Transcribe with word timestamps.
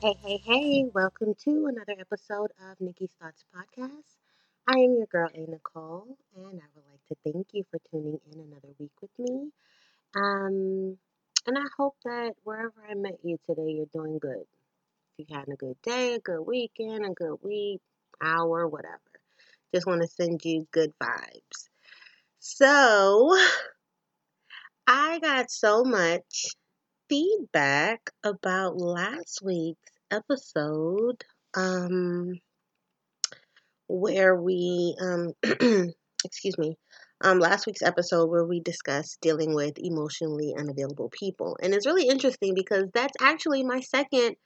Hey, 0.00 0.14
hey, 0.22 0.38
hey, 0.44 0.84
welcome 0.94 1.34
to 1.44 1.66
another 1.66 1.94
episode 2.00 2.50
of 2.70 2.80
Nikki's 2.80 3.10
Thoughts 3.20 3.44
Podcast. 3.54 4.16
I 4.66 4.78
am 4.78 4.94
your 4.96 5.06
girl, 5.06 5.28
A. 5.34 5.40
Nicole, 5.50 6.16
and 6.34 6.60
I 6.60 6.64
would 6.74 6.84
like 6.90 7.04
to 7.08 7.16
thank 7.24 7.48
you 7.52 7.64
for 7.70 7.78
tuning 7.90 8.18
in 8.32 8.40
another 8.40 8.68
week 8.78 8.92
with 9.02 9.10
me. 9.18 9.50
Um, 10.16 10.98
and 11.46 11.58
I 11.58 11.64
hope 11.78 11.96
that 12.04 12.34
wherever 12.44 12.74
I 12.88 12.94
met 12.94 13.18
you 13.24 13.38
today, 13.46 13.72
you're 13.72 13.86
doing 13.94 14.18
good. 14.18 14.46
If 15.18 15.28
you're 15.28 15.38
having 15.38 15.54
a 15.54 15.58
good 15.58 15.80
day, 15.82 16.14
a 16.14 16.20
good 16.20 16.42
weekend, 16.42 17.04
a 17.06 17.10
good 17.10 17.38
week, 17.42 17.80
hour, 18.22 18.68
whatever. 18.68 19.00
Just 19.74 19.86
want 19.86 20.02
to 20.02 20.08
send 20.08 20.44
you 20.44 20.66
good 20.72 20.92
vibes. 21.02 21.68
So, 22.40 23.36
I 24.86 25.18
got 25.20 25.50
so 25.50 25.84
much 25.84 26.54
feedback 27.08 28.10
about 28.24 28.76
last 28.78 29.42
week's 29.42 29.92
episode 30.10 31.24
um 31.56 32.34
where 33.88 34.34
we 34.34 34.96
um 35.00 35.32
excuse 36.24 36.58
me 36.58 36.76
um 37.22 37.38
last 37.38 37.66
week's 37.66 37.82
episode 37.82 38.28
where 38.28 38.44
we 38.44 38.60
discussed 38.60 39.18
dealing 39.20 39.54
with 39.54 39.74
emotionally 39.78 40.54
unavailable 40.58 41.10
people 41.10 41.56
and 41.62 41.74
it's 41.74 41.86
really 41.86 42.08
interesting 42.08 42.54
because 42.54 42.84
that's 42.92 43.14
actually 43.20 43.62
my 43.62 43.80
second 43.80 44.36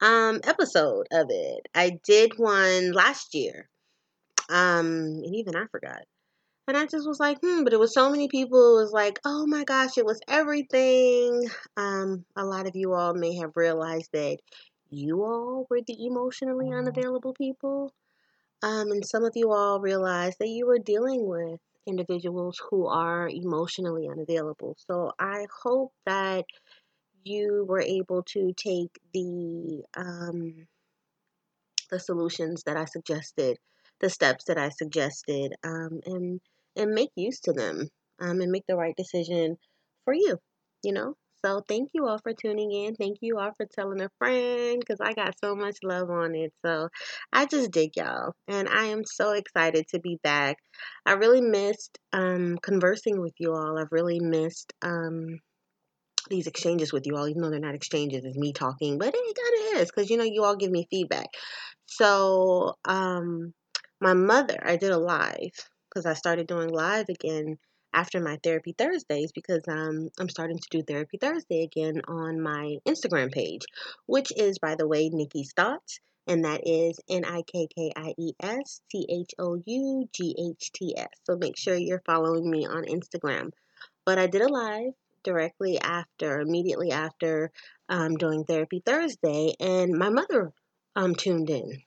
um 0.00 0.40
episode 0.44 1.06
of 1.12 1.26
it 1.30 1.66
i 1.74 1.92
did 2.04 2.32
one 2.36 2.92
last 2.92 3.34
year 3.34 3.68
um 4.50 4.86
and 5.24 5.34
even 5.34 5.56
i 5.56 5.64
forgot 5.70 6.02
and 6.68 6.76
I 6.76 6.86
just 6.86 7.08
was 7.08 7.18
like, 7.18 7.38
hmm, 7.42 7.64
but 7.64 7.72
it 7.72 7.80
was 7.80 7.92
so 7.92 8.08
many 8.08 8.28
people. 8.28 8.78
It 8.78 8.82
was 8.82 8.92
like, 8.92 9.18
oh 9.24 9.46
my 9.46 9.64
gosh, 9.64 9.98
it 9.98 10.06
was 10.06 10.20
everything. 10.28 11.48
Um, 11.76 12.24
a 12.36 12.44
lot 12.44 12.68
of 12.68 12.76
you 12.76 12.94
all 12.94 13.14
may 13.14 13.36
have 13.36 13.56
realized 13.56 14.10
that 14.12 14.38
you 14.92 15.24
all 15.24 15.66
were 15.70 15.82
the 15.82 16.06
emotionally 16.06 16.70
Mm-hmm. 16.70 16.72
unavailable 16.72 17.34
people. 17.34 17.92
Um, 18.62 18.90
and 18.92 19.04
some 19.06 19.24
of 19.24 19.32
you 19.36 19.52
all 19.52 19.80
realized 19.80 20.38
that 20.40 20.48
you 20.48 20.66
were 20.66 20.78
dealing 20.78 21.26
with 21.26 21.60
individuals 21.86 22.60
who 22.70 22.86
are 22.86 23.28
emotionally 23.28 24.08
unavailable. 24.08 24.76
So 24.78 25.12
I 25.18 25.46
hope 25.64 25.92
that 26.06 26.44
you 27.24 27.64
were 27.68 27.80
able 27.80 28.22
to 28.24 28.52
take 28.56 28.98
the 29.14 29.84
um, 29.96 30.68
the 31.90 32.00
solutions 32.00 32.64
that 32.64 32.76
I 32.76 32.86
suggested, 32.86 33.58
the 34.00 34.10
steps 34.10 34.44
that 34.46 34.58
I 34.58 34.70
suggested, 34.70 35.54
um, 35.62 36.00
and 36.06 36.40
and 36.76 36.90
make 36.94 37.10
use 37.14 37.40
to 37.40 37.52
them, 37.52 37.88
um, 38.18 38.40
and 38.40 38.50
make 38.50 38.66
the 38.66 38.76
right 38.76 38.96
decision 38.96 39.58
for 40.04 40.14
you. 40.14 40.38
You 40.82 40.92
know. 40.92 41.16
So 41.44 41.62
thank 41.68 41.90
you 41.92 42.06
all 42.06 42.18
for 42.18 42.32
tuning 42.32 42.70
in. 42.70 42.94
Thank 42.94 43.18
you 43.20 43.38
all 43.38 43.52
for 43.56 43.66
telling 43.66 44.00
a 44.00 44.10
friend 44.18 44.78
because 44.78 45.00
I 45.00 45.12
got 45.12 45.34
so 45.40 45.56
much 45.56 45.78
love 45.82 46.08
on 46.08 46.34
it. 46.36 46.52
So 46.64 46.88
I 47.32 47.46
just 47.46 47.72
dig 47.72 47.96
y'all, 47.96 48.34
and 48.46 48.68
I 48.68 48.84
am 48.84 49.02
so 49.04 49.32
excited 49.32 49.86
to 49.88 49.98
be 49.98 50.18
back. 50.22 50.58
I 51.04 51.12
really 51.12 51.40
missed 51.40 51.98
um, 52.12 52.58
conversing 52.62 53.20
with 53.20 53.34
you 53.38 53.54
all. 53.54 53.78
I've 53.78 53.92
really 53.92 54.20
missed. 54.20 54.72
Um, 54.82 55.40
these 56.30 56.46
exchanges 56.46 56.92
with 56.92 57.06
you 57.06 57.16
all, 57.16 57.28
even 57.28 57.42
though 57.42 57.50
they're 57.50 57.58
not 57.58 57.74
exchanges, 57.74 58.24
it's 58.24 58.36
me 58.36 58.52
talking, 58.52 58.96
but 58.96 59.08
it 59.08 59.14
kind 59.14 59.76
of 59.76 59.82
is 59.82 59.90
because 59.90 60.08
you 60.08 60.16
know 60.16 60.24
you 60.24 60.44
all 60.44 60.56
give 60.56 60.70
me 60.70 60.86
feedback. 60.88 61.26
So, 61.86 62.76
um, 62.84 63.52
my 64.00 64.14
mother, 64.14 64.58
I 64.64 64.76
did 64.76 64.90
a 64.90 64.98
live 64.98 65.50
because 65.88 66.06
I 66.06 66.14
started 66.14 66.46
doing 66.46 66.68
live 66.68 67.06
again 67.08 67.58
after 67.94 68.20
my 68.20 68.38
therapy 68.42 68.74
Thursdays 68.76 69.32
because 69.32 69.62
um, 69.68 70.08
I'm 70.18 70.28
starting 70.28 70.58
to 70.58 70.68
do 70.70 70.82
therapy 70.82 71.18
Thursday 71.18 71.62
again 71.62 72.00
on 72.08 72.40
my 72.40 72.76
Instagram 72.86 73.32
page, 73.32 73.62
which 74.06 74.32
is, 74.36 74.58
by 74.58 74.74
the 74.74 74.86
way, 74.86 75.08
Nikki's 75.08 75.52
Thoughts, 75.54 76.00
and 76.26 76.44
that 76.44 76.62
is 76.66 76.98
N 77.08 77.24
I 77.24 77.42
K 77.42 77.66
K 77.74 77.92
I 77.96 78.14
E 78.18 78.32
S 78.40 78.80
T 78.90 79.06
H 79.10 79.30
O 79.38 79.60
U 79.64 80.08
G 80.12 80.34
H 80.38 80.72
T 80.72 80.94
S. 80.96 81.08
So 81.24 81.36
make 81.36 81.56
sure 81.56 81.74
you're 81.74 82.02
following 82.06 82.50
me 82.50 82.66
on 82.66 82.84
Instagram. 82.84 83.50
But 84.04 84.18
I 84.18 84.26
did 84.26 84.42
a 84.42 84.48
live 84.48 84.92
directly 85.24 85.80
after, 85.80 86.40
immediately 86.40 86.90
after 86.90 87.50
um, 87.88 88.16
doing 88.16 88.44
therapy 88.44 88.82
Thursday, 88.84 89.54
and 89.60 89.92
my 89.92 90.08
mother 90.08 90.52
um, 90.96 91.14
tuned 91.14 91.50
in. 91.50 91.82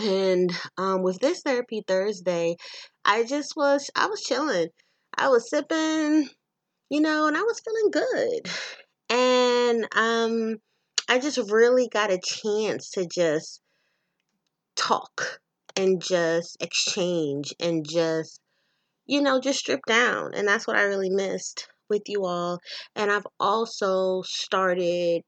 And 0.00 0.52
um, 0.76 1.02
with 1.02 1.18
this 1.18 1.40
therapy 1.42 1.82
Thursday, 1.86 2.56
I 3.04 3.24
just 3.24 3.54
was, 3.56 3.90
I 3.96 4.06
was 4.06 4.20
chilling. 4.20 4.68
I 5.18 5.28
was 5.28 5.50
sipping, 5.50 6.28
you 6.90 7.00
know, 7.00 7.26
and 7.26 7.36
I 7.36 7.42
was 7.42 7.60
feeling 7.60 7.90
good. 7.90 8.48
And 9.10 9.88
um, 9.96 10.56
I 11.08 11.18
just 11.18 11.38
really 11.50 11.88
got 11.88 12.12
a 12.12 12.20
chance 12.24 12.90
to 12.90 13.04
just 13.04 13.60
talk 14.76 15.40
and 15.74 16.00
just 16.00 16.56
exchange 16.62 17.52
and 17.58 17.84
just, 17.88 18.40
you 19.06 19.20
know, 19.20 19.40
just 19.40 19.58
strip 19.58 19.80
down. 19.88 20.34
And 20.34 20.46
that's 20.46 20.68
what 20.68 20.76
I 20.76 20.82
really 20.82 21.10
missed 21.10 21.68
with 21.90 22.02
you 22.06 22.24
all. 22.24 22.60
And 22.94 23.10
I've 23.10 23.26
also 23.40 24.22
started 24.22 25.24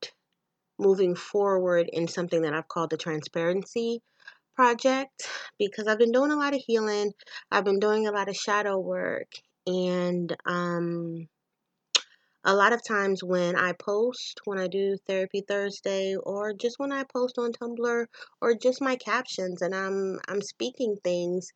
moving 0.79 1.17
forward 1.17 1.91
in 1.93 2.07
something 2.07 2.43
that 2.43 2.55
I've 2.55 2.69
called 2.69 2.91
the 2.91 2.97
transparency 2.97 4.03
project 4.55 5.29
because 5.59 5.89
I've 5.89 5.99
been 5.99 6.13
doing 6.13 6.31
a 6.31 6.37
lot 6.37 6.55
of 6.55 6.63
healing. 6.65 7.13
I've 7.51 7.65
been 7.65 7.81
doing 7.81 8.07
a 8.07 8.13
lot 8.13 8.29
of 8.29 8.37
shadow 8.37 8.79
work 8.79 9.27
and 9.67 10.37
um 10.47 11.29
a 12.45 12.55
lot 12.55 12.73
of 12.73 12.83
times 12.83 13.23
when 13.23 13.55
I 13.57 13.73
post, 13.73 14.41
when 14.45 14.59
I 14.59 14.67
do 14.67 14.97
therapy 15.07 15.43
Thursday 15.47 16.17
or 16.17 16.55
just 16.55 16.79
when 16.79 16.91
I 16.93 17.05
post 17.05 17.37
on 17.39 17.53
Tumblr 17.53 18.07
or 18.41 18.55
just 18.55 18.81
my 18.81 18.97
captions 18.97 19.61
and 19.61 19.75
I'm 19.75 20.19
I'm 20.27 20.41
speaking 20.41 20.97
things, 21.05 21.53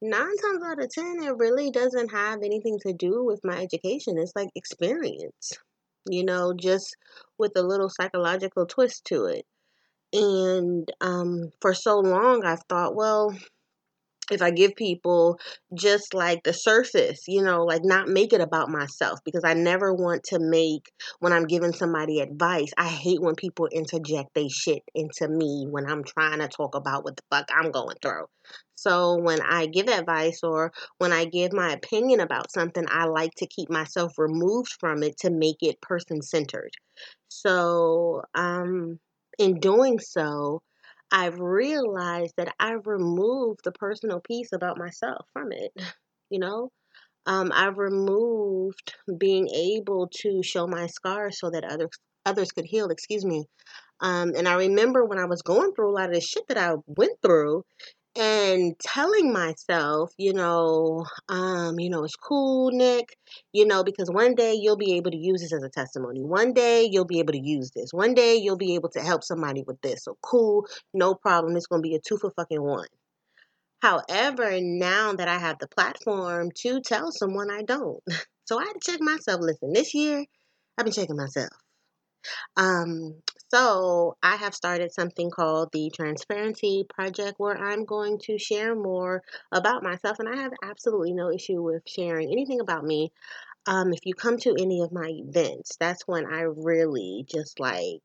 nine 0.00 0.36
times 0.36 0.62
out 0.64 0.80
of 0.82 0.90
ten 0.90 1.22
it 1.22 1.36
really 1.36 1.70
doesn't 1.70 2.10
have 2.12 2.42
anything 2.42 2.78
to 2.86 2.92
do 2.92 3.24
with 3.24 3.40
my 3.44 3.60
education. 3.60 4.16
It's 4.18 4.36
like 4.36 4.48
experience. 4.54 5.52
You 6.08 6.24
know, 6.24 6.54
just 6.54 6.96
with 7.36 7.52
a 7.56 7.62
little 7.62 7.90
psychological 7.90 8.66
twist 8.66 9.04
to 9.06 9.26
it. 9.26 9.44
And 10.12 10.90
um, 11.00 11.50
for 11.60 11.74
so 11.74 11.98
long, 11.98 12.44
I've 12.44 12.62
thought, 12.68 12.94
well, 12.94 13.36
if 14.30 14.42
I 14.42 14.50
give 14.50 14.74
people 14.76 15.38
just 15.74 16.14
like 16.14 16.42
the 16.44 16.52
surface, 16.52 17.22
you 17.26 17.42
know, 17.42 17.64
like 17.64 17.84
not 17.84 18.08
make 18.08 18.32
it 18.32 18.40
about 18.40 18.70
myself 18.70 19.18
because 19.24 19.44
I 19.44 19.54
never 19.54 19.92
want 19.92 20.24
to 20.24 20.38
make 20.38 20.90
when 21.20 21.32
I'm 21.32 21.46
giving 21.46 21.72
somebody 21.72 22.20
advice. 22.20 22.70
I 22.76 22.88
hate 22.88 23.20
when 23.20 23.34
people 23.34 23.66
interject 23.66 24.34
they 24.34 24.48
shit 24.48 24.82
into 24.94 25.28
me 25.28 25.66
when 25.68 25.86
I'm 25.90 26.04
trying 26.04 26.40
to 26.40 26.48
talk 26.48 26.74
about 26.74 27.04
what 27.04 27.16
the 27.16 27.22
fuck 27.30 27.48
I'm 27.54 27.70
going 27.70 27.96
through. 28.02 28.26
So 28.74 29.16
when 29.16 29.40
I 29.42 29.66
give 29.66 29.88
advice 29.88 30.40
or 30.42 30.72
when 30.98 31.12
I 31.12 31.24
give 31.24 31.52
my 31.52 31.72
opinion 31.72 32.20
about 32.20 32.52
something, 32.52 32.84
I 32.88 33.06
like 33.06 33.34
to 33.38 33.46
keep 33.46 33.70
myself 33.70 34.12
removed 34.18 34.72
from 34.78 35.02
it 35.02 35.18
to 35.18 35.30
make 35.30 35.62
it 35.62 35.80
person 35.80 36.22
centered. 36.22 36.70
So, 37.28 38.22
um, 38.34 38.98
in 39.38 39.60
doing 39.60 39.98
so, 39.98 40.62
I've 41.10 41.38
realized 41.40 42.34
that 42.36 42.54
I've 42.60 42.86
removed 42.86 43.60
the 43.64 43.72
personal 43.72 44.20
piece 44.20 44.52
about 44.52 44.78
myself 44.78 45.26
from 45.32 45.52
it. 45.52 45.72
You 46.30 46.40
know, 46.40 46.70
um, 47.26 47.52
I've 47.54 47.78
removed 47.78 48.94
being 49.18 49.48
able 49.48 50.08
to 50.22 50.42
show 50.42 50.66
my 50.66 50.88
scars 50.88 51.38
so 51.40 51.50
that 51.50 51.64
others 51.64 51.90
others 52.26 52.52
could 52.52 52.66
heal. 52.66 52.90
Excuse 52.90 53.24
me. 53.24 53.44
Um, 54.00 54.32
and 54.36 54.48
I 54.48 54.54
remember 54.54 55.04
when 55.04 55.18
I 55.18 55.26
was 55.26 55.42
going 55.42 55.72
through 55.74 55.90
a 55.90 55.96
lot 55.96 56.08
of 56.08 56.14
the 56.14 56.20
shit 56.20 56.44
that 56.48 56.58
I 56.58 56.74
went 56.86 57.20
through, 57.22 57.64
and 58.16 58.78
telling 58.80 59.32
myself, 59.32 60.12
you 60.18 60.32
know, 60.32 61.06
um, 61.28 61.78
you 61.78 61.90
know, 61.90 62.04
it's 62.04 62.16
cool, 62.16 62.70
Nick, 62.72 63.16
you 63.52 63.66
know, 63.66 63.84
because 63.84 64.10
one 64.10 64.34
day 64.34 64.54
you'll 64.54 64.76
be 64.76 64.94
able 64.96 65.10
to 65.12 65.16
use 65.16 65.40
this 65.42 65.52
as 65.52 65.62
a 65.62 65.68
testimony. 65.68 66.22
One 66.22 66.52
day 66.52 66.88
you'll 66.90 67.04
be 67.04 67.20
able 67.20 67.32
to 67.34 67.40
use 67.40 67.70
this. 67.70 67.92
One 67.92 68.14
day 68.14 68.36
you'll 68.36 68.56
be 68.56 68.74
able 68.74 68.90
to 68.90 69.00
help 69.00 69.24
somebody 69.24 69.62
with 69.66 69.80
this. 69.82 70.04
So 70.04 70.16
cool, 70.22 70.66
no 70.94 71.14
problem. 71.14 71.56
It's 71.56 71.66
gonna 71.66 71.82
be 71.82 71.94
a 71.94 72.00
two 72.00 72.18
for 72.18 72.30
fucking 72.32 72.62
one. 72.62 72.88
However, 73.82 74.60
now 74.60 75.12
that 75.14 75.28
I 75.28 75.38
have 75.38 75.58
the 75.58 75.68
platform 75.68 76.50
to 76.62 76.80
tell 76.80 77.12
someone 77.12 77.50
I 77.50 77.62
don't. 77.62 78.02
So 78.48 78.58
I 78.58 78.64
had 78.64 78.80
to 78.80 78.92
check 78.92 79.00
myself. 79.02 79.42
Listen, 79.42 79.74
this 79.74 79.92
year 79.92 80.24
I've 80.78 80.86
been 80.86 80.92
checking 80.94 81.16
myself. 81.16 81.50
Um, 82.56 83.22
so 83.48 84.16
I 84.22 84.36
have 84.36 84.54
started 84.54 84.92
something 84.92 85.30
called 85.30 85.70
the 85.72 85.90
Transparency 85.94 86.84
Project 86.88 87.34
where 87.38 87.56
I'm 87.56 87.84
going 87.84 88.18
to 88.24 88.38
share 88.38 88.74
more 88.74 89.22
about 89.52 89.82
myself, 89.82 90.18
and 90.18 90.28
I 90.28 90.36
have 90.36 90.52
absolutely 90.62 91.12
no 91.14 91.30
issue 91.30 91.62
with 91.62 91.82
sharing 91.86 92.30
anything 92.30 92.60
about 92.60 92.84
me. 92.84 93.12
Um, 93.66 93.92
if 93.92 94.00
you 94.04 94.14
come 94.14 94.38
to 94.38 94.54
any 94.58 94.80
of 94.80 94.92
my 94.92 95.08
events, 95.08 95.76
that's 95.78 96.06
when 96.06 96.26
I 96.26 96.42
really 96.42 97.26
just 97.30 97.60
like 97.60 98.00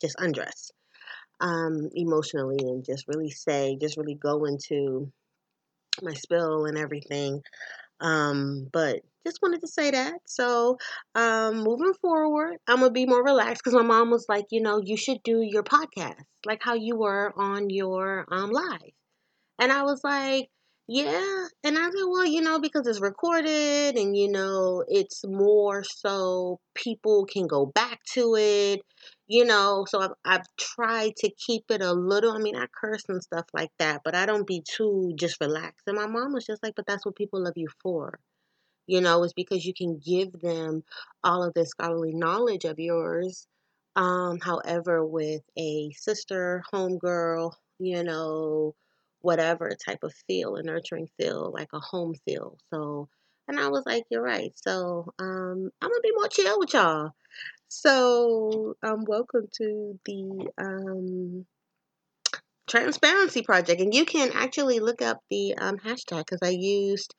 just 0.00 0.16
undress 0.18 0.70
um, 1.40 1.88
emotionally 1.94 2.58
and 2.60 2.84
just 2.84 3.06
really 3.08 3.30
say, 3.30 3.76
just 3.80 3.96
really 3.96 4.14
go 4.14 4.44
into 4.44 5.12
my 6.02 6.14
spill 6.14 6.66
and 6.66 6.78
everything. 6.78 7.42
Um, 8.00 8.68
but 8.72 9.00
just 9.26 9.40
wanted 9.42 9.60
to 9.60 9.68
say 9.68 9.90
that. 9.90 10.14
So, 10.26 10.78
um, 11.14 11.58
moving 11.62 11.94
forward, 11.94 12.58
I'm 12.66 12.78
gonna 12.80 12.90
be 12.90 13.06
more 13.06 13.22
relaxed 13.24 13.62
because 13.62 13.74
my 13.74 13.82
mom 13.82 14.10
was 14.10 14.26
like, 14.28 14.46
you 14.50 14.60
know, 14.62 14.80
you 14.82 14.96
should 14.96 15.22
do 15.24 15.40
your 15.42 15.62
podcast 15.64 16.22
like 16.46 16.62
how 16.62 16.74
you 16.74 16.96
were 16.96 17.32
on 17.36 17.70
your 17.70 18.24
um 18.30 18.50
live, 18.50 18.92
and 19.58 19.72
I 19.72 19.82
was 19.82 20.02
like, 20.04 20.48
yeah, 20.86 21.46
and 21.64 21.78
I 21.78 21.82
said, 21.90 22.04
well, 22.08 22.24
you 22.26 22.40
know, 22.40 22.58
because 22.60 22.86
it's 22.86 23.00
recorded 23.00 23.96
and 23.96 24.16
you 24.16 24.28
know, 24.30 24.84
it's 24.88 25.24
more 25.26 25.84
so 25.84 26.60
people 26.74 27.26
can 27.26 27.46
go 27.46 27.66
back 27.66 28.00
to 28.14 28.36
it, 28.36 28.80
you 29.28 29.44
know. 29.44 29.86
So 29.88 30.00
I've 30.00 30.12
I've 30.24 30.46
tried 30.58 31.16
to 31.18 31.30
keep 31.30 31.64
it 31.70 31.82
a 31.82 31.92
little. 31.92 32.32
I 32.32 32.38
mean, 32.38 32.56
I 32.56 32.66
curse 32.66 33.04
and 33.08 33.22
stuff 33.22 33.46
like 33.54 33.70
that, 33.78 34.02
but 34.04 34.14
I 34.16 34.26
don't 34.26 34.46
be 34.46 34.62
too 34.62 35.12
just 35.16 35.40
relaxed. 35.40 35.84
And 35.86 35.96
my 35.96 36.06
mom 36.08 36.32
was 36.34 36.46
just 36.46 36.62
like, 36.62 36.74
but 36.76 36.86
that's 36.86 37.06
what 37.06 37.16
people 37.16 37.42
love 37.44 37.54
you 37.56 37.68
for 37.82 38.18
you 38.86 39.00
know, 39.00 39.22
is 39.24 39.32
because 39.34 39.64
you 39.64 39.74
can 39.74 39.98
give 39.98 40.32
them 40.40 40.82
all 41.22 41.42
of 41.42 41.54
this 41.54 41.70
scholarly 41.70 42.14
knowledge 42.14 42.64
of 42.64 42.78
yours. 42.78 43.46
Um, 43.96 44.38
however, 44.40 45.04
with 45.04 45.42
a 45.58 45.90
sister, 45.92 46.62
homegirl, 46.72 47.52
you 47.78 48.02
know, 48.04 48.74
whatever 49.20 49.70
type 49.84 50.04
of 50.04 50.14
feel, 50.26 50.56
a 50.56 50.62
nurturing 50.62 51.08
feel, 51.18 51.50
like 51.52 51.68
a 51.72 51.80
home 51.80 52.14
feel. 52.24 52.58
So, 52.72 53.08
and 53.48 53.58
I 53.58 53.68
was 53.68 53.84
like, 53.86 54.04
you're 54.10 54.22
right. 54.22 54.52
So, 54.56 55.12
um, 55.18 55.70
I'm 55.82 55.88
gonna 55.90 56.00
be 56.02 56.12
more 56.14 56.28
chill 56.28 56.58
with 56.58 56.72
y'all. 56.74 57.10
So, 57.68 58.74
um, 58.82 59.04
welcome 59.06 59.46
to 59.58 60.00
the 60.06 60.50
um 60.58 61.46
transparency 62.66 63.42
project 63.42 63.80
and 63.80 63.94
you 63.94 64.04
can 64.04 64.30
actually 64.34 64.78
look 64.78 65.00
up 65.00 65.20
the 65.30 65.54
um, 65.56 65.78
hashtag 65.78 66.18
because 66.18 66.40
i 66.42 66.50
used 66.50 67.14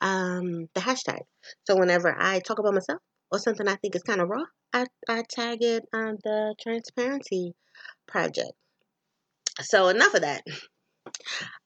um, 0.00 0.68
the 0.74 0.80
hashtag. 0.80 1.20
So 1.64 1.76
whenever 1.76 2.14
i 2.18 2.40
talk 2.40 2.58
about 2.58 2.74
myself 2.74 3.00
or 3.30 3.38
something 3.38 3.66
i 3.68 3.76
think 3.76 3.96
is 3.96 4.02
kind 4.02 4.20
of 4.20 4.28
raw 4.28 4.44
I, 4.72 4.86
I 5.08 5.22
tag 5.28 5.62
it 5.62 5.84
on 5.92 6.18
the 6.24 6.54
transparency 6.60 7.54
project. 8.06 8.52
So 9.60 9.88
enough 9.88 10.14
of 10.14 10.22
that 10.22 10.42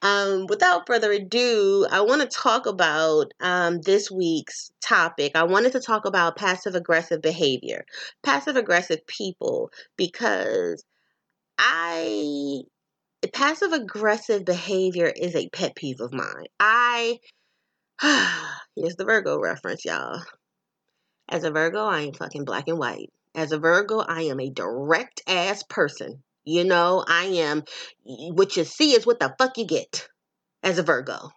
um, 0.02 0.46
without 0.48 0.86
further 0.86 1.12
ado, 1.12 1.86
I 1.90 2.02
want 2.02 2.22
to 2.22 2.28
talk 2.28 2.66
about 2.66 3.32
um, 3.40 3.80
this 3.80 4.10
week's 4.10 4.70
topic. 4.80 5.32
I 5.34 5.44
wanted 5.44 5.72
to 5.72 5.80
talk 5.80 6.04
about 6.04 6.36
passive 6.36 6.74
aggressive 6.74 7.22
behavior, 7.22 7.84
passive 8.22 8.56
aggressive 8.56 9.06
people, 9.06 9.70
because 9.96 10.84
I 11.58 12.62
passive 13.32 13.72
aggressive 13.72 14.44
behavior 14.44 15.12
is 15.14 15.34
a 15.34 15.48
pet 15.48 15.74
peeve 15.74 16.00
of 16.00 16.12
mine. 16.12 16.46
I 16.60 17.18
here's 18.76 18.96
the 18.96 19.04
Virgo 19.04 19.40
reference, 19.40 19.84
y'all. 19.84 20.22
As 21.28 21.42
a 21.44 21.50
Virgo, 21.50 21.84
I 21.84 22.02
am 22.02 22.12
fucking 22.12 22.44
black 22.44 22.68
and 22.68 22.78
white. 22.78 23.10
As 23.34 23.52
a 23.52 23.58
Virgo, 23.58 23.98
I 23.98 24.22
am 24.22 24.40
a 24.40 24.50
direct 24.50 25.22
ass 25.26 25.62
person. 25.62 26.22
You 26.46 26.64
know, 26.64 27.04
I 27.06 27.24
am 27.24 27.64
what 28.04 28.56
you 28.56 28.64
see 28.64 28.92
is 28.92 29.04
what 29.04 29.18
the 29.18 29.34
fuck 29.36 29.58
you 29.58 29.66
get 29.66 30.08
as 30.62 30.78
a 30.78 30.84
Virgo. 30.84 31.30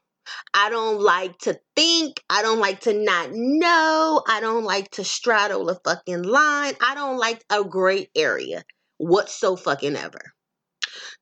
I 0.54 0.70
don't 0.70 1.02
like 1.02 1.36
to 1.40 1.60
think. 1.76 2.22
I 2.30 2.44
don't 2.44 2.60
like 2.60 2.82
to 2.82 2.94
not 2.94 3.30
know. 3.32 4.22
I 4.28 4.40
don't 4.40 4.64
like 4.64 4.92
to 4.92 5.04
straddle 5.04 5.68
a 5.70 5.80
fucking 5.84 6.22
line. 6.22 6.74
I 6.80 6.94
don't 6.94 7.18
like 7.18 7.44
a 7.50 7.64
gray 7.64 8.10
area 8.16 8.64
whatso 8.98 9.56
fucking 9.56 9.96
ever. 9.96 10.22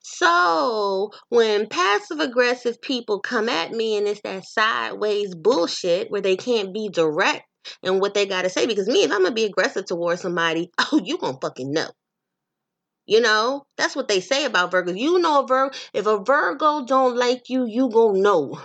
So 0.01 1.11
when 1.29 1.67
passive 1.67 2.19
aggressive 2.19 2.81
people 2.81 3.19
come 3.19 3.47
at 3.47 3.71
me 3.71 3.97
and 3.97 4.07
it's 4.07 4.21
that 4.21 4.45
sideways 4.45 5.33
bullshit 5.35 6.11
where 6.11 6.21
they 6.21 6.35
can't 6.35 6.73
be 6.73 6.89
direct 6.89 7.45
and 7.83 8.01
what 8.01 8.13
they 8.13 8.25
gotta 8.25 8.49
say, 8.49 8.65
because 8.65 8.87
me, 8.87 9.03
if 9.03 9.11
I'm 9.11 9.23
gonna 9.23 9.33
be 9.33 9.45
aggressive 9.45 9.85
towards 9.85 10.21
somebody, 10.21 10.71
oh, 10.91 10.99
you 11.03 11.17
gonna 11.17 11.37
fucking 11.41 11.71
know. 11.71 11.89
You 13.07 13.21
know, 13.21 13.65
that's 13.77 13.95
what 13.95 14.09
they 14.09 14.19
say 14.19 14.43
about 14.43 14.71
Virgos. 14.71 14.99
You 14.99 15.17
know 15.19 15.43
a 15.43 15.47
Virgo, 15.47 15.77
if 15.93 16.05
a 16.05 16.17
Virgo 16.17 16.85
don't 16.85 17.15
like 17.15 17.47
you, 17.47 17.65
you 17.65 17.89
gonna 17.89 18.19
know. 18.19 18.61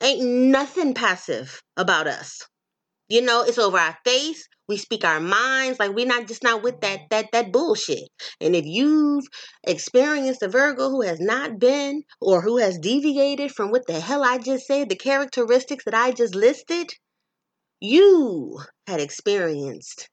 Ain't 0.00 0.24
nothing 0.24 0.94
passive 0.94 1.62
about 1.76 2.06
us. 2.06 2.40
You 3.08 3.20
know, 3.20 3.42
it's 3.42 3.58
over 3.58 3.78
our 3.78 3.98
face. 4.06 4.48
We 4.68 4.78
speak 4.78 5.04
our 5.04 5.20
minds. 5.20 5.78
Like 5.78 5.94
we're 5.94 6.06
not 6.06 6.28
just 6.28 6.42
not 6.42 6.62
with 6.62 6.80
that 6.80 7.10
that 7.10 7.26
that 7.32 7.52
bullshit. 7.52 8.08
And 8.40 8.56
if 8.56 8.64
you've 8.64 9.26
experienced 9.64 10.42
a 10.42 10.48
Virgo 10.48 10.88
who 10.88 11.02
has 11.02 11.20
not 11.20 11.58
been 11.58 12.04
or 12.22 12.40
who 12.40 12.56
has 12.56 12.78
deviated 12.78 13.52
from 13.52 13.70
what 13.70 13.86
the 13.86 14.00
hell 14.00 14.24
I 14.24 14.38
just 14.38 14.66
said, 14.66 14.88
the 14.88 14.96
characteristics 14.96 15.84
that 15.84 15.94
I 15.94 16.12
just 16.12 16.34
listed, 16.34 16.90
you 17.80 18.60
had 18.86 19.00
experienced 19.00 20.08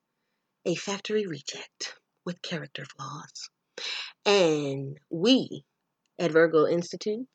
a 0.66 0.76
factory 0.76 1.26
reject 1.26 1.99
with 2.30 2.44
character 2.44 2.86
flaws. 2.86 3.50
And 4.24 5.00
we 5.10 5.64
at 6.20 6.32
Virgo 6.32 6.68
Institute, 6.68 7.26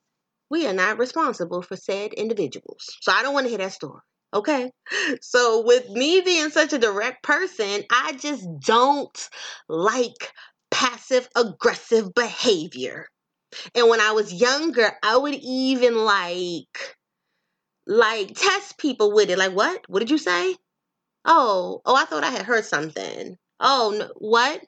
we 0.50 0.68
are 0.68 0.72
not 0.72 0.98
responsible 0.98 1.62
for 1.62 1.74
said 1.74 2.12
individuals. 2.12 2.86
So 3.00 3.10
I 3.10 3.22
don't 3.22 3.34
want 3.34 3.46
to 3.46 3.48
hear 3.48 3.58
that 3.58 3.72
story. 3.72 4.00
Okay. 4.32 4.70
So, 5.20 5.62
with 5.64 5.90
me 5.90 6.20
being 6.20 6.50
such 6.50 6.72
a 6.72 6.78
direct 6.78 7.24
person, 7.24 7.82
I 7.90 8.12
just 8.12 8.46
don't 8.60 9.28
like 9.68 10.32
passive 10.70 11.28
aggressive 11.34 12.14
behavior. 12.14 13.06
And 13.74 13.88
when 13.88 14.00
I 14.00 14.12
was 14.12 14.32
younger, 14.32 14.92
I 15.02 15.16
would 15.16 15.34
even 15.34 15.96
like 15.96 16.96
like 17.86 18.34
test 18.36 18.78
people 18.78 19.12
with 19.12 19.30
it. 19.30 19.38
Like, 19.38 19.52
what? 19.52 19.80
What 19.88 20.00
did 20.00 20.10
you 20.10 20.18
say? 20.18 20.54
Oh, 21.24 21.80
oh, 21.84 21.96
I 21.96 22.04
thought 22.04 22.24
I 22.24 22.30
had 22.30 22.46
heard 22.46 22.64
something. 22.64 23.36
Oh, 23.60 23.94
no, 23.98 24.10
what? 24.16 24.60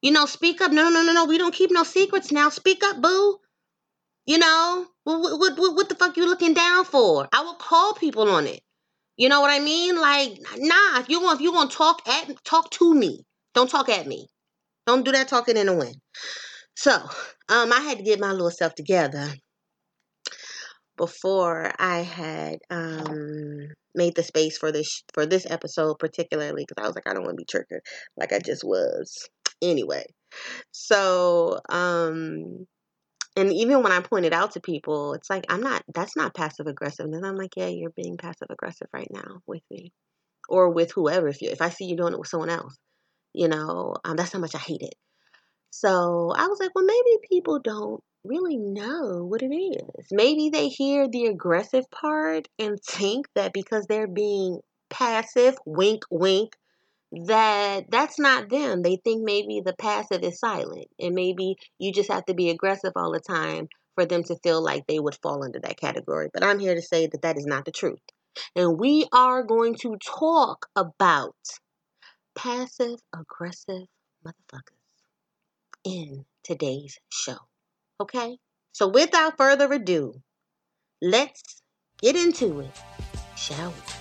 You 0.00 0.12
know, 0.12 0.26
speak 0.26 0.60
up. 0.60 0.72
No, 0.72 0.88
no, 0.90 1.02
no, 1.02 1.12
no. 1.12 1.24
We 1.24 1.38
don't 1.38 1.54
keep 1.54 1.70
no 1.72 1.82
secrets 1.82 2.30
now. 2.30 2.50
Speak 2.50 2.82
up, 2.84 3.00
boo. 3.00 3.38
You 4.26 4.38
know, 4.38 4.86
what, 5.04 5.20
what, 5.20 5.58
what, 5.58 5.74
what 5.74 5.88
the 5.88 5.94
fuck 5.94 6.16
you 6.16 6.26
looking 6.26 6.54
down 6.54 6.84
for? 6.84 7.28
I 7.32 7.42
will 7.42 7.54
call 7.54 7.94
people 7.94 8.28
on 8.28 8.46
it. 8.46 8.60
You 9.16 9.28
know 9.28 9.40
what 9.40 9.50
I 9.50 9.58
mean? 9.58 10.00
Like, 10.00 10.38
nah, 10.56 11.00
if 11.00 11.08
you 11.08 11.20
want 11.20 11.40
if 11.40 11.42
you 11.42 11.52
want 11.52 11.72
to 11.72 11.76
talk 11.76 12.08
at 12.08 12.44
talk 12.44 12.70
to 12.70 12.94
me. 12.94 13.24
Don't 13.54 13.68
talk 13.68 13.88
at 13.88 14.06
me. 14.06 14.28
Don't 14.86 15.04
do 15.04 15.12
that 15.12 15.28
talking 15.28 15.56
in 15.56 15.66
the 15.66 15.74
wind. 15.74 15.96
So, 16.76 16.92
um, 16.92 17.72
I 17.72 17.80
had 17.80 17.98
to 17.98 18.04
get 18.04 18.20
my 18.20 18.30
little 18.30 18.50
self 18.50 18.74
together 18.74 19.32
before 20.98 21.72
I 21.78 21.98
had 21.98 22.58
um 22.70 23.68
made 23.94 24.14
the 24.14 24.22
space 24.22 24.58
for 24.58 24.70
this 24.70 25.02
for 25.14 25.24
this 25.24 25.46
episode 25.48 25.98
particularly 25.98 26.64
because 26.66 26.82
I 26.82 26.86
was 26.86 26.94
like 26.94 27.08
I 27.08 27.14
don't 27.14 27.24
want 27.24 27.38
to 27.38 27.42
be 27.42 27.46
triggered 27.46 27.80
like 28.16 28.32
I 28.32 28.40
just 28.40 28.62
was. 28.64 29.28
Anyway, 29.62 30.06
so 30.72 31.60
um 31.68 32.66
and 33.36 33.52
even 33.52 33.82
when 33.82 33.92
I 33.92 34.00
point 34.00 34.26
it 34.26 34.32
out 34.32 34.52
to 34.52 34.60
people, 34.60 35.14
it's 35.14 35.30
like 35.30 35.46
I'm 35.48 35.60
not 35.60 35.82
that's 35.94 36.16
not 36.16 36.34
passive 36.34 36.66
aggressive, 36.66 37.06
aggressiveness. 37.06 37.24
I'm 37.24 37.36
like, 37.36 37.56
yeah, 37.56 37.68
you're 37.68 37.90
being 37.90 38.16
passive 38.16 38.48
aggressive 38.50 38.88
right 38.92 39.08
now 39.10 39.40
with 39.46 39.62
me. 39.70 39.92
Or 40.48 40.70
with 40.70 40.92
whoever 40.92 41.28
if 41.28 41.42
you 41.42 41.50
if 41.50 41.62
I 41.62 41.70
see 41.70 41.86
you 41.86 41.96
doing 41.96 42.12
it 42.14 42.18
with 42.18 42.28
someone 42.28 42.50
else. 42.50 42.76
You 43.34 43.48
know, 43.48 43.94
um, 44.04 44.16
that's 44.16 44.32
how 44.32 44.38
much 44.40 44.54
I 44.54 44.58
hate 44.58 44.82
it. 44.82 44.94
So 45.70 46.32
I 46.36 46.46
was 46.48 46.58
like, 46.60 46.70
well 46.74 46.84
maybe 46.84 47.18
people 47.30 47.60
don't 47.60 48.02
really 48.24 48.56
know 48.56 49.24
what 49.24 49.42
it 49.42 49.54
is. 49.54 50.06
Maybe 50.10 50.50
they 50.50 50.68
hear 50.68 51.08
the 51.08 51.26
aggressive 51.26 51.84
part 51.90 52.48
and 52.58 52.78
think 52.82 53.26
that 53.34 53.52
because 53.52 53.86
they're 53.86 54.08
being 54.08 54.60
passive, 54.90 55.56
wink 55.64 56.02
wink, 56.10 56.56
that 57.12 57.90
that's 57.90 58.18
not 58.18 58.50
them. 58.50 58.82
They 58.82 58.96
think 58.96 59.22
maybe 59.24 59.60
the 59.64 59.74
passive 59.74 60.22
is 60.22 60.38
silent, 60.38 60.86
and 60.98 61.14
maybe 61.14 61.56
you 61.78 61.92
just 61.92 62.10
have 62.10 62.26
to 62.26 62.34
be 62.34 62.50
aggressive 62.50 62.92
all 62.96 63.12
the 63.12 63.20
time 63.20 63.68
for 63.94 64.04
them 64.04 64.22
to 64.24 64.36
feel 64.42 64.62
like 64.62 64.86
they 64.86 64.98
would 64.98 65.16
fall 65.22 65.42
into 65.42 65.58
that 65.60 65.80
category. 65.80 66.28
But 66.32 66.44
I'm 66.44 66.58
here 66.58 66.74
to 66.74 66.82
say 66.82 67.06
that 67.06 67.22
that 67.22 67.36
is 67.36 67.46
not 67.46 67.64
the 67.64 67.72
truth. 67.72 67.98
And 68.54 68.78
we 68.78 69.06
are 69.12 69.42
going 69.42 69.74
to 69.76 69.96
talk 69.96 70.66
about 70.76 71.34
passive 72.36 73.00
aggressive 73.12 73.88
motherfuckers 74.24 74.78
in 75.84 76.24
today's 76.44 76.98
show. 77.08 77.38
Okay? 78.00 78.38
So 78.72 78.86
without 78.86 79.36
further 79.36 79.72
ado, 79.72 80.14
let's 81.02 81.62
get 82.00 82.14
into 82.14 82.60
it, 82.60 82.70
shall 83.34 83.70
we? 83.70 83.97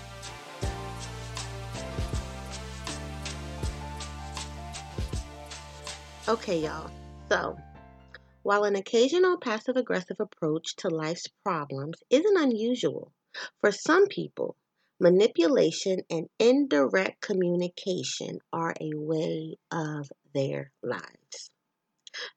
Okay, 6.30 6.60
y'all. 6.60 6.92
So, 7.30 7.58
while 8.44 8.66
an 8.66 8.76
occasional 8.76 9.38
passive 9.38 9.78
aggressive 9.78 10.20
approach 10.20 10.76
to 10.78 10.90
life's 10.90 11.28
problems 11.46 12.04
isn't 12.10 12.38
unusual, 12.38 13.14
for 13.62 13.72
some 13.72 14.08
people, 14.08 14.58
manipulation 15.00 16.02
and 16.10 16.28
indirect 16.38 17.22
communication 17.22 18.40
are 18.52 18.74
a 18.82 18.92
way 18.94 19.56
of 19.72 20.12
their 20.34 20.74
lives. 20.84 21.50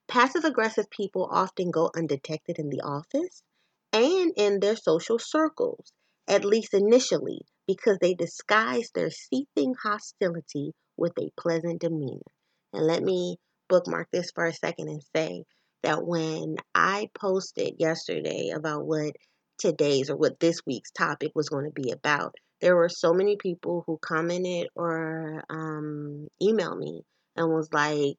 Passive 0.07 0.45
aggressive 0.45 0.89
people 0.89 1.27
often 1.29 1.69
go 1.69 1.91
undetected 1.93 2.59
in 2.59 2.69
the 2.69 2.79
office 2.79 3.43
and 3.91 4.31
in 4.37 4.61
their 4.61 4.77
social 4.77 5.19
circles, 5.19 5.91
at 6.29 6.45
least 6.45 6.73
initially, 6.73 7.41
because 7.67 7.97
they 7.99 8.13
disguise 8.13 8.89
their 8.91 9.11
seething 9.11 9.73
hostility 9.83 10.71
with 10.95 11.11
a 11.19 11.29
pleasant 11.37 11.81
demeanor. 11.81 12.31
And 12.71 12.87
let 12.87 13.03
me 13.03 13.37
bookmark 13.71 14.09
this 14.11 14.31
for 14.35 14.45
a 14.45 14.53
second 14.53 14.89
and 14.89 15.01
say 15.15 15.45
that 15.81 16.05
when 16.05 16.57
I 16.75 17.09
posted 17.17 17.75
yesterday 17.79 18.51
about 18.53 18.85
what 18.85 19.15
today's 19.57 20.09
or 20.09 20.17
what 20.17 20.39
this 20.39 20.59
week's 20.67 20.91
topic 20.91 21.31
was 21.33 21.49
going 21.49 21.65
to 21.65 21.71
be 21.71 21.91
about, 21.91 22.35
there 22.59 22.75
were 22.75 22.89
so 22.89 23.13
many 23.13 23.37
people 23.37 23.83
who 23.87 23.97
commented 23.97 24.67
or 24.75 25.43
um, 25.49 26.27
emailed 26.43 26.77
me 26.77 27.01
and 27.35 27.47
was 27.49 27.69
like, 27.71 28.17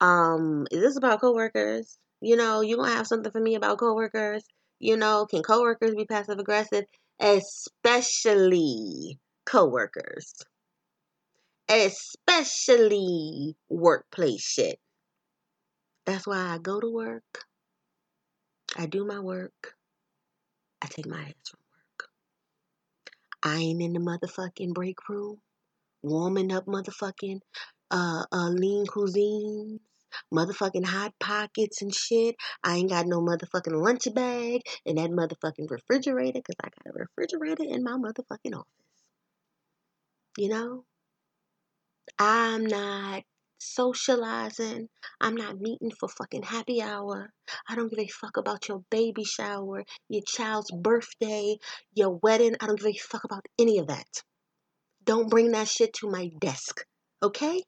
um, 0.00 0.66
is 0.70 0.80
this 0.80 0.96
about 0.96 1.20
coworkers? 1.20 1.96
You 2.20 2.36
know, 2.36 2.60
you 2.60 2.76
gonna 2.76 2.90
have 2.90 3.06
something 3.06 3.30
for 3.30 3.40
me 3.40 3.54
about 3.54 3.78
coworkers? 3.78 4.42
You 4.80 4.96
know, 4.96 5.26
can 5.26 5.42
coworkers 5.42 5.94
be 5.94 6.04
passive 6.04 6.38
aggressive? 6.38 6.84
Especially 7.20 9.18
coworkers. 9.46 10.34
Especially 11.68 13.56
workplace 13.68 14.42
shit. 14.42 14.78
That's 16.08 16.26
why 16.26 16.38
I 16.38 16.56
go 16.56 16.80
to 16.80 16.90
work. 16.90 17.44
I 18.78 18.86
do 18.86 19.04
my 19.04 19.20
work. 19.20 19.74
I 20.80 20.86
take 20.86 21.06
my 21.06 21.20
ass 21.20 21.50
from 21.50 21.60
work. 21.70 22.08
I 23.42 23.56
ain't 23.58 23.82
in 23.82 23.92
the 23.92 24.00
motherfucking 24.00 24.72
break 24.72 25.06
room 25.10 25.42
warming 26.02 26.50
up 26.50 26.64
motherfucking 26.64 27.40
uh, 27.90 28.24
uh 28.32 28.48
lean 28.48 28.86
cuisines, 28.86 29.80
motherfucking 30.32 30.86
hot 30.86 31.12
pockets 31.20 31.82
and 31.82 31.94
shit. 31.94 32.36
I 32.64 32.76
ain't 32.76 32.88
got 32.88 33.06
no 33.06 33.20
motherfucking 33.20 33.78
lunch 33.78 34.08
bag 34.14 34.62
in 34.86 34.96
that 34.96 35.10
motherfucking 35.10 35.70
refrigerator 35.70 36.40
because 36.40 36.56
I 36.64 36.68
got 36.68 36.94
a 36.94 36.98
refrigerator 36.98 37.64
in 37.64 37.84
my 37.84 37.98
motherfucking 37.98 38.54
office. 38.54 38.66
You 40.38 40.48
know? 40.48 40.84
I'm 42.18 42.64
not 42.64 43.24
socializing. 43.58 44.88
I'm 45.20 45.34
not 45.34 45.60
meeting 45.60 45.90
for 45.90 46.08
fucking 46.08 46.42
happy 46.42 46.80
hour. 46.80 47.30
I 47.68 47.74
don't 47.74 47.90
give 47.90 47.98
a 47.98 48.08
fuck 48.08 48.36
about 48.36 48.68
your 48.68 48.82
baby 48.90 49.24
shower, 49.24 49.84
your 50.08 50.22
child's 50.26 50.70
birthday, 50.70 51.58
your 51.94 52.18
wedding. 52.22 52.56
I 52.60 52.66
don't 52.66 52.78
give 52.78 52.94
a 52.94 52.98
fuck 52.98 53.24
about 53.24 53.46
any 53.58 53.78
of 53.78 53.88
that. 53.88 54.22
Don't 55.04 55.30
bring 55.30 55.52
that 55.52 55.68
shit 55.68 55.92
to 55.94 56.10
my 56.10 56.30
desk. 56.40 56.84
Okay? 57.22 57.62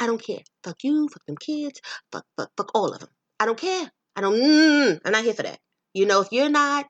I 0.00 0.06
don't 0.06 0.22
care. 0.22 0.40
Fuck 0.64 0.82
you, 0.82 1.08
fuck 1.08 1.24
them 1.26 1.36
kids, 1.36 1.80
fuck, 2.10 2.24
fuck, 2.36 2.50
fuck 2.56 2.70
all 2.74 2.92
of 2.92 3.00
them. 3.00 3.08
I 3.38 3.46
don't 3.46 3.58
care. 3.58 3.90
I 4.16 4.20
don't, 4.20 4.34
mm, 4.34 5.00
I'm 5.04 5.12
not 5.12 5.24
here 5.24 5.34
for 5.34 5.42
that. 5.42 5.58
You 5.94 6.06
know, 6.06 6.20
if 6.22 6.28
you're 6.32 6.48
not 6.48 6.86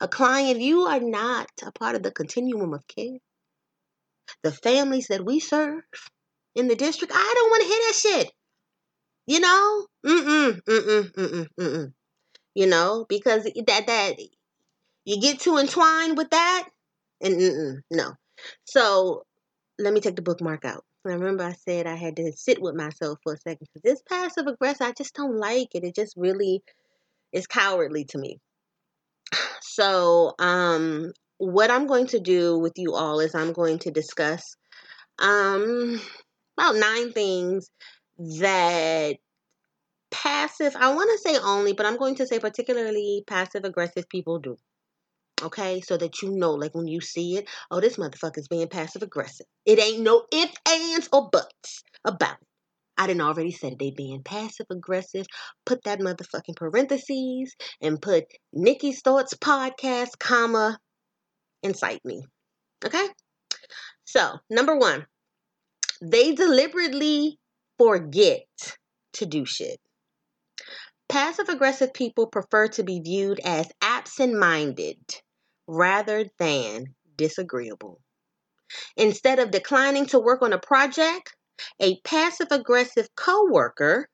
a 0.00 0.08
client, 0.08 0.60
you 0.60 0.82
are 0.82 1.00
not 1.00 1.48
a 1.66 1.72
part 1.72 1.96
of 1.96 2.02
the 2.02 2.10
continuum 2.10 2.74
of 2.74 2.86
care. 2.86 3.18
The 4.42 4.52
families 4.52 5.08
that 5.08 5.24
we 5.24 5.40
serve 5.40 5.82
in 6.54 6.68
the 6.68 6.76
district, 6.76 7.12
I 7.14 7.32
don't 7.34 7.50
want 7.50 7.62
to 7.62 7.68
hear 7.68 7.78
that 7.78 7.94
shit. 7.94 8.32
You 9.26 9.40
know? 9.40 9.86
Mm-mm, 10.06 10.62
mm-mm, 10.62 11.12
mm-mm, 11.12 11.48
mm-mm. 11.58 11.92
You 12.54 12.66
know, 12.66 13.06
because 13.08 13.44
that, 13.44 13.86
that, 13.86 14.16
you 15.04 15.20
get 15.20 15.40
too 15.40 15.58
entwined 15.58 16.16
with 16.16 16.30
that, 16.30 16.68
and 17.20 17.34
mm-mm, 17.34 17.80
no. 17.90 18.12
So, 18.64 19.24
let 19.78 19.92
me 19.92 20.00
take 20.00 20.16
the 20.16 20.22
bookmark 20.22 20.64
out. 20.64 20.84
I 21.06 21.10
remember 21.10 21.44
I 21.44 21.52
said 21.52 21.86
I 21.86 21.96
had 21.96 22.16
to 22.16 22.32
sit 22.32 22.62
with 22.62 22.74
myself 22.74 23.18
for 23.22 23.34
a 23.34 23.38
second 23.38 23.66
because 23.74 23.82
this 23.82 24.02
passive 24.08 24.46
aggressive, 24.46 24.86
I 24.86 24.92
just 24.92 25.14
don't 25.14 25.36
like 25.36 25.74
it. 25.74 25.84
It 25.84 25.94
just 25.94 26.14
really 26.16 26.62
is 27.32 27.46
cowardly 27.46 28.04
to 28.06 28.18
me. 28.18 28.38
So, 29.66 30.34
um, 30.38 31.12
what 31.38 31.70
I'm 31.70 31.88
going 31.88 32.06
to 32.08 32.20
do 32.20 32.58
with 32.58 32.74
you 32.76 32.94
all 32.94 33.18
is 33.18 33.34
I'm 33.34 33.52
going 33.52 33.80
to 33.80 33.90
discuss 33.90 34.56
um 35.18 36.00
about 36.56 36.76
nine 36.76 37.12
things 37.12 37.70
that 38.18 39.16
passive, 40.10 40.76
I 40.78 40.94
want 40.94 41.10
to 41.10 41.28
say 41.28 41.38
only, 41.38 41.72
but 41.72 41.86
I'm 41.86 41.96
going 41.96 42.14
to 42.16 42.26
say 42.26 42.38
particularly 42.38 43.24
passive 43.26 43.64
aggressive 43.64 44.08
people 44.08 44.38
do. 44.38 44.56
Okay, 45.42 45.80
so 45.80 45.96
that 45.96 46.22
you 46.22 46.30
know, 46.30 46.52
like 46.52 46.74
when 46.74 46.86
you 46.86 47.00
see 47.00 47.36
it, 47.36 47.48
oh, 47.70 47.80
this 47.80 47.96
motherfucker's 47.96 48.48
being 48.48 48.68
passive 48.68 49.02
aggressive. 49.02 49.46
It 49.66 49.80
ain't 49.80 50.00
no 50.00 50.24
ifs, 50.32 50.54
ands, 50.68 51.08
or 51.12 51.28
buts 51.28 51.82
about 52.04 52.36
it. 52.40 52.46
I 52.96 53.08
didn't 53.08 53.22
already 53.22 53.50
said 53.50 53.78
they 53.78 53.90
being 53.90 54.22
passive 54.22 54.66
aggressive. 54.70 55.26
Put 55.66 55.82
that 55.84 55.98
motherfucking 55.98 56.54
parentheses 56.56 57.56
and 57.80 58.00
put 58.00 58.24
Nikki's 58.52 59.00
Thoughts 59.00 59.34
podcast, 59.34 60.18
comma, 60.20 60.78
incite 61.62 62.04
me. 62.04 62.22
Okay? 62.84 63.06
So, 64.04 64.38
number 64.48 64.76
one, 64.76 65.06
they 66.10 66.34
deliberately 66.34 67.38
forget 67.78 68.76
to 69.14 69.26
do 69.26 69.46
shit. 69.46 69.80
Passive 71.08 71.48
aggressive 71.48 71.94
people 71.94 72.26
prefer 72.26 72.68
to 72.68 72.82
be 72.82 73.00
viewed 73.00 73.40
as 73.40 73.70
absent 73.80 74.34
minded 74.34 74.98
rather 75.66 76.26
than 76.38 76.94
disagreeable. 77.16 78.00
Instead 78.96 79.38
of 79.38 79.50
declining 79.50 80.06
to 80.06 80.18
work 80.18 80.42
on 80.42 80.52
a 80.52 80.58
project, 80.58 81.34
a 81.80 82.00
passive 82.00 82.48
aggressive 82.50 83.08
coworker 83.14 84.08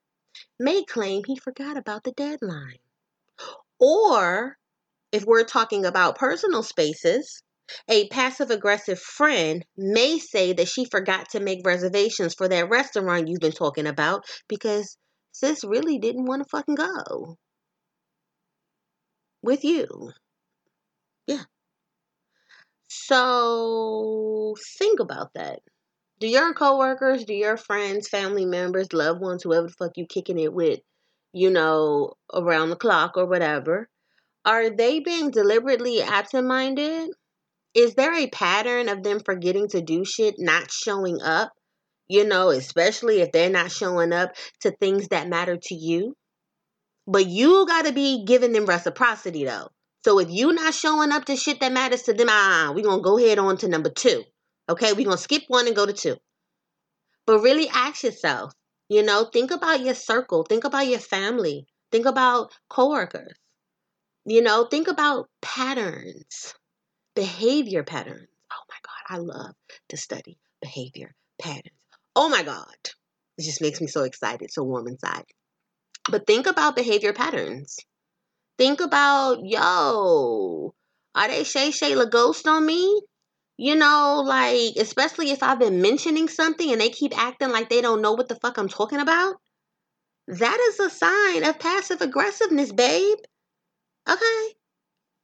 may 0.58 0.84
claim 0.84 1.22
he 1.24 1.36
forgot 1.36 1.76
about 1.76 2.04
the 2.04 2.12
deadline. 2.12 2.78
Or 3.78 4.58
if 5.10 5.24
we're 5.24 5.44
talking 5.44 5.84
about 5.86 6.18
personal 6.18 6.62
spaces, 6.62 7.42
a 7.88 8.08
passive 8.08 8.50
aggressive 8.50 8.98
friend 9.00 9.64
may 9.76 10.18
say 10.18 10.52
that 10.52 10.68
she 10.68 10.84
forgot 10.84 11.28
to 11.30 11.40
make 11.40 11.66
reservations 11.66 12.34
for 12.34 12.48
that 12.48 12.68
restaurant 12.70 13.28
you've 13.28 13.40
been 13.40 13.52
talking 13.52 13.86
about 13.86 14.24
because 14.48 14.96
sis 15.32 15.64
really 15.64 15.98
didn't 15.98 16.26
want 16.26 16.42
to 16.42 16.48
fucking 16.48 16.74
go 16.74 17.36
with 19.42 19.64
you. 19.64 20.12
Yeah. 21.26 21.44
So 22.88 24.54
think 24.78 25.00
about 25.00 25.32
that. 25.34 25.60
Do 26.20 26.28
your 26.28 26.54
coworkers, 26.54 27.24
do 27.24 27.34
your 27.34 27.56
friends, 27.56 28.08
family 28.08 28.46
members, 28.46 28.92
loved 28.92 29.20
ones, 29.20 29.42
whoever 29.42 29.68
the 29.68 29.72
fuck 29.72 29.92
you 29.96 30.06
kicking 30.06 30.38
it 30.38 30.52
with, 30.52 30.80
you 31.32 31.50
know, 31.50 32.14
around 32.34 32.70
the 32.70 32.76
clock 32.76 33.16
or 33.16 33.26
whatever, 33.26 33.88
are 34.44 34.70
they 34.70 35.00
being 35.00 35.30
deliberately 35.30 36.02
absent 36.02 36.46
minded? 36.48 37.10
Is 37.74 37.94
there 37.94 38.14
a 38.14 38.28
pattern 38.28 38.88
of 38.88 39.02
them 39.02 39.20
forgetting 39.20 39.68
to 39.68 39.80
do 39.80 40.04
shit, 40.04 40.34
not 40.38 40.70
showing 40.70 41.20
up? 41.22 41.52
You 42.08 42.24
know, 42.24 42.50
especially 42.50 43.20
if 43.20 43.30
they're 43.30 43.50
not 43.50 43.70
showing 43.70 44.12
up 44.12 44.34
to 44.60 44.72
things 44.72 45.08
that 45.08 45.28
matter 45.28 45.56
to 45.56 45.74
you. 45.74 46.16
But 47.06 47.26
you 47.26 47.66
got 47.66 47.86
to 47.86 47.92
be 47.92 48.24
giving 48.24 48.52
them 48.52 48.66
reciprocity 48.66 49.44
though. 49.44 49.68
So 50.04 50.18
if 50.18 50.30
you 50.30 50.52
not 50.52 50.74
showing 50.74 51.12
up 51.12 51.26
to 51.26 51.36
shit 51.36 51.60
that 51.60 51.72
matters 51.72 52.02
to 52.02 52.14
them, 52.14 52.28
ah, 52.30 52.72
we're 52.74 52.84
gonna 52.84 53.02
go 53.02 53.18
ahead 53.18 53.38
on 53.38 53.58
to 53.58 53.68
number 53.68 53.90
two. 53.90 54.24
Okay, 54.68 54.92
we're 54.92 55.04
gonna 55.04 55.18
skip 55.18 55.42
one 55.48 55.66
and 55.66 55.76
go 55.76 55.84
to 55.86 55.92
two. 55.92 56.16
But 57.26 57.40
really 57.40 57.68
ask 57.68 58.02
yourself, 58.02 58.52
you 58.88 59.02
know, 59.02 59.24
think 59.24 59.50
about 59.50 59.80
your 59.80 59.94
circle, 59.94 60.42
think 60.42 60.64
about 60.64 60.86
your 60.86 60.98
family, 60.98 61.66
think 61.92 62.06
about 62.06 62.52
coworkers. 62.68 63.36
You 64.24 64.42
know, 64.42 64.66
think 64.66 64.88
about 64.88 65.28
patterns, 65.42 66.54
behavior 67.14 67.82
patterns. 67.84 68.28
Oh 68.52 68.64
my 68.68 68.76
God, 68.82 69.16
I 69.16 69.18
love 69.18 69.54
to 69.88 69.96
study 69.96 70.38
behavior 70.60 71.14
patterns. 71.40 71.74
Oh 72.16 72.28
my 72.28 72.42
God. 72.42 72.76
It 73.38 73.44
just 73.44 73.62
makes 73.62 73.80
me 73.80 73.86
so 73.86 74.04
excited, 74.04 74.50
so 74.50 74.62
warm 74.62 74.88
inside. 74.88 75.24
But 76.10 76.26
think 76.26 76.46
about 76.46 76.76
behavior 76.76 77.12
patterns. 77.12 77.78
Think 78.58 78.80
about, 78.80 79.38
yo, 79.42 80.74
are 81.14 81.28
they 81.28 81.44
Shay 81.44 81.70
Shay 81.70 81.94
La 81.94 82.04
Ghost 82.04 82.46
on 82.46 82.66
me? 82.66 83.00
You 83.56 83.74
know, 83.74 84.22
like, 84.24 84.76
especially 84.76 85.30
if 85.30 85.42
I've 85.42 85.58
been 85.58 85.82
mentioning 85.82 86.28
something 86.28 86.70
and 86.70 86.80
they 86.80 86.90
keep 86.90 87.16
acting 87.18 87.50
like 87.50 87.68
they 87.68 87.80
don't 87.80 88.02
know 88.02 88.12
what 88.12 88.28
the 88.28 88.36
fuck 88.36 88.58
I'm 88.58 88.68
talking 88.68 89.00
about. 89.00 89.36
That 90.28 90.58
is 90.60 90.80
a 90.80 90.90
sign 90.90 91.44
of 91.44 91.58
passive 91.58 92.00
aggressiveness, 92.00 92.72
babe. 92.72 93.18
Okay. 94.08 94.54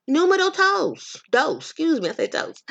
Numero 0.08 0.50
dos. 0.50 1.22
Dos. 1.30 1.56
Excuse 1.58 2.00
me, 2.00 2.08
I 2.08 2.12
say 2.12 2.26
dos. 2.28 2.62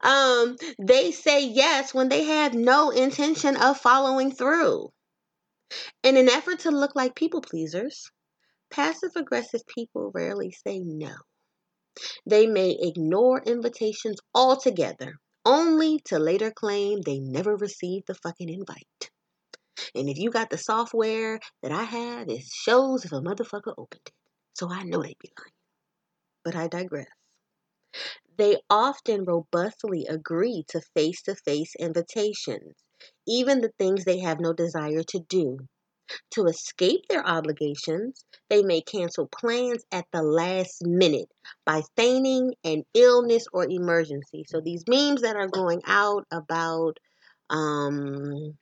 Um, 0.00 0.56
they 0.78 1.10
say 1.12 1.46
yes 1.46 1.92
when 1.92 2.08
they 2.08 2.24
have 2.24 2.54
no 2.54 2.90
intention 2.90 3.56
of 3.56 3.78
following 3.78 4.32
through. 4.32 4.90
In 6.02 6.16
an 6.16 6.28
effort 6.28 6.60
to 6.60 6.70
look 6.70 6.94
like 6.94 7.16
people 7.16 7.40
pleasers, 7.40 8.10
Passive 8.70 9.12
aggressive 9.14 9.64
people 9.66 10.10
rarely 10.12 10.50
say 10.50 10.80
no. 10.80 11.14
They 12.26 12.46
may 12.46 12.76
ignore 12.78 13.40
invitations 13.40 14.18
altogether, 14.34 15.14
only 15.44 16.00
to 16.06 16.18
later 16.18 16.50
claim 16.50 17.00
they 17.00 17.20
never 17.20 17.56
received 17.56 18.08
the 18.08 18.14
fucking 18.14 18.48
invite. 18.48 19.10
And 19.94 20.08
if 20.08 20.18
you 20.18 20.30
got 20.30 20.50
the 20.50 20.58
software 20.58 21.38
that 21.62 21.72
I 21.72 21.84
have, 21.84 22.28
it 22.28 22.44
shows 22.44 23.04
if 23.04 23.12
a 23.12 23.20
motherfucker 23.20 23.72
opened 23.78 24.02
it. 24.06 24.12
So 24.54 24.68
I 24.70 24.82
know 24.82 25.02
they'd 25.02 25.16
be 25.18 25.32
lying. 25.38 25.55
But 26.46 26.56
I 26.56 26.68
digress. 26.68 27.08
They 28.38 28.60
often 28.70 29.24
robustly 29.24 30.06
agree 30.06 30.64
to 30.68 30.80
face 30.94 31.22
to 31.22 31.34
face 31.34 31.74
invitations, 31.74 32.76
even 33.26 33.60
the 33.60 33.72
things 33.78 34.04
they 34.04 34.20
have 34.20 34.38
no 34.38 34.52
desire 34.52 35.02
to 35.02 35.18
do. 35.18 35.58
To 36.32 36.46
escape 36.46 37.08
their 37.08 37.26
obligations, 37.26 38.24
they 38.48 38.62
may 38.62 38.80
cancel 38.82 39.26
plans 39.28 39.84
at 39.92 40.06
the 40.12 40.22
last 40.22 40.84
minute 40.84 41.30
by 41.64 41.82
feigning 41.96 42.54
an 42.64 42.84
illness 42.94 43.46
or 43.52 43.64
emergency. 43.68 44.44
So 44.48 44.60
these 44.60 44.84
memes 44.88 45.22
that 45.22 45.36
are 45.36 45.48
going 45.48 45.82
out 45.86 46.26
about 46.30 46.98
um 47.50 48.56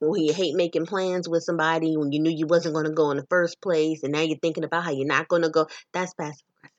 well, 0.00 0.16
you 0.20 0.32
hate 0.32 0.54
making 0.54 0.86
plans 0.86 1.28
with 1.28 1.42
somebody 1.42 1.96
when 1.96 2.12
you 2.12 2.20
knew 2.20 2.30
you 2.30 2.46
wasn't 2.46 2.74
going 2.74 2.86
to 2.86 2.92
go 2.92 3.10
in 3.10 3.16
the 3.16 3.26
first 3.28 3.60
place, 3.60 4.02
and 4.02 4.12
now 4.12 4.20
you're 4.20 4.38
thinking 4.38 4.64
about 4.64 4.84
how 4.84 4.90
you're 4.92 5.06
not 5.06 5.28
going 5.28 5.42
to 5.42 5.50
go. 5.50 5.66
That's 5.92 6.14
passive 6.14 6.44
aggressiveness. 6.58 6.77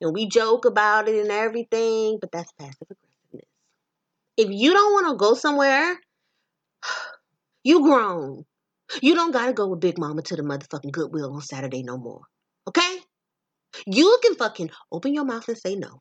And 0.00 0.14
we 0.14 0.26
joke 0.26 0.64
about 0.64 1.08
it 1.08 1.20
and 1.20 1.30
everything, 1.30 2.18
but 2.20 2.32
that's 2.32 2.52
passive 2.52 2.76
aggressiveness. 2.82 3.48
If 4.36 4.48
you 4.50 4.72
don't 4.72 4.92
want 4.92 5.08
to 5.08 5.16
go 5.16 5.34
somewhere, 5.34 6.00
you 7.64 7.82
grown. 7.82 8.44
You 9.00 9.14
don't 9.14 9.32
gotta 9.32 9.52
go 9.52 9.68
with 9.68 9.80
Big 9.80 9.98
Mama 9.98 10.22
to 10.22 10.36
the 10.36 10.42
motherfucking 10.42 10.90
Goodwill 10.90 11.32
on 11.34 11.42
Saturday 11.42 11.82
no 11.82 11.96
more. 11.96 12.22
Okay? 12.66 12.98
You 13.86 14.18
can 14.22 14.34
fucking 14.34 14.70
open 14.90 15.14
your 15.14 15.24
mouth 15.24 15.48
and 15.48 15.58
say 15.58 15.76
no. 15.76 16.00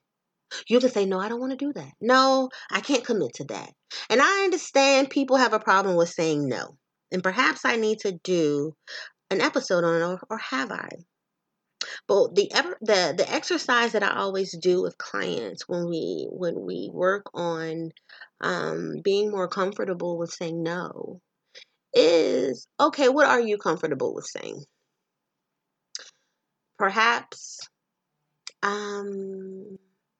You 0.67 0.79
can 0.79 0.89
say, 0.89 1.05
no, 1.05 1.19
I 1.19 1.29
don't 1.29 1.39
want 1.39 1.51
to 1.51 1.57
do 1.57 1.71
that. 1.73 1.91
No, 2.01 2.49
I 2.71 2.81
can't 2.81 3.05
commit 3.05 3.33
to 3.35 3.43
that. 3.45 3.71
And 4.09 4.21
I 4.21 4.43
understand 4.43 5.09
people 5.09 5.37
have 5.37 5.53
a 5.53 5.59
problem 5.59 5.95
with 5.95 6.09
saying 6.09 6.47
no. 6.47 6.77
And 7.11 7.23
perhaps 7.23 7.65
I 7.65 7.75
need 7.75 7.99
to 7.99 8.13
do 8.23 8.73
an 9.29 9.41
episode 9.41 9.83
on 9.83 10.01
it, 10.01 10.05
or, 10.05 10.19
or 10.29 10.37
have 10.37 10.71
I? 10.71 10.89
But 12.07 12.35
the 12.35 12.51
ever 12.53 12.77
the 12.81 13.13
the 13.17 13.31
exercise 13.31 13.93
that 13.93 14.03
I 14.03 14.17
always 14.17 14.57
do 14.57 14.81
with 14.81 14.97
clients 14.97 15.67
when 15.67 15.87
we 15.87 16.27
when 16.29 16.61
we 16.65 16.89
work 16.91 17.29
on 17.33 17.91
um, 18.41 19.01
being 19.03 19.31
more 19.31 19.47
comfortable 19.47 20.17
with 20.17 20.31
saying 20.31 20.61
no 20.61 21.21
is 21.93 22.67
okay. 22.79 23.09
What 23.09 23.27
are 23.27 23.39
you 23.39 23.57
comfortable 23.57 24.13
with 24.13 24.25
saying? 24.25 24.63
Perhaps 26.77 27.59
um, 28.63 29.77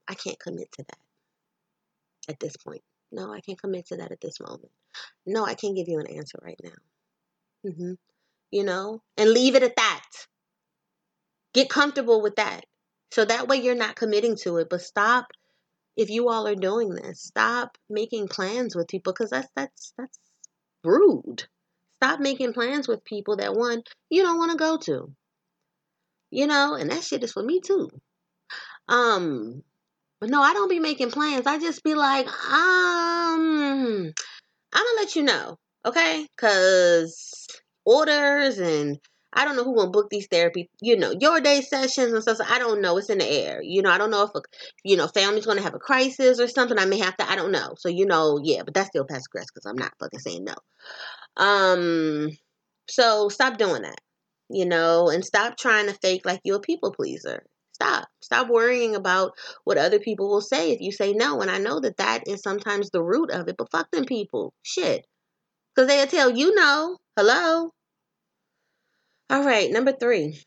I 0.07 0.13
can't 0.13 0.39
commit 0.39 0.71
to 0.73 0.83
that 0.83 2.31
at 2.31 2.39
this 2.39 2.57
point. 2.57 2.81
No, 3.11 3.33
I 3.33 3.41
can't 3.41 3.59
commit 3.59 3.87
to 3.87 3.97
that 3.97 4.11
at 4.11 4.21
this 4.21 4.39
moment. 4.39 4.71
No, 5.25 5.45
I 5.45 5.55
can't 5.55 5.75
give 5.75 5.87
you 5.87 5.99
an 5.99 6.07
answer 6.07 6.39
right 6.41 6.59
now. 6.63 7.69
Mm-hmm. 7.71 7.93
You 8.51 8.63
know, 8.63 9.01
and 9.17 9.31
leave 9.31 9.55
it 9.55 9.63
at 9.63 9.75
that. 9.75 10.05
Get 11.59 11.67
comfortable 11.69 12.21
with 12.21 12.37
that. 12.37 12.65
So 13.11 13.25
that 13.25 13.49
way 13.49 13.57
you're 13.57 13.75
not 13.75 13.97
committing 13.97 14.37
to 14.43 14.59
it. 14.59 14.69
But 14.69 14.81
stop 14.81 15.25
if 15.97 16.09
you 16.09 16.29
all 16.29 16.47
are 16.47 16.55
doing 16.55 16.91
this. 16.91 17.21
Stop 17.21 17.77
making 17.89 18.29
plans 18.29 18.77
with 18.77 18.87
people 18.87 19.11
because 19.11 19.31
that's 19.31 19.49
that's 19.57 19.93
that's 19.97 20.17
rude. 20.85 21.43
Stop 21.95 22.21
making 22.21 22.53
plans 22.53 22.87
with 22.87 23.03
people 23.03 23.35
that 23.35 23.53
one 23.53 23.83
you 24.09 24.23
don't 24.23 24.37
want 24.37 24.51
to 24.51 24.57
go 24.57 24.77
to. 24.77 25.13
You 26.31 26.47
know, 26.47 26.75
and 26.75 26.91
that 26.91 27.03
shit 27.03 27.25
is 27.25 27.33
for 27.33 27.43
me 27.43 27.59
too. 27.59 27.89
Um, 28.87 29.61
but 30.21 30.29
no, 30.29 30.41
I 30.41 30.53
don't 30.53 30.69
be 30.69 30.79
making 30.79 31.11
plans. 31.11 31.45
I 31.45 31.59
just 31.59 31.83
be 31.83 31.93
like, 31.93 32.27
um, 32.27 34.13
I'm 34.71 34.85
gonna 34.85 34.95
let 34.95 35.17
you 35.17 35.23
know, 35.23 35.57
okay? 35.85 36.25
Cause 36.37 37.47
orders 37.83 38.59
and 38.59 38.97
I 39.31 39.45
don't 39.45 39.55
know 39.55 39.63
who 39.63 39.75
gonna 39.75 39.91
book 39.91 40.09
these 40.09 40.27
therapy, 40.27 40.69
you 40.81 40.97
know, 40.97 41.13
your 41.19 41.39
day 41.39 41.61
sessions 41.61 42.13
and 42.13 42.21
stuff. 42.21 42.37
So 42.37 42.45
I 42.47 42.57
don't 42.57 42.81
know. 42.81 42.97
It's 42.97 43.09
in 43.09 43.19
the 43.19 43.27
air. 43.27 43.61
You 43.61 43.81
know, 43.81 43.91
I 43.91 43.97
don't 43.97 44.09
know 44.09 44.23
if 44.23 44.31
a, 44.33 44.41
you 44.83 44.97
know, 44.97 45.07
family's 45.07 45.45
gonna 45.45 45.61
have 45.61 45.75
a 45.75 45.79
crisis 45.79 46.39
or 46.39 46.47
something. 46.47 46.79
I 46.79 46.85
may 46.85 46.99
have 46.99 47.15
to. 47.17 47.29
I 47.29 47.35
don't 47.35 47.51
know. 47.51 47.75
So 47.77 47.89
you 47.89 48.05
know, 48.05 48.39
yeah, 48.41 48.63
but 48.63 48.73
that's 48.73 48.89
still 48.89 49.05
past 49.05 49.27
aggressive 49.27 49.49
because 49.53 49.65
I'm 49.69 49.77
not 49.77 49.93
fucking 49.99 50.19
saying 50.19 50.45
no. 50.45 50.55
Um, 51.37 52.29
so 52.89 53.29
stop 53.29 53.57
doing 53.57 53.83
that. 53.83 54.01
You 54.49 54.65
know, 54.65 55.09
and 55.09 55.23
stop 55.23 55.57
trying 55.57 55.87
to 55.87 55.93
fake 55.93 56.25
like 56.25 56.41
you're 56.43 56.57
a 56.57 56.61
people 56.61 56.91
pleaser. 56.91 57.43
Stop. 57.73 58.09
Stop 58.21 58.49
worrying 58.49 58.95
about 58.95 59.33
what 59.63 59.77
other 59.77 59.99
people 59.99 60.27
will 60.27 60.41
say 60.41 60.71
if 60.71 60.81
you 60.81 60.91
say 60.91 61.13
no. 61.13 61.41
And 61.41 61.49
I 61.49 61.59
know 61.59 61.79
that 61.79 61.97
that 61.97 62.27
is 62.27 62.41
sometimes 62.41 62.89
the 62.89 63.03
root 63.03 63.31
of 63.31 63.47
it, 63.47 63.55
but 63.57 63.71
fuck 63.71 63.89
them 63.91 64.05
people. 64.05 64.53
Shit. 64.63 65.05
Because 65.73 65.87
they'll 65.87 66.07
tell 66.07 66.29
you 66.29 66.53
no. 66.55 66.97
Hello? 67.15 67.71
All 69.31 69.43
right, 69.43 69.69
number 69.69 69.91
three. 69.91 70.41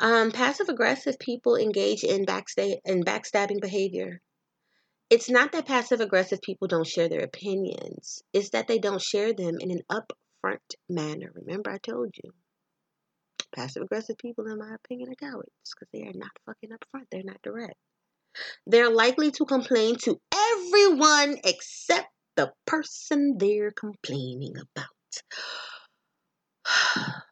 Um, 0.00 0.32
passive 0.32 0.68
aggressive 0.68 1.20
people 1.20 1.54
engage 1.54 2.02
in 2.02 2.26
backstab 2.26 2.78
in 2.84 3.04
backstabbing 3.04 3.60
behavior. 3.60 4.20
It's 5.08 5.30
not 5.30 5.52
that 5.52 5.66
passive 5.66 6.00
aggressive 6.00 6.42
people 6.42 6.66
don't 6.66 6.86
share 6.86 7.08
their 7.08 7.22
opinions. 7.22 8.22
It's 8.32 8.50
that 8.50 8.66
they 8.66 8.80
don't 8.80 9.00
share 9.00 9.32
them 9.32 9.54
in 9.60 9.70
an 9.70 9.82
upfront 9.90 10.74
manner. 10.88 11.30
Remember 11.32 11.70
I 11.70 11.78
told 11.78 12.12
you. 12.22 12.32
Passive 13.54 13.84
aggressive 13.84 14.18
people, 14.18 14.46
in 14.48 14.58
my 14.58 14.74
opinion, 14.74 15.10
are 15.10 15.30
cowards 15.30 15.48
because 15.74 15.88
they 15.92 16.02
are 16.02 16.12
not 16.14 16.30
fucking 16.44 16.70
upfront. 16.70 17.04
They're 17.12 17.22
not 17.24 17.40
direct. 17.42 17.76
They're 18.66 18.90
likely 18.90 19.30
to 19.30 19.44
complain 19.44 19.96
to 20.02 20.20
everyone 20.34 21.36
except 21.44 22.08
the 22.34 22.52
person 22.66 23.36
they're 23.38 23.70
complaining 23.70 24.54
about. 24.56 24.86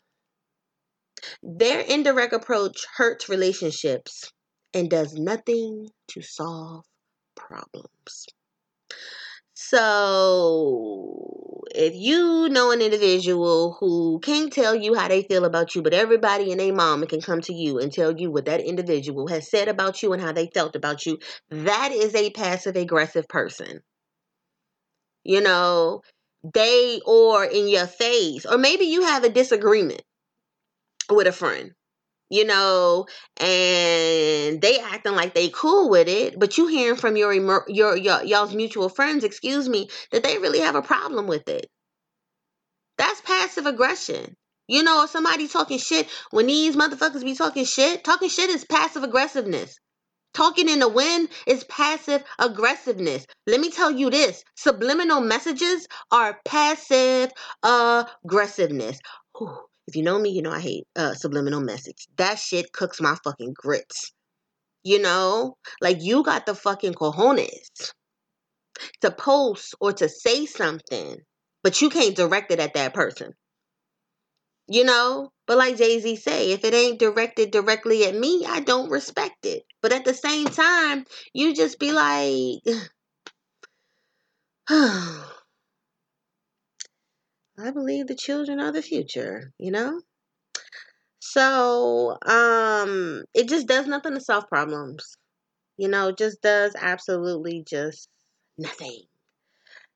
Their 1.43 1.81
indirect 1.81 2.33
approach 2.33 2.85
hurts 2.97 3.29
relationships 3.29 4.33
and 4.75 4.91
does 4.91 5.15
nothing 5.15 5.89
to 6.09 6.23
solve 6.23 6.85
problems. 7.35 8.27
So, 9.55 11.63
if 11.75 11.95
you 11.95 12.49
know 12.51 12.71
an 12.73 12.83
individual 12.83 13.77
who 13.81 14.19
can't 14.21 14.53
tell 14.53 14.75
you 14.75 14.95
how 14.95 15.09
they 15.09 15.23
feel 15.23 15.45
about 15.47 15.75
you, 15.75 15.83
but 15.83 15.95
everybody 15.95 16.51
and 16.51 16.61
their 16.61 16.75
mama 16.75 17.07
can 17.07 17.23
come 17.23 17.41
to 17.43 17.55
you 17.55 17.79
and 17.79 17.91
tell 17.93 18.19
you 18.19 18.31
what 18.31 18.45
that 18.45 18.61
individual 18.61 19.29
has 19.29 19.51
said 19.51 19.69
about 19.69 20.03
you 20.03 20.13
and 20.13 20.21
how 20.21 20.33
they 20.33 20.49
felt 20.53 20.77
about 20.77 21.07
you, 21.07 21.19
that 21.51 21.91
is 21.93 22.15
a 22.15 22.31
passive 22.31 22.77
aggressive 22.77 23.29
person. 23.29 23.81
You 25.25 25.41
know, 25.41 26.03
they 26.55 27.01
or 27.07 27.45
in 27.45 27.69
your 27.69 27.87
face, 27.87 28.45
or 28.47 28.59
maybe 28.59 28.85
you 28.85 29.03
have 29.03 29.25
a 29.25 29.29
disagreement 29.31 30.03
with 31.11 31.27
a 31.27 31.33
friend 31.33 31.73
you 32.29 32.45
know, 32.45 33.07
and 33.37 34.61
they 34.61 34.79
acting 34.81 35.15
like 35.15 35.35
they 35.35 35.49
cool 35.49 35.89
with 35.89 36.09
it, 36.09 36.39
but 36.39 36.59
you 36.59 36.67
hearing 36.67 36.97
from 36.97 37.17
your 37.17 37.33
your, 37.69 37.97
your 37.97 38.23
y'all's 38.25 38.55
mutual 38.55 38.89
friends, 38.89 39.25
excuse 39.25 39.69
me, 39.69 39.89
that 40.11 40.23
they 40.23 40.39
really 40.39 40.61
have 40.61 40.75
a 40.75 40.83
problem 40.83 41.27
with 41.27 41.49
it. 41.49 41.67
That's 42.99 43.21
passive 43.21 43.67
aggression. 43.67 44.35
You 44.69 44.83
know, 44.83 45.05
if 45.05 45.11
somebody 45.11 45.47
talking 45.47 45.79
shit, 45.79 46.09
when 46.33 46.47
these 46.47 46.75
motherfuckers 46.75 47.23
be 47.23 47.35
talking 47.37 47.65
shit, 47.65 48.03
talking 48.03 48.29
shit 48.29 48.51
is 48.51 48.65
passive 48.65 49.05
aggressiveness. 49.05 49.79
Talking 50.35 50.69
in 50.69 50.81
the 50.81 50.89
wind 50.89 51.29
is 51.47 51.65
passive 51.65 52.23
aggressiveness. 52.39 53.25
Let 53.47 53.61
me 53.61 53.71
tell 53.71 53.91
you 53.91 54.11
this 54.11 54.43
subliminal 54.57 55.21
messages 55.21 55.87
are 56.11 56.39
passive 56.45 57.31
aggressiveness. 57.63 58.99
If 59.87 59.95
you 59.95 60.03
know 60.03 60.19
me, 60.19 60.31
you 60.31 60.43
know 60.43 60.51
I 60.51 60.61
hate 60.61 60.85
uh, 60.97 61.15
subliminal 61.15 61.61
message. 61.61 62.07
That 62.17 62.39
shit 62.39 62.73
cooks 62.73 63.01
my 63.01 63.17
fucking 63.23 63.55
grits. 63.55 64.13
You 64.83 65.01
know? 65.01 65.57
Like 65.81 65.99
you 66.01 66.23
got 66.23 66.47
the 66.47 66.55
fucking 66.55 66.95
cojones 66.95 67.93
to 69.01 69.11
post 69.11 69.75
or 69.81 69.93
to 69.93 70.09
say 70.09 70.47
something, 70.47 71.19
but 71.63 71.81
you 71.81 71.89
can't 71.89 72.17
direct 72.17 72.51
it 72.51 72.61
at 72.61 72.75
that 72.75 72.95
person. 72.95 73.33
You 74.69 74.85
know? 74.85 75.31
But 75.47 75.59
like 75.59 75.77
Jay-Z 75.77 76.17
say, 76.17 76.51
if 76.51 76.65
it 76.65 76.75
ain't 76.75 76.99
directed 76.99 77.53
directly 77.53 78.05
at 78.05 78.17
me, 78.17 78.45
I 78.47 78.61
don't 78.61 78.91
respect 78.91 79.47
it. 79.47 79.63
But 79.81 79.93
at 79.93 80.05
the 80.05 80.15
same 80.15 80.47
time, 80.47 81.05
you 81.33 81.55
just 81.55 81.79
be 81.79 81.93
like 81.93 82.59
I 87.59 87.71
believe 87.71 88.07
the 88.07 88.15
children 88.15 88.61
are 88.61 88.73
the 88.73 88.83
future, 88.83 89.53
you 89.59 89.71
know? 89.71 90.01
So, 91.21 92.19
um, 92.27 93.25
it 93.35 93.49
just 93.49 93.67
does 93.67 93.87
nothing 93.87 94.15
to 94.15 94.21
solve 94.21 94.49
problems. 94.49 95.17
You 95.77 95.89
know, 95.89 96.13
just 96.13 96.43
does 96.43 96.75
absolutely 96.79 97.65
just 97.67 98.09
nothing. 98.59 99.03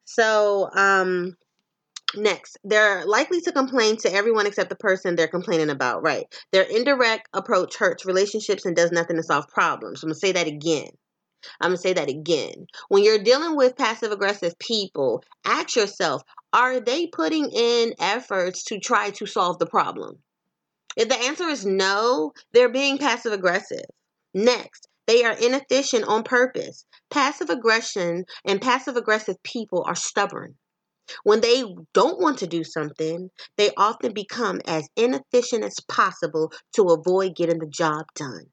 So, 0.05 0.71
um, 0.75 1.37
next, 2.17 2.59
they're 2.65 3.05
likely 3.07 3.41
to 3.43 3.53
complain 3.53 3.97
to 3.99 4.13
everyone 4.13 4.47
except 4.47 4.71
the 4.71 4.77
person 4.77 5.15
they're 5.15 5.29
complaining 5.29 5.71
about, 5.71 6.03
right? 6.03 6.27
Their 6.53 6.65
indirect 6.65 7.29
approach 7.33 7.77
hurts 7.77 8.07
relationships 8.07 8.65
and 8.67 8.75
does 8.75 8.93
nothing 8.93 9.17
to 9.17 9.23
solve 9.23 9.49
problems. 9.49 10.03
I'm 10.03 10.11
to 10.11 10.15
say 10.15 10.33
that 10.33 10.47
again. 10.47 10.91
I'm 11.61 11.73
to 11.73 11.79
say 11.79 11.93
that 11.93 12.11
again. 12.11 12.67
When 12.89 13.05
you're 13.05 13.23
dealing 13.23 13.57
with 13.57 13.77
passive 13.77 14.13
aggressive 14.13 14.59
people, 14.59 15.23
ask 15.45 15.77
yourself 15.77 16.23
are 16.53 16.81
they 16.81 17.07
putting 17.07 17.51
in 17.51 17.95
efforts 17.99 18.65
to 18.65 18.79
try 18.79 19.11
to 19.11 19.27
solve 19.27 19.59
the 19.59 19.67
problem? 19.67 20.23
If 20.97 21.09
the 21.09 21.19
answer 21.19 21.45
is 21.45 21.65
no, 21.65 22.33
they're 22.53 22.69
being 22.69 22.99
passive 22.99 23.33
aggressive. 23.33 23.85
Next, 24.35 24.89
they 25.07 25.25
are 25.25 25.33
inefficient 25.33 26.05
on 26.05 26.23
purpose. 26.25 26.85
Passive 27.11 27.51
aggression 27.51 28.25
and 28.45 28.61
passive 28.61 28.97
aggressive 28.97 29.43
people 29.43 29.85
are 29.87 29.95
stubborn. 29.95 30.57
When 31.25 31.41
they 31.41 31.65
don't 31.93 32.21
want 32.21 32.39
to 32.39 32.47
do 32.47 32.63
something, 32.63 33.31
they 33.57 33.71
often 33.77 34.13
become 34.13 34.61
as 34.67 34.89
inefficient 34.97 35.65
as 35.65 35.81
possible 35.89 36.53
to 36.75 36.89
avoid 36.89 37.35
getting 37.35 37.59
the 37.59 37.67
job 37.67 38.07
done. 38.15 38.47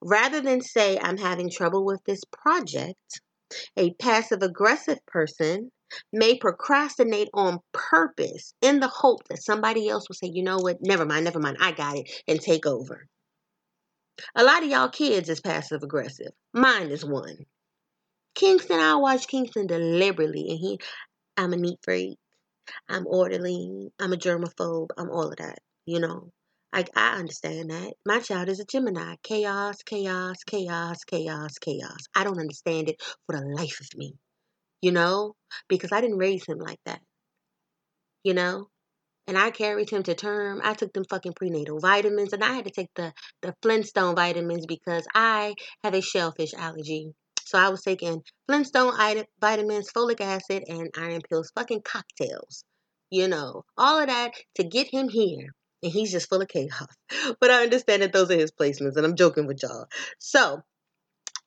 Rather 0.00 0.40
than 0.40 0.60
say, 0.60 0.98
I'm 0.98 1.18
having 1.18 1.50
trouble 1.50 1.84
with 1.84 2.02
this 2.04 2.22
project, 2.30 3.20
a 3.76 3.92
passive 3.94 4.42
aggressive 4.42 5.04
person 5.06 5.72
may 6.12 6.36
procrastinate 6.38 7.28
on 7.34 7.60
purpose 7.72 8.54
in 8.60 8.80
the 8.80 8.88
hope 8.88 9.26
that 9.28 9.42
somebody 9.42 9.88
else 9.88 10.08
will 10.08 10.16
say, 10.16 10.30
you 10.32 10.42
know 10.42 10.58
what, 10.58 10.78
never 10.80 11.04
mind, 11.04 11.24
never 11.24 11.40
mind, 11.40 11.58
I 11.60 11.72
got 11.72 11.96
it, 11.96 12.10
and 12.26 12.40
take 12.40 12.66
over. 12.66 13.06
A 14.34 14.44
lot 14.44 14.62
of 14.62 14.68
y'all 14.68 14.88
kids 14.88 15.28
is 15.28 15.40
passive 15.40 15.82
aggressive. 15.82 16.32
Mine 16.52 16.90
is 16.90 17.04
one. 17.04 17.46
Kingston, 18.34 18.80
I 18.80 18.96
watch 18.96 19.26
Kingston 19.26 19.66
deliberately, 19.66 20.46
and 20.50 20.58
he, 20.58 20.78
I'm 21.36 21.52
a 21.52 21.56
neat 21.56 21.78
freak. 21.82 22.18
I'm 22.88 23.06
orderly. 23.06 23.90
I'm 23.98 24.12
a 24.12 24.16
germaphobe. 24.16 24.88
I'm 24.96 25.10
all 25.10 25.28
of 25.28 25.36
that. 25.36 25.58
You 25.86 26.00
know, 26.00 26.30
I, 26.72 26.84
I 26.94 27.16
understand 27.18 27.70
that. 27.70 27.94
My 28.06 28.20
child 28.20 28.48
is 28.48 28.60
a 28.60 28.64
Gemini. 28.64 29.16
Chaos, 29.22 29.82
chaos, 29.82 30.36
chaos, 30.46 31.04
chaos, 31.04 31.58
chaos. 31.58 31.98
I 32.14 32.24
don't 32.24 32.40
understand 32.40 32.90
it 32.90 33.02
for 33.26 33.36
the 33.36 33.46
life 33.46 33.80
of 33.80 33.88
me. 33.96 34.14
You 34.80 34.92
know, 34.92 35.34
because 35.68 35.92
I 35.92 36.00
didn't 36.00 36.18
raise 36.18 36.44
him 36.46 36.58
like 36.58 36.80
that. 36.86 37.00
You 38.24 38.34
know, 38.34 38.68
and 39.28 39.36
I 39.36 39.50
carried 39.50 39.90
him 39.90 40.02
to 40.04 40.14
term. 40.14 40.60
I 40.64 40.72
took 40.74 40.92
them 40.94 41.04
fucking 41.04 41.34
prenatal 41.34 41.78
vitamins, 41.78 42.32
and 42.32 42.42
I 42.42 42.54
had 42.54 42.64
to 42.64 42.70
take 42.70 42.88
the 42.96 43.12
the 43.42 43.54
Flintstone 43.62 44.16
vitamins 44.16 44.66
because 44.66 45.06
I 45.14 45.54
have 45.84 45.94
a 45.94 46.00
shellfish 46.00 46.54
allergy. 46.54 47.12
So 47.44 47.58
I 47.58 47.68
was 47.68 47.82
taking 47.82 48.22
Flintstone 48.46 48.92
vitamins, 49.40 49.90
folic 49.90 50.20
acid, 50.20 50.64
and 50.66 50.90
iron 50.96 51.20
pills, 51.28 51.52
fucking 51.54 51.82
cocktails. 51.82 52.64
You 53.10 53.28
know, 53.28 53.64
all 53.76 54.00
of 54.00 54.08
that 54.08 54.32
to 54.56 54.64
get 54.64 54.88
him 54.92 55.08
here. 55.08 55.46
And 55.82 55.92
he's 55.92 56.10
just 56.10 56.28
full 56.28 56.42
of 56.42 56.48
chaos. 56.48 56.88
But 57.40 57.50
I 57.50 57.62
understand 57.62 58.02
that 58.02 58.12
those 58.12 58.30
are 58.30 58.36
his 58.36 58.50
placements, 58.50 58.96
and 58.96 59.06
I'm 59.06 59.14
joking 59.14 59.46
with 59.46 59.62
y'all. 59.62 59.86
So 60.18 60.62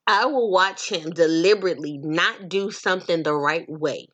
I 0.08 0.26
will 0.26 0.52
watch 0.52 0.90
him 0.90 1.12
deliberately 1.12 1.98
not 1.98 2.50
do 2.50 2.72
something 2.72 3.24
the 3.24 3.34
right 3.34 3.66
way 3.70 4.08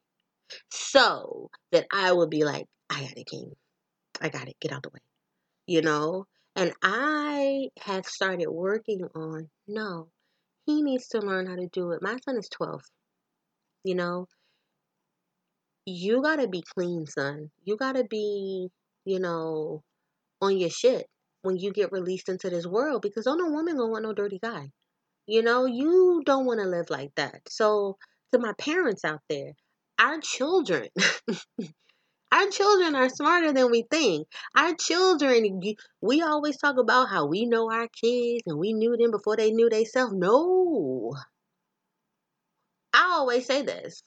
so 0.69 1.49
that 1.71 1.85
I 1.91 2.13
will 2.13 2.27
be 2.27 2.43
like, 2.43 2.65
I 2.89 3.01
got 3.01 3.17
it, 3.17 3.27
King. 3.27 3.53
I 4.21 4.29
got 4.29 4.47
it. 4.47 4.55
Get 4.59 4.71
out 4.71 4.83
the 4.83 4.89
way. 4.89 4.99
You 5.65 5.81
know? 5.81 6.25
And 6.55 6.73
I 6.81 7.69
have 7.81 8.05
started 8.05 8.49
working 8.49 9.07
on 9.15 9.49
no, 9.67 10.09
he 10.65 10.81
needs 10.81 11.07
to 11.09 11.19
learn 11.19 11.45
how 11.45 11.55
to 11.55 11.67
do 11.67 11.91
it. 11.91 12.01
My 12.01 12.17
son 12.25 12.37
is 12.37 12.49
12. 12.49 12.81
You 13.83 13.95
know? 13.95 14.27
You 15.85 16.21
got 16.21 16.37
to 16.37 16.47
be 16.47 16.63
clean, 16.75 17.05
son. 17.05 17.49
You 17.63 17.77
got 17.77 17.95
to 17.95 18.03
be, 18.03 18.69
you 19.05 19.19
know, 19.19 19.83
on 20.41 20.57
your 20.57 20.69
shit 20.69 21.05
when 21.43 21.57
you 21.57 21.71
get 21.71 21.91
released 21.91 22.29
into 22.29 22.49
this 22.49 22.65
world 22.65 23.01
because 23.01 23.25
no 23.25 23.35
woman 23.49 23.77
gonna 23.77 23.91
want 23.91 24.03
no 24.03 24.13
dirty 24.13 24.39
guy. 24.41 24.69
You 25.27 25.43
know, 25.43 25.65
you 25.65 26.23
don't 26.25 26.45
want 26.45 26.59
to 26.61 26.67
live 26.67 26.89
like 26.89 27.13
that. 27.15 27.41
So, 27.49 27.97
to 28.31 28.39
my 28.39 28.53
parents 28.57 29.05
out 29.05 29.21
there, 29.29 29.53
our 29.99 30.19
children 30.19 30.87
Our 32.31 32.49
children 32.49 32.93
are 32.95 33.09
smarter 33.09 33.53
than 33.53 33.71
we 33.71 33.83
think. 33.89 34.27
Our 34.55 34.75
children, 34.75 35.61
we 36.01 36.21
always 36.21 36.57
talk 36.57 36.77
about 36.77 37.07
how 37.09 37.25
we 37.25 37.45
know 37.45 37.71
our 37.71 37.87
kids 37.87 38.43
and 38.45 38.59
we 38.59 38.73
knew 38.73 38.97
them 38.97 39.11
before 39.11 39.37
they 39.37 39.51
knew 39.51 39.69
themselves. 39.69 40.13
No. 40.13 41.13
I 42.93 43.11
always 43.13 43.45
say 43.45 43.61
this. 43.61 44.03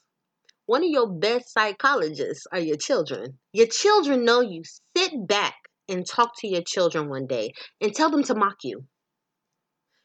One 0.67 0.85
of 0.85 0.91
your 0.91 1.09
best 1.11 1.53
psychologists 1.53 2.47
are 2.53 2.61
your 2.61 2.77
children. 2.77 3.39
Your 3.53 3.67
children 3.67 4.25
know 4.25 4.43
you. 4.43 4.63
Sit 4.95 5.27
back 5.27 5.55
and 5.89 6.07
talk 6.07 6.33
to 6.39 6.49
your 6.49 6.63
children 6.63 7.09
one 7.09 7.27
day 7.27 7.53
and 7.81 7.95
tell 7.95 8.11
them 8.11 8.23
to 8.25 8.35
mock 8.35 8.59
you. 8.65 8.85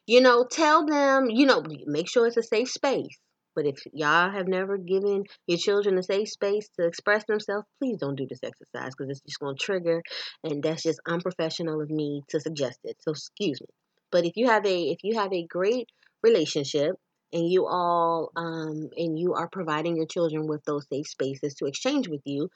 You 0.08 0.22
know, 0.22 0.46
tell 0.50 0.86
them, 0.86 1.30
you 1.30 1.46
know, 1.46 1.64
make 1.86 2.10
sure 2.10 2.28
it's 2.28 2.38
a 2.38 2.44
safe 2.44 2.70
space. 2.70 3.18
But 3.56 3.66
if 3.66 3.80
y'all 3.94 4.30
have 4.30 4.48
never 4.48 4.78
given 4.78 5.24
your 5.48 5.58
children 5.58 5.98
a 5.98 6.04
safe 6.04 6.30
space 6.30 6.68
to 6.78 6.86
express 6.86 7.24
themselves, 7.26 7.66
please 7.80 7.98
don't 7.98 8.16
do 8.16 8.28
this 8.28 8.44
exercise 8.44 8.92
because 8.96 9.10
it's 9.12 9.22
just 9.22 9.40
going 9.40 9.56
to 9.56 9.64
trigger, 9.64 10.04
and 10.44 10.62
that's 10.62 10.84
just 10.84 11.00
unprofessional 11.08 11.82
of 11.82 11.90
me 11.90 12.22
to 12.30 12.40
suggest 12.40 12.80
it. 12.84 12.98
So 13.00 13.12
excuse 13.12 13.62
me. 13.62 13.68
But 14.12 14.26
if 14.26 14.34
you 14.36 14.48
have 14.48 14.66
a 14.66 14.92
if 14.92 15.00
you 15.04 15.18
have 15.18 15.32
a 15.34 15.46
great 15.48 15.90
relationship 16.22 16.96
and 17.32 17.50
you 17.50 17.66
all 17.66 18.32
um, 18.36 18.90
and 18.98 19.18
you 19.18 19.34
are 19.34 19.50
providing 19.50 19.96
your 19.96 20.06
children 20.06 20.48
with 20.48 20.64
those 20.66 20.86
safe 20.92 21.08
spaces 21.08 21.56
to 21.56 21.66
exchange 21.66 22.08
with 22.10 22.22
you, 22.26 22.50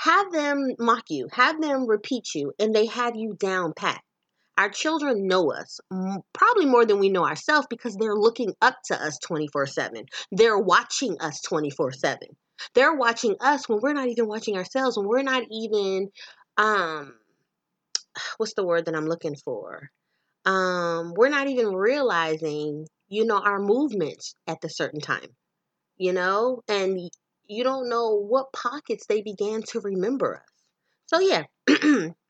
have 0.00 0.30
them 0.32 0.74
mock 0.78 1.04
you, 1.10 1.28
have 1.32 1.60
them 1.60 1.86
repeat 1.86 2.34
you, 2.34 2.52
and 2.58 2.74
they 2.74 2.86
have 2.86 3.16
you 3.16 3.34
down 3.34 3.72
pat. 3.74 4.00
Our 4.56 4.68
children 4.68 5.26
know 5.26 5.52
us 5.52 5.80
probably 6.32 6.66
more 6.66 6.86
than 6.86 7.00
we 7.00 7.08
know 7.08 7.26
ourselves 7.26 7.66
because 7.68 7.96
they're 7.96 8.14
looking 8.14 8.54
up 8.62 8.76
to 8.86 9.02
us 9.02 9.18
24 9.18 9.66
7. 9.66 10.06
They're 10.30 10.58
watching 10.58 11.16
us 11.20 11.40
24 11.40 11.92
7. 11.92 12.28
They're 12.74 12.94
watching 12.94 13.34
us 13.40 13.68
when 13.68 13.80
we're 13.82 13.94
not 13.94 14.08
even 14.08 14.28
watching 14.28 14.56
ourselves, 14.56 14.96
when 14.96 15.08
we're 15.08 15.22
not 15.22 15.42
even, 15.50 16.10
um, 16.56 17.14
what's 18.36 18.54
the 18.54 18.64
word 18.64 18.86
that 18.86 18.94
I'm 18.94 19.06
looking 19.06 19.34
for? 19.34 19.90
Um, 20.44 21.14
we're 21.16 21.30
not 21.30 21.48
even 21.48 21.74
realizing, 21.74 22.86
you 23.08 23.24
know, 23.24 23.38
our 23.38 23.58
movements 23.58 24.34
at 24.46 24.60
the 24.60 24.68
certain 24.68 25.00
time, 25.00 25.34
you 25.96 26.12
know, 26.12 26.62
and 26.68 27.00
you 27.46 27.64
don't 27.64 27.88
know 27.88 28.14
what 28.14 28.52
pockets 28.52 29.06
they 29.06 29.22
began 29.22 29.62
to 29.70 29.80
remember 29.80 30.36
us. 30.36 30.42
So, 31.06 31.20
yeah. 31.20 31.44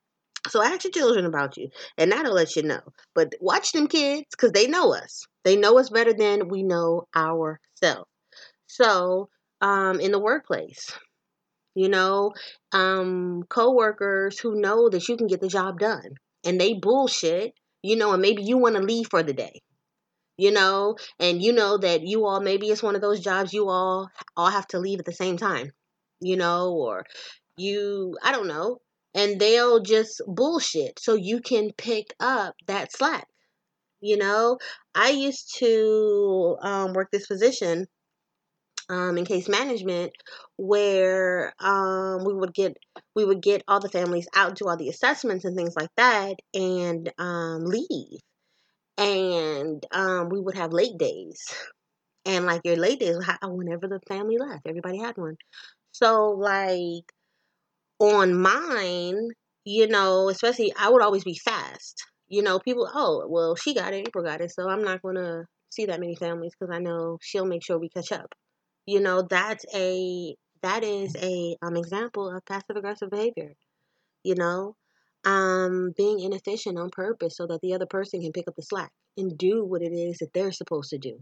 So 0.49 0.63
ask 0.63 0.85
your 0.85 0.91
children 0.91 1.25
about 1.25 1.57
you, 1.57 1.71
and 1.97 2.13
that'll 2.13 2.35
let 2.35 2.57
you 2.57 2.63
know. 2.63 2.81
But 3.15 3.35
watch 3.41 3.73
them 3.73 3.87
kids 3.87 4.27
because 4.31 4.53
they 4.53 4.67
know 4.67 4.95
us. 4.95 5.27
They 5.45 5.57
know 5.57 5.79
us 5.79 5.91
better 5.91 6.13
than 6.13 6.49
we 6.49 6.63
know 6.63 7.07
ourselves. 7.17 8.09
So, 8.67 9.29
um, 9.61 10.01
in 10.01 10.13
the 10.13 10.19
workplace, 10.19 10.93
you 11.75 11.89
know, 11.89 12.33
um, 12.73 13.45
coworkers 13.49 14.39
who 14.39 14.61
know 14.61 14.89
that 14.91 15.09
you 15.09 15.17
can 15.17 15.27
get 15.27 15.41
the 15.41 15.49
job 15.49 15.79
done, 15.79 16.17
and 16.45 16.61
they 16.61 16.75
bullshit, 16.75 17.55
you 17.83 17.97
know, 17.97 18.13
and 18.13 18.23
maybe 18.23 18.43
you 18.43 18.59
want 18.59 18.77
to 18.77 18.83
leave 18.83 19.09
for 19.11 19.23
the 19.23 19.33
day, 19.33 19.61
you 20.37 20.51
know, 20.51 20.97
and 21.19 21.43
you 21.43 21.53
know 21.53 21.79
that 21.79 22.03
you 22.03 22.27
all 22.27 22.41
maybe 22.41 22.69
it's 22.69 22.83
one 22.83 22.95
of 22.97 23.01
those 23.03 23.21
jobs 23.21 23.53
you 23.53 23.69
all 23.69 24.09
all 24.37 24.51
have 24.51 24.67
to 24.69 24.79
leave 24.81 24.99
at 24.99 25.05
the 25.07 25.13
same 25.13 25.37
time, 25.37 25.71
you 26.21 26.37
know, 26.37 26.73
or 26.73 27.05
you 27.57 28.17
I 28.23 28.33
don't 28.33 28.49
know 28.49 28.79
and 29.15 29.41
they'll 29.41 29.81
just 29.81 30.21
bullshit 30.27 30.99
so 30.99 31.15
you 31.15 31.41
can 31.41 31.71
pick 31.77 32.15
up 32.21 32.55
that 32.67 32.93
slack. 32.93 33.27
You 34.01 34.19
know, 34.19 34.59
I 34.95 35.11
used 35.11 35.57
to 35.59 36.59
um, 36.61 36.93
work 36.93 37.09
this 37.11 37.27
position 37.27 37.87
um, 38.89 39.17
in 39.17 39.25
case 39.25 39.49
management 39.49 40.13
where 40.57 41.55
um, 41.59 42.25
we 42.25 42.35
would 42.35 42.53
get 42.53 42.77
we 43.15 43.25
would 43.25 43.41
get 43.41 43.63
all 43.67 43.81
the 43.81 43.89
families 43.89 44.29
out 44.35 44.57
do 44.57 44.69
all 44.69 44.77
the 44.77 44.91
assessments 44.91 45.45
and 45.45 45.57
things 45.57 45.75
like 45.77 45.89
that 45.97 46.35
and 46.53 47.11
um, 47.19 47.65
leave. 47.65 48.21
And 48.99 49.85
um, 49.91 50.29
we 50.29 50.41
would 50.41 50.57
have 50.57 50.73
late 50.73 50.99
days. 50.99 51.43
And 52.27 52.47
like 52.47 52.63
your 52.65 52.77
late 52.77 53.01
days 53.01 53.19
whenever 53.43 53.87
the 53.87 54.01
family 54.09 54.39
left. 54.39 54.67
Everybody 54.67 54.99
had 54.99 55.17
one. 55.17 55.37
So 55.93 56.31
like 56.31 57.05
on 57.99 58.35
mine, 58.35 59.31
you 59.65 59.87
know, 59.89 60.29
especially 60.29 60.73
I 60.79 60.91
would 60.91 61.03
always 61.03 61.25
be 61.25 61.35
fast. 61.37 62.03
You 62.29 62.43
know, 62.43 62.59
people, 62.59 62.89
oh, 62.95 63.27
well, 63.29 63.55
she 63.57 63.75
got 63.75 63.93
it, 63.93 64.07
April 64.09 64.25
got 64.25 64.41
it, 64.41 64.53
so 64.53 64.69
I'm 64.69 64.83
not 64.83 65.03
going 65.03 65.17
to 65.17 65.45
see 65.71 65.87
that 65.87 66.01
many 66.01 66.17
families 66.17 66.53
because 66.59 66.75
I 66.75 66.79
know 66.81 67.19
she'll 67.23 67.47
make 67.47 67.65
sure 67.65 67.79
we 67.79 67.89
catch 67.89 68.13
up. 68.13 68.35
You 68.87 69.01
know, 69.01 69.23
that's 69.23 69.65
a 69.75 70.37
that 70.63 70.85
is 70.85 71.15
a 71.17 71.57
um 71.63 71.77
example 71.77 72.35
of 72.35 72.45
passive 72.47 72.77
aggressive 72.77 73.11
behavior. 73.11 73.55
You 74.25 74.35
know, 74.35 74.77
um 75.25 75.93
being 75.97 76.19
inefficient 76.21 76.79
on 76.79 76.91
purpose 76.91 77.37
so 77.37 77.47
that 77.47 77.61
the 77.61 77.75
other 77.75 77.87
person 77.87 78.21
can 78.23 78.33
pick 78.33 78.49
up 78.49 78.57
the 78.57 78.63
slack 78.63 78.93
and 79.17 79.39
do 79.39 79.65
what 79.65 79.83
it 79.83 79.93
is 79.93 80.19
that 80.19 80.33
they're 80.35 80.53
supposed 80.53 80.91
to 80.91 80.99
do. 80.99 81.21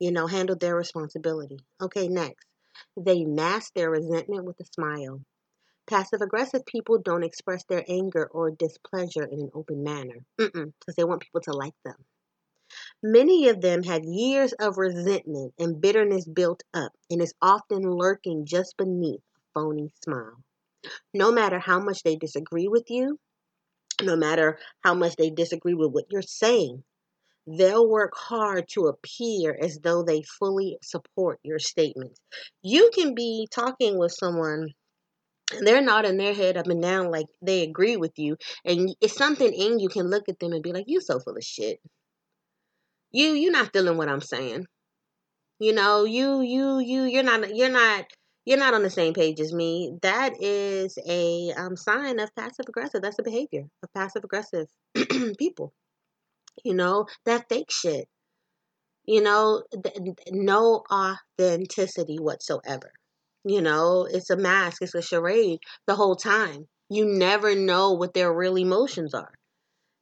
You 0.00 0.12
know, 0.12 0.26
handle 0.26 0.56
their 0.56 0.76
responsibility. 0.76 1.58
Okay, 1.80 2.08
next. 2.08 2.46
They 2.96 3.24
mask 3.24 3.74
their 3.74 3.90
resentment 3.90 4.44
with 4.44 4.60
a 4.60 4.66
smile. 4.66 5.22
Passive 5.86 6.22
aggressive 6.22 6.64
people 6.64 6.98
don't 6.98 7.24
express 7.24 7.64
their 7.64 7.84
anger 7.88 8.28
or 8.32 8.50
displeasure 8.50 9.24
in 9.24 9.40
an 9.40 9.50
open 9.54 9.82
manner 9.82 10.24
because 10.36 10.94
they 10.96 11.04
want 11.04 11.22
people 11.22 11.40
to 11.42 11.52
like 11.52 11.74
them. 11.84 11.96
Many 13.02 13.48
of 13.48 13.60
them 13.60 13.82
have 13.82 14.04
years 14.04 14.52
of 14.54 14.78
resentment 14.78 15.54
and 15.58 15.80
bitterness 15.80 16.24
built 16.24 16.62
up 16.72 16.92
and 17.10 17.20
is 17.20 17.34
often 17.42 17.82
lurking 17.82 18.46
just 18.46 18.76
beneath 18.76 19.20
a 19.36 19.40
phony 19.54 19.92
smile. 20.02 20.42
No 21.12 21.32
matter 21.32 21.58
how 21.58 21.80
much 21.80 22.02
they 22.02 22.16
disagree 22.16 22.68
with 22.68 22.88
you, 22.88 23.18
no 24.00 24.16
matter 24.16 24.58
how 24.82 24.94
much 24.94 25.16
they 25.16 25.30
disagree 25.30 25.74
with 25.74 25.90
what 25.90 26.06
you're 26.10 26.22
saying, 26.22 26.84
they'll 27.46 27.88
work 27.88 28.14
hard 28.14 28.68
to 28.68 28.86
appear 28.86 29.56
as 29.60 29.78
though 29.80 30.02
they 30.02 30.22
fully 30.22 30.78
support 30.82 31.40
your 31.42 31.58
statements. 31.58 32.20
You 32.62 32.90
can 32.94 33.14
be 33.14 33.48
talking 33.50 33.98
with 33.98 34.12
someone 34.12 34.74
they're 35.60 35.82
nodding 35.82 36.16
their 36.16 36.34
head 36.34 36.56
up 36.56 36.66
and 36.66 36.82
down 36.82 37.10
like 37.10 37.26
they 37.42 37.62
agree 37.62 37.96
with 37.96 38.12
you, 38.18 38.36
and 38.64 38.94
it's 39.00 39.16
something 39.16 39.52
in 39.52 39.78
you 39.78 39.88
can 39.88 40.08
look 40.10 40.28
at 40.28 40.38
them 40.38 40.52
and 40.52 40.62
be 40.62 40.72
like, 40.72 40.84
"You 40.88 41.00
so 41.00 41.18
full 41.20 41.36
of 41.36 41.44
shit. 41.44 41.80
You 43.12 43.32
you're 43.34 43.52
not 43.52 43.72
feeling 43.72 43.96
what 43.98 44.08
I'm 44.08 44.20
saying. 44.20 44.66
You 45.58 45.72
know, 45.72 46.04
you 46.04 46.40
you 46.40 46.78
you 46.80 47.04
you're 47.04 47.22
not 47.22 47.54
you're 47.54 47.68
not 47.70 48.06
you're 48.44 48.58
not 48.58 48.74
on 48.74 48.82
the 48.82 48.90
same 48.90 49.14
page 49.14 49.40
as 49.40 49.52
me. 49.52 49.92
That 50.02 50.34
is 50.42 50.98
a 51.06 51.52
um, 51.56 51.76
sign 51.76 52.18
of 52.18 52.34
passive 52.34 52.66
aggressive. 52.68 53.02
That's 53.02 53.18
a 53.18 53.22
behavior 53.22 53.64
of 53.82 53.92
passive 53.94 54.24
aggressive 54.24 54.66
people. 55.38 55.72
You 56.64 56.74
know, 56.74 57.06
that 57.26 57.48
fake 57.48 57.70
shit. 57.70 58.08
You 59.04 59.20
know, 59.22 59.62
th- 59.72 59.96
no 60.30 60.84
authenticity 60.90 62.18
whatsoever. 62.18 62.92
You 63.44 63.60
know, 63.60 64.06
it's 64.10 64.30
a 64.30 64.36
mask, 64.36 64.82
it's 64.82 64.94
a 64.94 65.02
charade 65.02 65.60
the 65.86 65.94
whole 65.94 66.16
time. 66.16 66.66
You 66.88 67.04
never 67.06 67.54
know 67.54 67.92
what 67.92 68.14
their 68.14 68.32
real 68.32 68.56
emotions 68.58 69.14
are, 69.14 69.32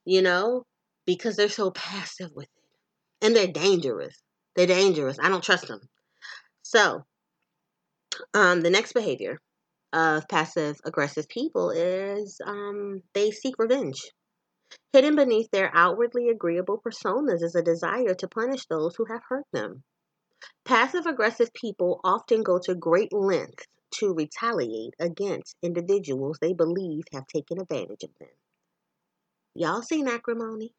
you 0.04 0.22
know, 0.22 0.64
because 1.06 1.36
they're 1.36 1.48
so 1.48 1.70
passive 1.70 2.30
with 2.34 2.46
it. 2.46 3.26
And 3.26 3.36
they're 3.36 3.46
dangerous. 3.48 4.16
They're 4.56 4.66
dangerous. 4.66 5.18
I 5.20 5.28
don't 5.28 5.44
trust 5.44 5.68
them. 5.68 5.80
So, 6.62 7.04
um, 8.34 8.60
the 8.60 8.70
next 8.70 8.92
behavior 8.92 9.38
of 9.92 10.28
passive 10.28 10.78
aggressive 10.84 11.28
people 11.28 11.70
is 11.70 12.40
um, 12.44 13.02
they 13.14 13.30
seek 13.30 13.54
revenge. 13.58 14.10
Hidden 14.92 15.16
beneath 15.16 15.50
their 15.50 15.70
outwardly 15.74 16.28
agreeable 16.28 16.80
personas 16.80 17.42
is 17.42 17.54
a 17.56 17.62
desire 17.62 18.14
to 18.14 18.28
punish 18.28 18.66
those 18.66 18.96
who 18.96 19.06
have 19.06 19.22
hurt 19.28 19.46
them. 19.52 19.82
Passive 20.64 21.06
aggressive 21.06 21.52
people 21.52 22.00
often 22.04 22.42
go 22.42 22.58
to 22.60 22.74
great 22.74 23.12
lengths 23.12 23.66
to 23.92 24.14
retaliate 24.14 24.94
against 24.98 25.56
individuals 25.62 26.38
they 26.40 26.52
believe 26.52 27.04
have 27.12 27.26
taken 27.26 27.60
advantage 27.60 28.04
of 28.04 28.10
them. 28.18 28.28
Y'all 29.54 29.82
seen 29.82 30.06
acrimony? 30.06 30.72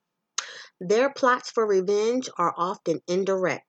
Their 0.79 1.11
plots 1.13 1.51
for 1.51 1.67
revenge 1.67 2.29
are 2.37 2.53
often 2.57 3.01
indirect 3.07 3.67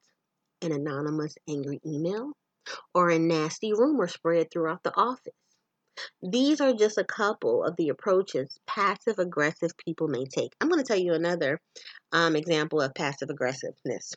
an 0.63 0.73
anonymous 0.73 1.35
angry 1.49 1.81
email 1.85 2.33
or 2.95 3.11
a 3.11 3.19
nasty 3.19 3.73
rumor 3.73 4.07
spread 4.07 4.51
throughout 4.51 4.83
the 4.83 4.97
office. 4.97 5.35
These 6.23 6.61
are 6.61 6.73
just 6.73 6.99
a 6.99 7.05
couple 7.05 7.65
of 7.65 7.77
the 7.77 7.89
approaches 7.89 8.59
passive 8.67 9.19
aggressive 9.19 9.73
people 9.77 10.09
may 10.09 10.25
take. 10.25 10.55
I'm 10.61 10.69
going 10.69 10.83
to 10.83 10.87
tell 10.87 10.99
you 10.99 11.13
another 11.13 11.61
um, 12.13 12.37
example 12.37 12.81
of 12.81 12.95
passive 12.95 13.29
aggressiveness. 13.29 14.15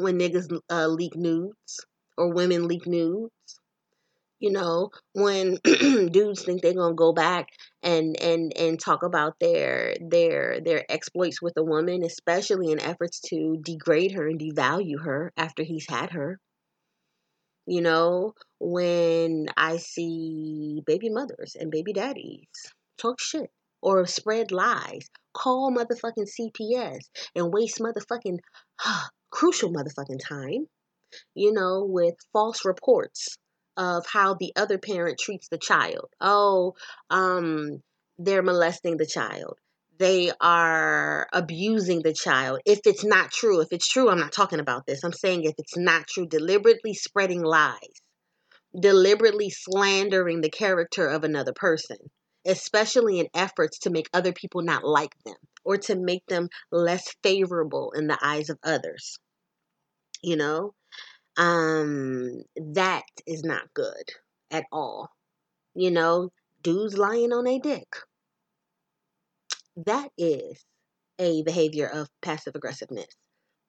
When 0.00 0.18
niggas 0.18 0.48
uh, 0.70 0.88
leak 0.88 1.14
nudes 1.16 1.86
or 2.16 2.32
women 2.32 2.68
leak 2.68 2.86
nudes, 2.86 3.32
you 4.40 4.50
know, 4.50 4.90
when 5.12 5.58
dudes 5.64 6.42
think 6.42 6.62
they're 6.62 6.74
gonna 6.74 6.94
go 6.94 7.12
back 7.12 7.48
and 7.82 8.18
and 8.20 8.52
and 8.56 8.80
talk 8.80 9.02
about 9.02 9.38
their 9.38 9.94
their 10.00 10.60
their 10.60 10.90
exploits 10.90 11.42
with 11.42 11.54
a 11.58 11.64
woman, 11.64 12.02
especially 12.04 12.72
in 12.72 12.80
efforts 12.80 13.20
to 13.28 13.58
degrade 13.62 14.12
her 14.12 14.26
and 14.26 14.40
devalue 14.40 15.02
her 15.04 15.32
after 15.36 15.62
he's 15.62 15.86
had 15.88 16.10
her. 16.10 16.38
You 17.66 17.82
know, 17.82 18.34
when 18.58 19.48
I 19.56 19.76
see 19.76 20.82
baby 20.86 21.10
mothers 21.10 21.56
and 21.58 21.70
baby 21.70 21.92
daddies 21.92 22.48
talk 22.98 23.20
shit 23.20 23.50
or 23.82 24.06
spread 24.06 24.52
lies, 24.52 25.08
call 25.32 25.72
motherfucking 25.72 26.28
CPS 26.28 27.00
and 27.34 27.52
waste 27.52 27.78
motherfucking 27.78 28.38
crucial 29.30 29.72
motherfucking 29.72 30.20
time, 30.26 30.66
you 31.34 31.52
know, 31.52 31.84
with 31.84 32.14
false 32.32 32.64
reports 32.64 33.36
of 33.76 34.04
how 34.06 34.34
the 34.34 34.52
other 34.56 34.78
parent 34.78 35.18
treats 35.18 35.48
the 35.48 35.58
child. 35.58 36.08
Oh, 36.20 36.74
um, 37.08 37.82
they're 38.18 38.42
molesting 38.42 38.96
the 38.96 39.06
child 39.06 39.56
they 40.00 40.32
are 40.40 41.28
abusing 41.30 42.00
the 42.02 42.14
child. 42.14 42.60
If 42.64 42.80
it's 42.86 43.04
not 43.04 43.30
true, 43.30 43.60
if 43.60 43.68
it's 43.70 43.86
true, 43.86 44.08
I'm 44.08 44.18
not 44.18 44.32
talking 44.32 44.58
about 44.58 44.86
this. 44.86 45.04
I'm 45.04 45.12
saying 45.12 45.44
if 45.44 45.54
it's 45.58 45.76
not 45.76 46.06
true, 46.06 46.26
deliberately 46.26 46.94
spreading 46.94 47.42
lies, 47.42 47.76
deliberately 48.78 49.50
slandering 49.50 50.40
the 50.40 50.48
character 50.48 51.06
of 51.06 51.22
another 51.22 51.52
person, 51.52 51.98
especially 52.46 53.20
in 53.20 53.28
efforts 53.34 53.80
to 53.80 53.90
make 53.90 54.08
other 54.12 54.32
people 54.32 54.62
not 54.62 54.84
like 54.84 55.14
them 55.24 55.36
or 55.64 55.76
to 55.78 55.96
make 55.96 56.24
them 56.26 56.48
less 56.70 57.14
favorable 57.22 57.92
in 57.92 58.06
the 58.06 58.18
eyes 58.22 58.50
of 58.50 58.58
others. 58.62 59.18
You 60.22 60.36
know, 60.36 60.74
um, 61.36 62.42
that 62.56 63.04
is 63.26 63.42
not 63.44 63.72
good 63.74 64.10
at 64.50 64.64
all. 64.72 65.10
You 65.74 65.90
know, 65.90 66.30
dudes 66.62 66.98
lying 66.98 67.32
on 67.32 67.46
a 67.46 67.58
dick 67.58 67.96
that 69.86 70.10
is 70.18 70.64
a 71.18 71.42
behavior 71.42 71.86
of 71.86 72.08
passive 72.22 72.54
aggressiveness. 72.54 73.14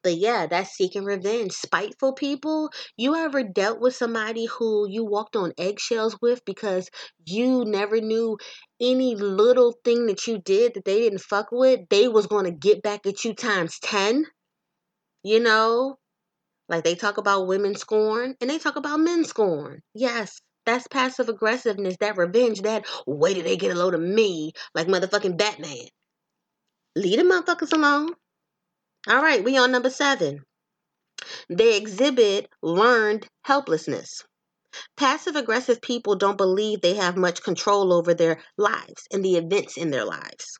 But 0.04 0.18
yeah, 0.18 0.48
that's 0.48 0.72
seeking 0.72 1.06
revenge. 1.06 1.52
Spiteful 1.52 2.14
people. 2.14 2.72
You 2.98 3.16
ever 3.16 3.44
dealt 3.44 3.80
with 3.80 3.96
somebody 3.96 4.46
who 4.46 4.88
you 4.90 5.06
walked 5.06 5.36
on 5.36 5.54
eggshells 5.58 6.18
with 6.22 6.44
because 6.46 6.90
you 7.26 7.66
never 7.66 8.02
knew 8.02 8.38
any 8.82 9.16
little 9.16 9.76
thing 9.84 10.08
that 10.08 10.26
you 10.26 10.40
did 10.40 10.74
that 10.74 10.86
they 10.86 11.00
didn't 11.02 11.22
fuck 11.22 11.48
with, 11.52 11.82
they 11.90 12.08
was 12.08 12.28
going 12.28 12.46
to 12.46 12.52
get 12.52 12.82
back 12.82 13.06
at 13.06 13.24
you 13.24 13.34
times 13.34 13.78
10? 13.80 14.26
You 15.24 15.40
know? 15.40 15.98
Like 16.68 16.84
they 16.84 16.96
talk 16.96 17.18
about 17.18 17.48
women 17.48 17.76
scorn 17.76 18.36
and 18.42 18.50
they 18.50 18.58
talk 18.58 18.78
about 18.78 19.00
men 19.00 19.26
scorn. 19.26 19.82
Yes, 19.94 20.40
that's 20.66 20.88
passive 20.88 21.30
aggressiveness, 21.30 21.98
that 22.00 22.18
revenge, 22.18 22.62
that 22.62 22.86
wait 23.06 23.36
till 23.36 23.44
they 23.44 23.58
get 23.58 23.76
a 23.76 23.80
load 23.80 23.94
of 23.94 24.02
me, 24.02 24.54
like 24.74 24.88
motherfucking 24.88 25.38
Batman. 25.38 25.88
Leave 26.96 27.20
the 27.20 27.24
motherfuckers 27.24 27.74
alone. 27.74 28.14
All 29.08 29.22
right, 29.22 29.44
we 29.44 29.58
on 29.58 29.72
number 29.72 29.90
seven. 29.90 30.46
They 31.50 31.76
exhibit 31.76 32.50
learned 32.62 33.28
helplessness. 33.44 34.24
Passive 34.96 35.36
aggressive 35.36 35.82
people 35.82 36.16
don't 36.16 36.38
believe 36.38 36.82
they 36.82 36.94
have 36.94 37.18
much 37.18 37.42
control 37.42 37.94
over 37.94 38.14
their 38.14 38.44
lives 38.58 39.08
and 39.12 39.26
the 39.26 39.38
events 39.38 39.76
in 39.76 39.90
their 39.90 40.06
lives. 40.06 40.60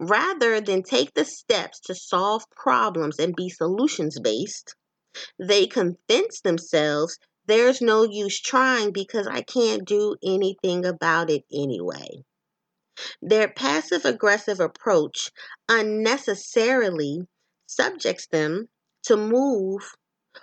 Rather 0.00 0.62
than 0.62 0.82
take 0.82 1.12
the 1.12 1.26
steps 1.26 1.78
to 1.80 1.94
solve 1.94 2.48
problems 2.50 3.18
and 3.18 3.36
be 3.36 3.50
solutions 3.50 4.18
based, 4.18 4.74
they 5.38 5.66
convince 5.66 6.40
themselves 6.40 7.18
there's 7.46 7.82
no 7.82 8.02
use 8.02 8.40
trying 8.40 8.92
because 8.92 9.26
I 9.26 9.42
can't 9.42 9.84
do 9.84 10.16
anything 10.24 10.86
about 10.86 11.28
it 11.28 11.44
anyway. 11.52 12.24
Their 13.20 13.48
passive 13.48 14.06
aggressive 14.06 14.58
approach 14.58 15.30
unnecessarily 15.68 17.26
subjects 17.66 18.26
them 18.28 18.68
to 19.04 19.16
move 19.16 19.82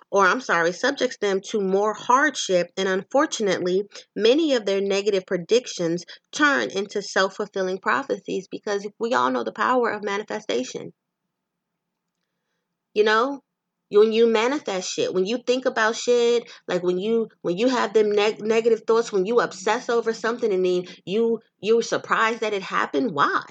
or 0.09 0.25
I'm 0.25 0.39
sorry, 0.41 0.71
subjects 0.71 1.17
them 1.17 1.41
to 1.49 1.59
more 1.59 1.93
hardship, 1.93 2.71
and 2.77 2.87
unfortunately, 2.87 3.83
many 4.15 4.53
of 4.55 4.65
their 4.65 4.79
negative 4.79 5.25
predictions 5.25 6.05
turn 6.31 6.69
into 6.69 7.01
self 7.01 7.35
fulfilling 7.35 7.77
prophecies 7.77 8.47
because 8.49 8.87
we 8.99 9.13
all 9.13 9.31
know 9.31 9.43
the 9.43 9.51
power 9.51 9.89
of 9.91 10.03
manifestation. 10.03 10.93
You 12.93 13.03
know, 13.03 13.41
when 13.89 14.13
you 14.13 14.27
manifest 14.27 14.89
shit 14.93 15.13
when 15.13 15.25
you 15.25 15.37
think 15.45 15.65
about 15.65 15.97
shit 15.97 16.49
like 16.67 16.81
when 16.81 16.97
you 16.97 17.27
when 17.41 17.57
you 17.57 17.67
have 17.67 17.93
them 17.93 18.11
neg- 18.11 18.41
negative 18.41 18.83
thoughts 18.87 19.11
when 19.11 19.25
you 19.25 19.41
obsess 19.41 19.89
over 19.89 20.13
something 20.13 20.53
and 20.53 20.65
then 20.65 20.85
you 21.05 21.41
you're 21.59 21.81
surprised 21.81 22.39
that 22.39 22.53
it 22.53 22.61
happened 22.61 23.11
why 23.11 23.43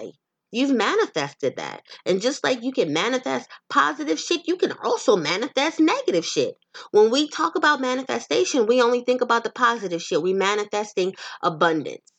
you've 0.50 0.74
manifested 0.74 1.56
that 1.56 1.82
and 2.06 2.20
just 2.20 2.42
like 2.44 2.62
you 2.62 2.72
can 2.72 2.92
manifest 2.92 3.48
positive 3.68 4.18
shit 4.18 4.46
you 4.46 4.56
can 4.56 4.72
also 4.82 5.16
manifest 5.16 5.80
negative 5.80 6.24
shit 6.24 6.54
when 6.90 7.10
we 7.10 7.28
talk 7.28 7.56
about 7.56 7.80
manifestation 7.80 8.66
we 8.66 8.82
only 8.82 9.02
think 9.02 9.20
about 9.20 9.44
the 9.44 9.50
positive 9.50 10.02
shit 10.02 10.22
we 10.22 10.32
manifesting 10.32 11.14
abundance 11.42 12.12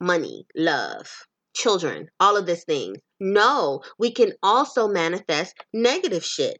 money 0.00 0.44
love 0.56 1.08
children 1.54 2.08
all 2.18 2.36
of 2.36 2.46
this 2.46 2.64
things 2.64 2.98
no 3.20 3.80
we 3.98 4.10
can 4.10 4.32
also 4.42 4.88
manifest 4.88 5.54
negative 5.72 6.24
shit 6.24 6.56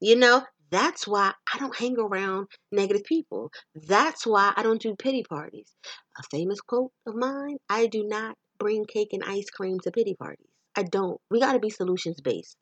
you 0.00 0.14
know, 0.14 0.44
that's 0.70 1.08
why 1.08 1.32
I 1.52 1.58
don't 1.58 1.74
hang 1.76 1.98
around 1.98 2.46
negative 2.70 3.04
people. 3.04 3.50
That's 3.74 4.26
why 4.26 4.52
I 4.56 4.62
don't 4.62 4.80
do 4.80 4.94
pity 4.94 5.24
parties. 5.28 5.74
A 6.18 6.22
famous 6.30 6.60
quote 6.60 6.92
of 7.06 7.14
mine 7.16 7.56
I 7.68 7.86
do 7.86 8.04
not 8.06 8.36
bring 8.58 8.84
cake 8.84 9.12
and 9.12 9.22
ice 9.24 9.50
cream 9.50 9.78
to 9.80 9.90
pity 9.90 10.14
parties. 10.14 10.46
I 10.76 10.84
don't. 10.84 11.20
We 11.30 11.40
got 11.40 11.54
to 11.54 11.58
be 11.58 11.70
solutions 11.70 12.20
based. 12.20 12.56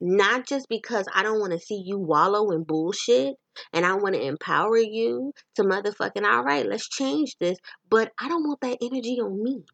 Not 0.00 0.46
just 0.46 0.68
because 0.68 1.06
I 1.14 1.22
don't 1.22 1.40
want 1.40 1.52
to 1.52 1.58
see 1.58 1.82
you 1.84 1.98
wallow 1.98 2.50
in 2.50 2.64
bullshit 2.64 3.36
and 3.72 3.86
I 3.86 3.94
want 3.94 4.14
to 4.14 4.22
empower 4.22 4.76
you 4.76 5.32
to 5.56 5.62
motherfucking, 5.62 6.24
all 6.24 6.42
right, 6.42 6.66
let's 6.66 6.88
change 6.88 7.36
this. 7.38 7.56
But 7.88 8.12
I 8.18 8.28
don't 8.28 8.46
want 8.46 8.60
that 8.62 8.78
energy 8.82 9.20
on 9.20 9.42
me. 9.42 9.64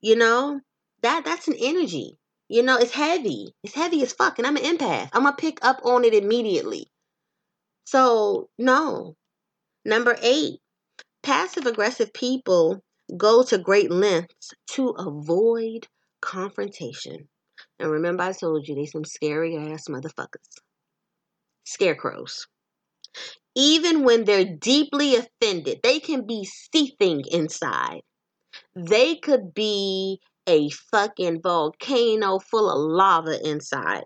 You 0.00 0.16
know, 0.16 0.60
that 1.02 1.24
that's 1.24 1.48
an 1.48 1.56
energy. 1.58 2.18
You 2.48 2.62
know, 2.62 2.78
it's 2.78 2.92
heavy. 2.92 3.54
It's 3.62 3.74
heavy 3.74 4.02
as 4.02 4.12
fuck, 4.12 4.38
and 4.38 4.46
I'm 4.46 4.56
an 4.56 4.64
empath. 4.64 5.10
I'm 5.12 5.22
gonna 5.22 5.36
pick 5.36 5.58
up 5.62 5.80
on 5.84 6.04
it 6.04 6.14
immediately. 6.14 6.90
So, 7.84 8.50
no. 8.58 9.16
Number 9.84 10.16
eight, 10.22 10.60
passive 11.22 11.66
aggressive 11.66 12.12
people 12.12 12.82
go 13.16 13.42
to 13.44 13.58
great 13.58 13.90
lengths 13.90 14.50
to 14.72 14.88
avoid 14.90 15.88
confrontation. 16.20 17.28
And 17.78 17.90
remember, 17.90 18.22
I 18.22 18.32
told 18.32 18.66
you 18.68 18.74
they 18.74 18.86
some 18.86 19.04
scary 19.04 19.56
ass 19.56 19.84
motherfuckers. 19.88 20.60
Scarecrows. 21.64 22.46
Even 23.54 24.04
when 24.04 24.24
they're 24.24 24.44
deeply 24.44 25.16
offended, 25.16 25.80
they 25.82 25.98
can 26.00 26.26
be 26.26 26.44
seething 26.44 27.24
inside. 27.30 28.02
They 28.74 29.16
could 29.16 29.52
be 29.54 30.20
a 30.46 30.70
fucking 30.70 31.42
volcano 31.42 32.38
full 32.38 32.70
of 32.70 32.78
lava 32.78 33.46
inside. 33.46 34.04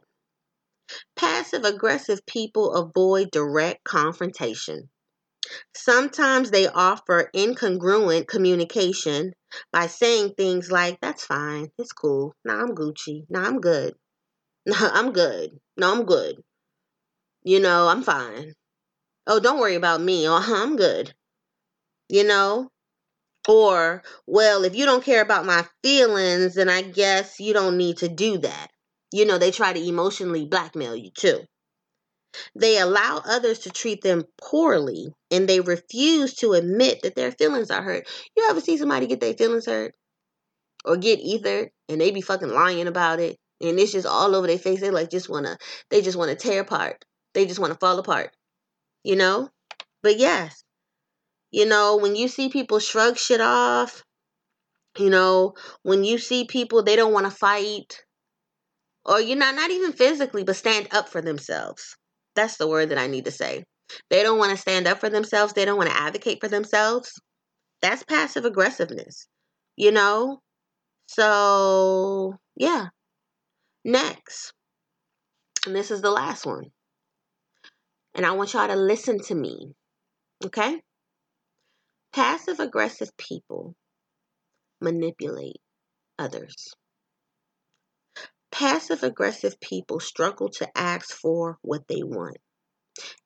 Passive 1.17 1.65
aggressive 1.65 2.25
people 2.27 2.75
avoid 2.75 3.31
direct 3.31 3.85
confrontation. 3.85 4.91
Sometimes 5.77 6.51
they 6.51 6.69
offer 6.69 7.31
incongruent 7.35 8.27
communication 8.29 9.33
by 9.73 9.87
saying 9.87 10.35
things 10.35 10.71
like, 10.71 11.01
That's 11.01 11.25
fine, 11.25 11.71
it's 11.79 11.93
cool, 11.93 12.35
nah, 12.45 12.61
I'm 12.63 12.75
Gucci, 12.75 13.27
nah, 13.29 13.47
I'm 13.47 13.61
good, 13.61 13.95
nah, 14.67 14.91
I'm 14.93 15.13
good, 15.13 15.61
no, 15.77 15.93
I'm 15.93 16.05
good, 16.05 16.43
you 17.43 17.61
know, 17.61 17.89
I'm 17.89 18.03
fine. 18.03 18.55
Oh, 19.27 19.41
don't 19.41 19.61
worry 19.61 19.75
about 19.77 20.01
me, 20.01 20.29
oh, 20.29 20.37
I'm 20.47 20.77
good, 20.77 21.15
you 22.09 22.25
know, 22.25 22.71
or, 23.49 24.03
well, 24.27 24.65
if 24.65 24.75
you 24.75 24.87
don't 24.87 25.05
care 25.05 25.23
about 25.23 25.47
my 25.47 25.67
feelings, 25.83 26.55
then 26.55 26.69
I 26.69 26.83
guess 26.83 27.41
you 27.41 27.53
don't 27.53 27.77
need 27.77 27.99
to 27.99 28.09
do 28.09 28.39
that. 28.39 28.69
You 29.13 29.27
know, 29.27 29.39
they 29.39 29.51
try 29.51 29.73
to 29.73 29.89
emotionally 29.89 30.47
blackmail 30.47 30.97
you 30.97 31.11
too. 31.11 31.41
They 32.55 32.79
allow 32.79 33.23
others 33.25 33.61
to 33.61 33.71
treat 33.71 34.03
them 34.03 34.25
poorly 34.41 35.13
and 35.31 35.49
they 35.49 35.61
refuse 35.61 36.35
to 36.37 36.53
admit 36.53 37.03
that 37.03 37.15
their 37.15 37.33
feelings 37.33 37.71
are 37.71 37.83
hurt. 37.83 38.09
You 38.37 38.47
ever 38.49 38.61
see 38.61 38.77
somebody 38.77 39.07
get 39.07 39.21
their 39.21 39.35
feelings 39.35 39.67
hurt 39.67 39.95
or 40.85 40.97
get 40.97 41.21
ethered 41.21 41.71
and 41.89 42.01
they 42.01 42.11
be 42.11 42.21
fucking 42.21 42.51
lying 42.51 42.87
about 42.87 43.21
it 43.21 43.39
and 43.61 43.79
it's 43.79 43.93
just 43.93 44.07
all 44.07 44.35
over 44.35 44.47
their 44.47 44.59
face. 44.59 44.81
They 44.81 44.91
like 44.91 45.11
just 45.11 45.29
wanna 45.29 45.59
they 45.91 46.03
just 46.03 46.19
wanna 46.19 46.35
tear 46.35 46.63
apart. 46.63 47.05
They 47.35 47.47
just 47.47 47.61
wanna 47.61 47.77
fall 47.77 47.99
apart. 47.99 48.35
You 49.03 49.17
know? 49.17 49.51
But 50.03 50.19
yes, 50.19 50.65
you 51.55 51.67
know, 51.67 51.99
when 51.99 52.17
you 52.17 52.27
see 52.27 52.49
people 52.49 52.81
shrug 52.81 53.17
shit 53.17 53.41
off, 53.41 54.03
you 54.99 55.09
know, 55.09 55.55
when 55.85 56.03
you 56.03 56.19
see 56.19 56.47
people 56.47 56.83
they 56.83 56.97
don't 56.97 57.13
want 57.13 57.27
to 57.27 57.31
fight, 57.31 58.05
or 59.05 59.21
you're 59.21 59.39
not 59.39 59.55
not 59.55 59.71
even 59.71 59.93
physically, 59.93 60.43
but 60.43 60.57
stand 60.57 60.89
up 60.91 61.09
for 61.09 61.23
themselves. 61.23 61.97
That's 62.35 62.57
the 62.57 62.69
word 62.69 62.91
that 62.91 62.99
I 62.99 63.07
need 63.07 63.25
to 63.27 63.31
say. 63.31 63.65
They 64.11 64.23
don't 64.23 64.39
want 64.39 64.51
to 64.51 64.57
stand 64.57 64.87
up 64.87 65.01
for 65.01 65.11
themselves. 65.11 65.53
They 65.53 65.65
don't 65.65 65.77
want 65.77 65.91
to 65.91 65.97
advocate 65.97 66.41
for 66.41 66.49
themselves. 66.49 67.13
That's 67.83 68.03
passive 68.03 68.45
aggressiveness, 68.45 69.27
you 69.77 69.93
know? 69.93 70.41
So, 71.07 72.37
yeah. 72.57 72.87
Next, 73.85 74.53
and 75.67 75.77
this 75.77 75.91
is 75.91 76.01
the 76.01 76.11
last 76.11 76.47
one. 76.47 76.65
And 78.15 78.25
I 78.25 78.33
want 78.33 78.55
y'all 78.55 78.69
to 78.69 78.77
listen 78.77 79.19
to 79.25 79.35
me, 79.35 79.75
okay? 80.45 80.81
Passive 82.15 82.61
aggressive 82.61 83.11
people 83.19 83.75
manipulate 84.81 85.61
others. 86.19 86.55
Passive 88.55 89.03
aggressive 89.03 89.59
people 89.59 89.99
struggle 89.99 90.49
to 90.51 90.79
ask 90.79 91.11
for 91.11 91.59
what 91.63 91.89
they 91.89 92.05
want. 92.05 92.37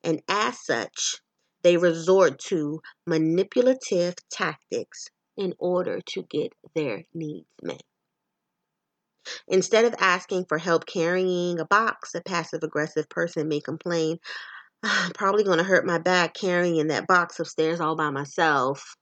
And 0.03 0.23
as 0.27 0.59
such, 0.65 1.17
they 1.61 1.77
resort 1.77 2.39
to 2.47 2.81
manipulative 3.05 4.15
tactics 4.31 5.09
in 5.37 5.53
order 5.59 6.01
to 6.13 6.23
get 6.23 6.53
their 6.73 7.03
needs 7.13 7.45
met. 7.61 7.83
Instead 9.47 9.85
of 9.85 9.93
asking 9.99 10.45
for 10.45 10.57
help 10.57 10.87
carrying 10.87 11.59
a 11.59 11.65
box, 11.65 12.15
a 12.15 12.21
passive 12.21 12.63
aggressive 12.63 13.07
person 13.07 13.47
may 13.47 13.61
complain, 13.61 14.17
ah, 14.83 15.05
I'm 15.05 15.11
probably 15.11 15.43
going 15.43 15.59
to 15.59 15.63
hurt 15.63 15.85
my 15.85 15.99
back 15.99 16.33
carrying 16.33 16.87
that 16.87 17.05
box 17.05 17.39
upstairs 17.39 17.79
all 17.79 17.95
by 17.95 18.09
myself. 18.09 18.95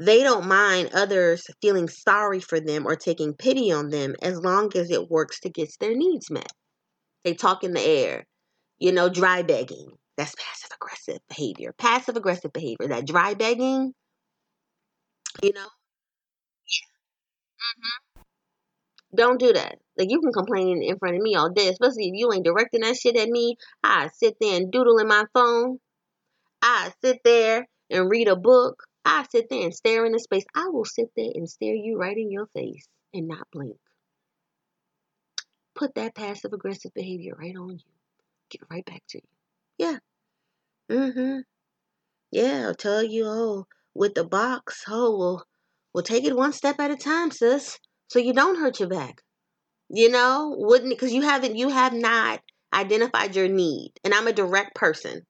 They 0.00 0.22
don't 0.22 0.46
mind 0.46 0.90
others 0.94 1.46
feeling 1.60 1.88
sorry 1.88 2.38
for 2.38 2.60
them 2.60 2.86
or 2.86 2.94
taking 2.94 3.34
pity 3.34 3.72
on 3.72 3.90
them 3.90 4.14
as 4.22 4.38
long 4.38 4.70
as 4.76 4.90
it 4.90 5.10
works 5.10 5.40
to 5.40 5.50
get 5.50 5.76
their 5.80 5.96
needs 5.96 6.30
met. 6.30 6.52
They 7.24 7.34
talk 7.34 7.64
in 7.64 7.72
the 7.72 7.80
air, 7.80 8.24
you 8.78 8.92
know, 8.92 9.08
dry 9.08 9.42
begging. 9.42 9.90
That's 10.16 10.36
passive 10.36 10.70
aggressive 10.74 11.18
behavior. 11.28 11.74
Passive 11.76 12.16
aggressive 12.16 12.52
behavior, 12.52 12.88
that 12.88 13.06
dry 13.06 13.34
begging, 13.34 13.92
you 15.42 15.52
know. 15.52 15.66
Mm-hmm. 17.58 17.98
Don't 19.16 19.40
do 19.40 19.52
that. 19.52 19.78
Like 19.96 20.10
you 20.10 20.20
can 20.20 20.32
complain 20.32 20.82
in 20.82 20.98
front 20.98 21.16
of 21.16 21.22
me 21.22 21.34
all 21.34 21.50
day, 21.50 21.68
especially 21.68 22.08
if 22.08 22.14
you 22.14 22.32
ain't 22.32 22.44
directing 22.44 22.82
that 22.82 22.96
shit 22.96 23.16
at 23.16 23.28
me. 23.28 23.56
I 23.82 24.10
sit 24.14 24.36
there 24.40 24.56
and 24.56 24.70
doodle 24.70 24.98
in 24.98 25.08
my 25.08 25.24
phone. 25.34 25.78
I 26.62 26.92
sit 27.02 27.18
there 27.24 27.66
and 27.90 28.08
read 28.10 28.28
a 28.28 28.36
book. 28.36 28.84
I 29.10 29.24
sit 29.30 29.48
there 29.48 29.62
and 29.62 29.74
stare 29.74 30.04
into 30.04 30.18
space. 30.18 30.44
I 30.54 30.68
will 30.68 30.84
sit 30.84 31.08
there 31.16 31.30
and 31.34 31.48
stare 31.48 31.74
you 31.74 31.96
right 31.96 32.16
in 32.16 32.30
your 32.30 32.46
face 32.48 32.86
and 33.14 33.26
not 33.26 33.48
blink. 33.50 33.78
Put 35.74 35.94
that 35.94 36.14
passive 36.14 36.52
aggressive 36.52 36.92
behavior 36.92 37.34
right 37.34 37.56
on 37.56 37.70
you. 37.70 37.92
Get 38.50 38.60
right 38.70 38.84
back 38.84 39.02
to 39.08 39.18
you. 39.18 39.28
Yeah. 39.78 39.98
Mm-hmm. 40.90 41.38
Yeah, 42.32 42.66
I'll 42.66 42.74
tell 42.74 43.02
you, 43.02 43.24
oh, 43.26 43.66
with 43.94 44.14
the 44.14 44.24
box, 44.24 44.84
oh, 44.88 45.16
well, 45.18 45.46
we'll 45.94 46.04
take 46.04 46.24
it 46.24 46.36
one 46.36 46.52
step 46.52 46.78
at 46.78 46.90
a 46.90 46.96
time, 46.96 47.30
sis. 47.30 47.78
So 48.08 48.18
you 48.18 48.34
don't 48.34 48.58
hurt 48.58 48.78
your 48.78 48.90
back. 48.90 49.22
You 49.88 50.10
know, 50.10 50.54
wouldn't 50.54 50.90
because 50.90 51.14
you 51.14 51.22
haven't 51.22 51.56
you 51.56 51.70
have 51.70 51.94
not 51.94 52.40
identified 52.74 53.34
your 53.34 53.48
need. 53.48 53.92
And 54.04 54.12
I'm 54.12 54.26
a 54.26 54.34
direct 54.34 54.74
person. 54.74 55.22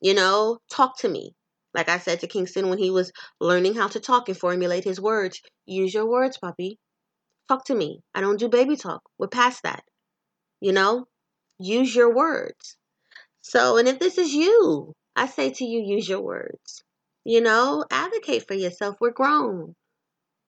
You 0.00 0.14
know, 0.14 0.58
talk 0.70 0.98
to 0.98 1.08
me. 1.08 1.34
Like 1.74 1.88
I 1.88 1.98
said 1.98 2.20
to 2.20 2.28
Kingston 2.28 2.68
when 2.68 2.78
he 2.78 2.90
was 2.90 3.12
learning 3.40 3.74
how 3.74 3.88
to 3.88 4.00
talk 4.00 4.28
and 4.28 4.38
formulate 4.38 4.84
his 4.84 5.00
words, 5.00 5.40
use 5.66 5.92
your 5.92 6.08
words, 6.08 6.38
puppy. 6.38 6.78
Talk 7.48 7.64
to 7.66 7.74
me. 7.74 8.00
I 8.14 8.20
don't 8.20 8.38
do 8.38 8.48
baby 8.48 8.76
talk. 8.76 9.02
We're 9.18 9.28
past 9.28 9.64
that. 9.64 9.84
You 10.60 10.72
know, 10.72 11.06
use 11.58 11.94
your 11.94 12.14
words. 12.14 12.76
So, 13.42 13.76
and 13.76 13.88
if 13.88 13.98
this 13.98 14.16
is 14.18 14.32
you, 14.32 14.94
I 15.16 15.26
say 15.26 15.50
to 15.50 15.64
you, 15.64 15.80
use 15.80 16.08
your 16.08 16.22
words. 16.22 16.82
You 17.24 17.40
know, 17.40 17.84
advocate 17.90 18.46
for 18.46 18.54
yourself. 18.54 18.96
We're 19.00 19.10
grown. 19.10 19.74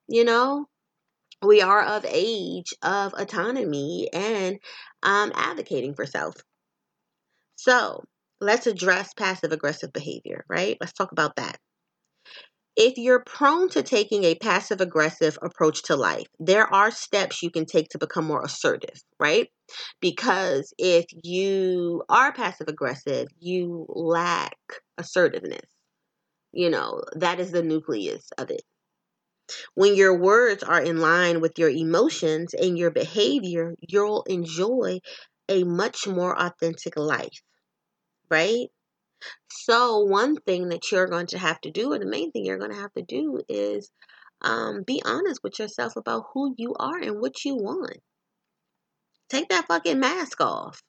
You 0.09 0.25
know, 0.25 0.67
we 1.43 1.61
are 1.61 1.83
of 1.83 2.07
age 2.09 2.73
of 2.83 3.15
autonomy 3.15 4.09
and 4.13 4.59
um, 5.03 5.33
advocating 5.35 5.95
for 5.95 6.07
self. 6.07 6.37
So 7.57 8.05
let's 8.41 8.67
address 8.67 9.13
passive 9.15 9.53
aggressive 9.53 9.93
behavior, 9.93 10.45
right? 10.49 10.77
Let's 10.81 10.93
talk 10.93 11.13
about 11.13 11.37
that. 11.37 11.59
If 12.77 12.97
you're 12.99 13.23
prone 13.25 13.69
to 13.71 13.83
taking 13.83 14.25
a 14.25 14.35
passive 14.35 14.81
aggressive 14.81 15.39
approach 15.43 15.83
to 15.85 15.97
life, 15.97 16.29
there 16.39 16.73
are 16.73 16.91
steps 16.91 17.43
you 17.43 17.51
can 17.51 17.65
take 17.67 17.89
to 17.91 17.99
become 17.99 18.25
more 18.27 18.43
assertive, 18.45 19.03
right? 19.19 19.51
Because 20.01 20.73
if 20.79 21.07
you 21.23 22.03
are 22.09 22.33
passive 22.33 22.69
aggressive, 22.69 23.29
you 23.39 23.87
lack 23.89 24.57
assertiveness. 24.99 25.69
You 26.53 26.71
know, 26.71 27.03
that 27.15 27.41
is 27.41 27.53
the 27.53 27.63
nucleus 27.63 28.31
of 28.39 28.51
it. 28.51 28.63
When 29.75 29.95
your 29.95 30.19
words 30.19 30.65
are 30.65 30.81
in 30.83 30.99
line 30.99 31.41
with 31.41 31.57
your 31.57 31.71
emotions 31.71 32.53
and 32.53 32.77
your 32.77 32.91
behavior, 32.91 33.77
you'll 33.81 34.25
enjoy 34.25 34.99
a 35.49 35.63
much 35.63 36.09
more 36.09 36.37
authentic 36.37 36.97
life, 36.97 37.41
right? 38.31 38.69
So, 39.51 40.01
one 40.01 40.37
thing 40.37 40.69
that 40.71 40.93
you're 40.93 41.09
going 41.09 41.27
to 41.29 41.39
have 41.39 41.61
to 41.63 41.71
do, 41.71 41.93
or 41.93 41.99
the 41.99 42.07
main 42.07 42.31
thing 42.33 42.45
you're 42.45 42.59
going 42.59 42.73
to 42.73 42.77
have 42.81 42.93
to 42.95 43.03
do, 43.03 43.43
is 43.49 43.91
um, 44.43 44.83
be 44.83 45.03
honest 45.05 45.43
with 45.43 45.59
yourself 45.59 45.97
about 45.97 46.27
who 46.35 46.55
you 46.59 46.75
are 46.79 46.99
and 46.99 47.21
what 47.21 47.45
you 47.45 47.57
want. 47.57 47.99
Take 49.29 49.49
that 49.51 49.67
fucking 49.69 50.01
mask 50.01 50.41
off. 50.41 50.83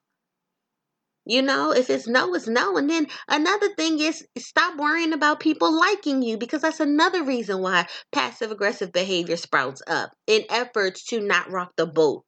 You 1.26 1.42
know, 1.42 1.74
if 1.74 1.90
it's 1.90 2.08
no, 2.08 2.34
it's 2.36 2.48
no. 2.48 2.78
And 2.78 2.90
then 2.90 3.08
another 3.28 3.74
thing 3.76 4.00
is 4.00 4.26
stop 4.38 4.78
worrying 4.80 5.14
about 5.14 5.42
people 5.42 5.78
liking 5.78 6.22
you 6.24 6.38
because 6.38 6.62
that's 6.62 6.80
another 6.80 7.24
reason 7.24 7.62
why 7.62 7.88
passive 8.14 8.50
aggressive 8.52 8.94
behavior 8.94 9.36
sprouts 9.38 9.82
up 9.88 10.12
in 10.26 10.46
efforts 10.50 11.06
to 11.08 11.20
not 11.20 11.52
rock 11.52 11.74
the 11.76 11.86
boat. 11.86 12.24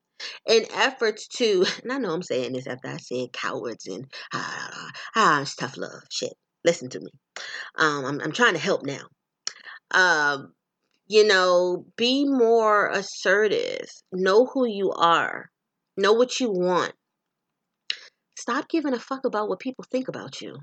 In 0.47 0.65
efforts 0.73 1.27
to, 1.37 1.65
and 1.83 1.91
I 1.91 1.97
know 1.97 2.13
I'm 2.13 2.23
saying 2.23 2.53
this 2.53 2.67
after 2.67 2.89
I 2.89 2.97
said 2.97 3.33
cowards 3.33 3.87
and 3.87 4.05
ah, 4.33 4.69
ah, 4.73 4.91
ah 5.15 5.41
it's 5.41 5.55
tough 5.55 5.77
love. 5.77 6.03
Shit. 6.11 6.33
Listen 6.65 6.89
to 6.89 6.99
me. 6.99 7.11
Um, 7.77 8.05
I'm, 8.05 8.21
I'm 8.21 8.31
trying 8.33 8.53
to 8.53 8.59
help 8.59 8.83
now. 8.85 9.07
Um, 9.91 10.53
You 11.07 11.27
know, 11.27 11.85
be 11.97 12.25
more 12.25 12.89
assertive. 12.89 13.87
Know 14.11 14.45
who 14.47 14.65
you 14.67 14.91
are. 14.91 15.51
Know 15.97 16.13
what 16.13 16.39
you 16.39 16.51
want. 16.51 16.93
Stop 18.37 18.69
giving 18.69 18.93
a 18.95 18.99
fuck 18.99 19.25
about 19.25 19.49
what 19.49 19.59
people 19.59 19.85
think 19.91 20.07
about 20.07 20.41
you. 20.41 20.55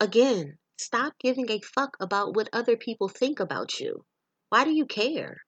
Again, 0.00 0.58
stop 0.78 1.14
giving 1.20 1.50
a 1.50 1.60
fuck 1.60 1.96
about 2.00 2.34
what 2.34 2.48
other 2.52 2.76
people 2.76 3.08
think 3.08 3.40
about 3.40 3.80
you. 3.80 4.04
Why 4.48 4.64
do 4.64 4.72
you 4.72 4.86
care? 4.86 5.38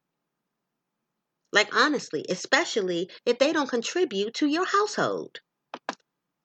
Like, 1.52 1.74
honestly, 1.74 2.24
especially 2.28 3.10
if 3.26 3.38
they 3.38 3.52
don't 3.52 3.68
contribute 3.68 4.34
to 4.34 4.46
your 4.46 4.66
household. 4.66 5.40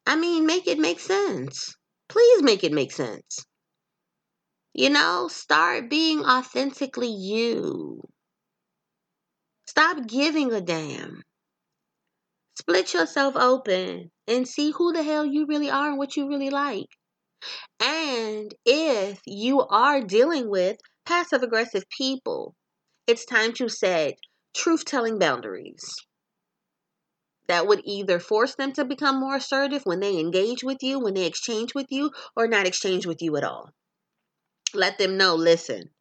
I 0.08 0.16
mean, 0.16 0.46
make 0.46 0.68
it 0.68 0.80
make 0.80 1.00
sense. 1.00 1.76
Please 2.10 2.42
make 2.44 2.64
it 2.64 2.72
make 2.72 2.92
sense. 2.92 3.46
You 4.74 4.90
know, 4.90 5.28
start 5.28 5.90
being 5.90 6.26
authentically 6.26 7.12
you. 7.12 8.02
Stop 9.68 10.08
giving 10.08 10.52
a 10.52 10.62
damn. 10.62 11.24
Split 12.60 12.94
yourself 12.94 13.36
open 13.36 14.12
and 14.28 14.48
see 14.48 14.72
who 14.72 14.94
the 14.94 15.04
hell 15.04 15.26
you 15.26 15.46
really 15.46 15.70
are 15.70 15.90
and 15.90 15.98
what 15.98 16.16
you 16.16 16.28
really 16.28 16.50
like. 16.50 16.88
And 17.80 18.54
if 18.66 19.20
you 19.26 19.62
are 19.62 20.02
dealing 20.02 20.50
with 20.50 20.78
passive 21.06 21.44
aggressive 21.44 21.84
people, 21.90 22.56
it's 23.08 23.26
time 23.26 23.54
to 23.54 23.70
set 23.70 24.14
truth 24.56 24.86
telling 24.86 25.20
boundaries 25.20 25.94
that 27.48 27.68
would 27.68 27.82
either 27.86 28.20
force 28.20 28.56
them 28.56 28.72
to 28.74 28.86
become 28.86 29.20
more 29.20 29.36
assertive 29.36 29.84
when 29.84 30.00
they 30.00 30.18
engage 30.18 30.64
with 30.64 30.78
you, 30.82 31.00
when 31.00 31.14
they 31.14 31.26
exchange 31.26 31.76
with 31.76 31.88
you, 31.90 32.10
or 32.36 32.48
not 32.48 32.66
exchange 32.66 33.06
with 33.06 33.22
you 33.22 33.36
at 33.38 33.44
all. 33.44 33.70
Let 34.74 34.98
them 34.98 35.18
know, 35.18 35.36
listen, 35.36 35.92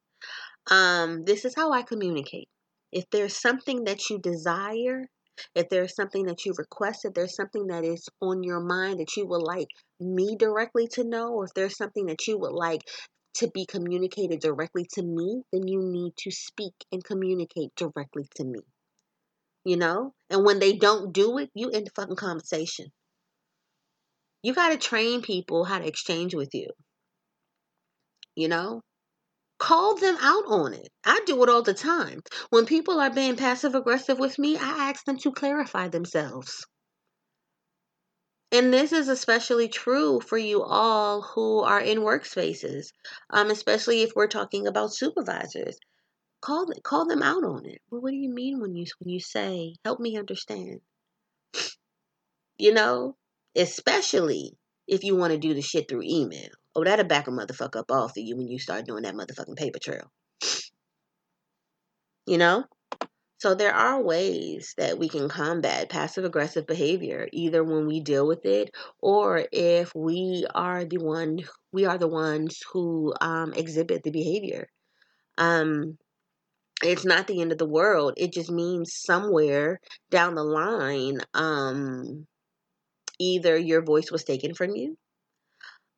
um, 0.71 1.25
this 1.25 1.45
is 1.45 1.55
how 1.55 1.73
I 1.73 1.83
communicate. 1.83 2.49
If 2.93 3.05
there's 3.11 3.39
something 3.39 3.85
that 3.85 4.09
you 4.09 4.19
desire, 4.19 5.07
if 5.55 5.69
there's 5.69 5.95
something 5.95 6.27
that 6.27 6.45
you 6.45 6.55
request, 6.57 7.05
if 7.05 7.13
there's 7.13 7.37
something 7.37 7.67
that 7.67 7.85
is 7.85 8.09
on 8.23 8.43
your 8.43 8.61
mind 8.61 9.01
that 9.01 9.17
you 9.17 9.27
would 9.27 9.43
like 9.43 9.69
me 10.01 10.37
directly 10.39 10.87
to 10.93 11.05
know, 11.05 11.35
or 11.35 11.45
if 11.45 11.55
there's 11.55 11.77
something 11.77 12.07
that 12.07 12.27
you 12.27 12.39
would 12.39 12.53
like 12.53 12.81
to 13.35 13.49
be 13.49 13.67
communicated 13.67 14.41
directly 14.41 14.87
to 14.93 15.03
me, 15.03 15.43
then 15.53 15.67
you 15.67 15.83
need 15.83 16.13
to 16.19 16.31
speak 16.31 16.75
and 16.93 17.03
communicate 17.03 17.75
directly 17.77 18.27
to 18.37 18.45
me. 18.45 18.61
You 19.65 19.77
know? 19.77 20.15
And 20.31 20.45
when 20.45 20.59
they 20.59 20.75
don't 20.75 21.13
do 21.13 21.39
it, 21.39 21.51
you 21.55 21.71
end 21.71 21.87
the 21.87 21.91
fucking 21.95 22.17
conversation. 22.17 22.87
You 24.43 24.55
got 24.55 24.71
to 24.71 24.79
train 24.79 25.23
people 25.23 25.65
how 25.65 25.79
to 25.79 25.87
exchange 25.87 26.35
with 26.35 26.55
you. 26.55 26.69
You 28.37 28.49
know? 28.49 28.83
Call 29.59 29.97
them 29.97 30.17
out 30.21 30.45
on 30.47 30.75
it. 30.75 30.89
I 31.05 31.21
do 31.25 31.43
it 31.43 31.49
all 31.49 31.63
the 31.63 31.75
time. 31.75 32.23
When 32.51 32.67
people 32.67 33.01
are 33.01 33.11
being 33.11 33.37
passive 33.37 33.75
aggressive 33.75 34.19
with 34.19 34.39
me, 34.39 34.57
I 34.57 34.91
ask 34.91 35.05
them 35.05 35.17
to 35.19 35.33
clarify 35.33 35.89
themselves. 35.89 36.67
And 38.55 38.73
this 38.73 38.93
is 38.93 39.09
especially 39.09 39.67
true 39.67 40.21
for 40.21 40.39
you 40.39 40.63
all 40.63 41.23
who 41.23 41.59
are 41.59 41.81
in 41.81 41.99
workspaces, 41.99 42.93
um, 43.31 43.51
especially 43.51 44.03
if 44.03 44.13
we're 44.15 44.29
talking 44.29 44.69
about 44.69 44.95
supervisors. 44.95 45.77
Call 46.41 46.69
call 46.85 47.05
them 47.05 47.21
out 47.21 47.43
on 47.43 47.67
it. 47.67 47.83
Well, 47.91 48.01
what 48.01 48.13
do 48.13 48.17
you 48.17 48.29
mean 48.29 48.61
when 48.61 48.77
you 48.77 48.87
when 49.01 49.09
you 49.09 49.19
say, 49.19 49.75
"Help 49.85 49.99
me 49.99 50.17
understand"? 50.17 50.83
You 52.57 52.73
know, 52.73 53.17
especially 53.57 54.57
if 54.87 55.03
you 55.03 55.17
want 55.17 55.33
to 55.33 55.39
do 55.39 55.55
the 55.55 55.61
shit 55.61 55.89
through 55.89 56.03
email. 56.05 56.51
Oh, 56.77 56.85
that'll 56.85 57.05
back 57.07 57.27
a 57.27 57.33
motherfucker 57.33 57.81
up 57.81 57.91
off 57.91 58.13
of 58.13 58.19
you 58.19 58.37
when 58.37 58.47
you 58.47 58.61
start 58.61 58.87
doing 58.87 59.03
that 59.03 59.17
motherfucking 59.17 59.57
paper 59.57 59.81
trail. 59.81 60.13
You 62.27 62.39
know? 62.39 62.65
So 63.39 63.55
there 63.55 63.75
are 63.75 64.03
ways 64.03 64.75
that 64.79 64.99
we 64.99 65.09
can 65.09 65.29
combat 65.29 65.91
passive 65.91 66.25
aggressive 66.25 66.67
behavior, 66.67 67.29
either 67.33 67.63
when 67.63 67.87
we 67.87 68.01
deal 68.01 68.27
with 68.27 68.47
it 68.47 68.71
or 69.01 69.47
if 69.53 69.95
we 69.95 70.47
are 70.55 70.85
the 70.85 70.99
one 70.99 71.41
we 71.73 71.85
are 71.85 71.99
the 71.99 72.09
ones 72.09 72.61
who 72.73 73.13
um, 73.21 73.53
exhibit 73.55 74.03
the 74.03 74.11
behavior. 74.11 74.69
Um, 75.37 75.99
it's 76.83 77.05
not 77.05 77.27
the 77.27 77.41
end 77.41 77.53
of 77.53 77.59
the 77.59 77.67
world. 77.69 78.15
It 78.17 78.33
just 78.33 78.51
means 78.51 78.95
somewhere 78.95 79.81
down 80.11 80.35
the 80.35 80.45
line, 80.45 81.21
um, 81.35 82.27
either 83.19 83.57
your 83.57 83.83
voice 83.83 84.11
was 84.11 84.25
taken 84.25 84.55
from 84.55 84.75
you, 84.75 84.97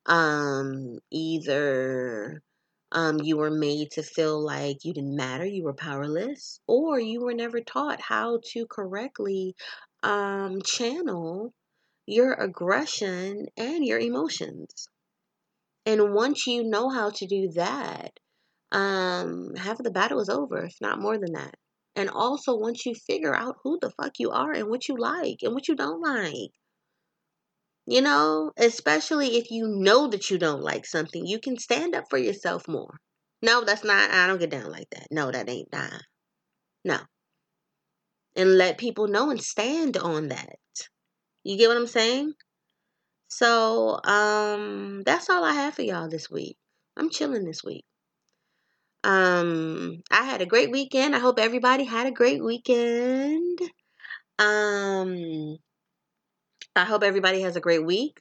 um, 0.07 0.99
either 1.11 2.43
um, 2.97 3.21
you 3.23 3.37
were 3.37 3.51
made 3.51 3.91
to 3.93 4.03
feel 4.03 4.43
like 4.43 4.85
you 4.85 4.95
didn't 4.95 5.15
matter, 5.15 5.45
you 5.45 5.65
were 5.65 5.75
powerless, 5.75 6.61
or 6.67 6.99
you 6.99 7.21
were 7.21 7.35
never 7.35 7.61
taught 7.61 8.01
how 8.01 8.41
to 8.53 8.67
correctly 8.67 9.55
um, 10.03 10.63
channel 10.63 11.53
your 12.07 12.33
aggression 12.33 13.49
and 13.59 13.85
your 13.85 13.99
emotions. 13.99 14.89
And 15.85 16.15
once 16.15 16.47
you 16.47 16.65
know 16.65 16.89
how 16.89 17.11
to 17.11 17.27
do 17.27 17.51
that, 17.57 18.19
um, 18.73 19.55
half 19.57 19.79
of 19.79 19.85
the 19.85 19.91
battle 19.91 20.21
is 20.21 20.31
over, 20.31 20.65
if 20.65 20.77
not 20.81 20.99
more 20.99 21.19
than 21.19 21.33
that. 21.35 21.55
And 21.97 22.09
also, 22.09 22.57
once 22.57 22.87
you 22.87 22.95
figure 22.95 23.35
out 23.35 23.59
who 23.63 23.79
the 23.79 23.91
fuck 23.91 24.19
you 24.19 24.31
are 24.31 24.53
and 24.53 24.71
what 24.71 24.89
you 24.89 24.97
like 24.97 25.41
and 25.43 25.53
what 25.53 25.69
you 25.69 25.77
don't 25.77 26.01
like, 26.01 26.51
you 27.87 28.01
know, 28.03 28.53
especially 28.59 29.37
if 29.37 29.51
you 29.51 29.69
know 29.69 30.09
that 30.09 30.31
you 30.31 30.39
don't 30.39 30.63
like 30.63 30.87
something, 30.87 31.25
you 31.25 31.39
can 31.39 31.59
stand 31.59 31.95
up 31.95 32.05
for 32.11 32.19
yourself 32.19 32.67
more. 32.69 32.99
No, 33.43 33.65
that's 33.65 33.85
not, 33.85 34.11
I 34.11 34.27
don't 34.27 34.41
get 34.41 34.51
down 34.51 34.71
like 34.71 34.89
that. 34.91 35.07
No, 35.11 35.31
that 35.31 35.49
ain't 35.49 35.73
nah. 35.73 35.99
No. 36.85 36.99
And 38.35 38.59
let 38.59 38.79
people 38.79 39.09
know 39.09 39.31
and 39.31 39.41
stand 39.41 39.97
on 39.97 40.29
that. 40.29 40.57
You 41.45 41.57
get 41.57 41.69
what 41.69 41.77
I'm 41.77 41.87
saying? 41.87 42.33
So, 43.29 44.01
um, 44.05 45.03
that's 45.05 45.31
all 45.31 45.45
I 45.45 45.53
have 45.53 45.75
for 45.75 45.83
y'all 45.83 46.09
this 46.09 46.31
week. 46.31 46.57
I'm 46.97 47.11
chilling 47.11 47.45
this 47.45 47.63
week. 47.63 47.85
Um, 49.05 50.03
I 50.11 50.25
had 50.25 50.43
a 50.43 50.47
great 50.47 50.71
weekend. 50.73 51.15
I 51.15 51.21
hope 51.21 51.39
everybody 51.39 51.85
had 51.85 52.07
a 52.07 52.11
great 52.11 52.43
weekend. 52.43 53.61
Um, 54.39 55.59
I 56.77 56.85
hope 56.85 57.03
everybody 57.03 57.41
has 57.41 57.57
a 57.57 57.61
great 57.61 57.85
week. 57.85 58.21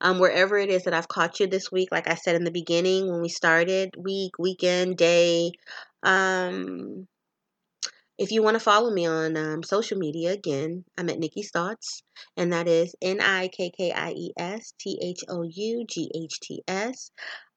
Um, 0.00 0.18
wherever 0.18 0.56
it 0.56 0.70
is 0.70 0.84
that 0.84 0.94
I've 0.94 1.08
caught 1.08 1.40
you 1.40 1.46
this 1.46 1.72
week, 1.72 1.88
like 1.90 2.08
I 2.08 2.14
said 2.14 2.36
in 2.36 2.44
the 2.44 2.50
beginning 2.50 3.10
when 3.10 3.20
we 3.20 3.28
started, 3.28 3.94
week, 3.96 4.38
weekend, 4.38 4.96
day. 4.96 5.52
Um, 6.02 7.08
if 8.18 8.30
you 8.30 8.42
want 8.42 8.54
to 8.54 8.60
follow 8.60 8.90
me 8.90 9.06
on 9.06 9.36
um, 9.36 9.62
social 9.62 9.98
media, 9.98 10.32
again, 10.32 10.84
I'm 10.96 11.08
at 11.08 11.18
Nikki's 11.18 11.50
Thoughts, 11.50 12.02
and 12.36 12.52
that 12.52 12.68
is 12.68 12.94
N 13.02 13.20
I 13.20 13.48
K 13.48 13.70
K 13.76 13.90
I 13.92 14.12
E 14.12 14.32
S 14.38 14.72
T 14.78 14.98
H 15.02 15.24
O 15.28 15.42
U 15.42 15.84
G 15.88 16.10
H 16.14 16.40
T 16.40 16.62
S. 16.68 17.10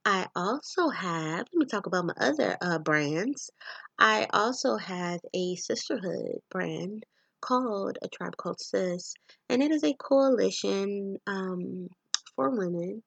I 0.05 0.27
also 0.35 0.89
have, 0.89 1.45
let 1.53 1.53
me 1.53 1.65
talk 1.65 1.85
about 1.85 2.05
my 2.05 2.13
other 2.17 2.57
uh, 2.61 2.79
brands. 2.79 3.51
I 3.99 4.27
also 4.33 4.77
have 4.77 5.19
a 5.33 5.55
sisterhood 5.55 6.39
brand 6.49 7.05
called 7.41 7.97
A 8.01 8.07
Tribe 8.07 8.37
Called 8.37 8.59
Sis, 8.59 9.13
and 9.49 9.61
it 9.63 9.71
is 9.71 9.83
a 9.83 9.93
coalition 9.93 11.17
um, 11.27 11.87
for 12.35 12.49
women 12.49 13.03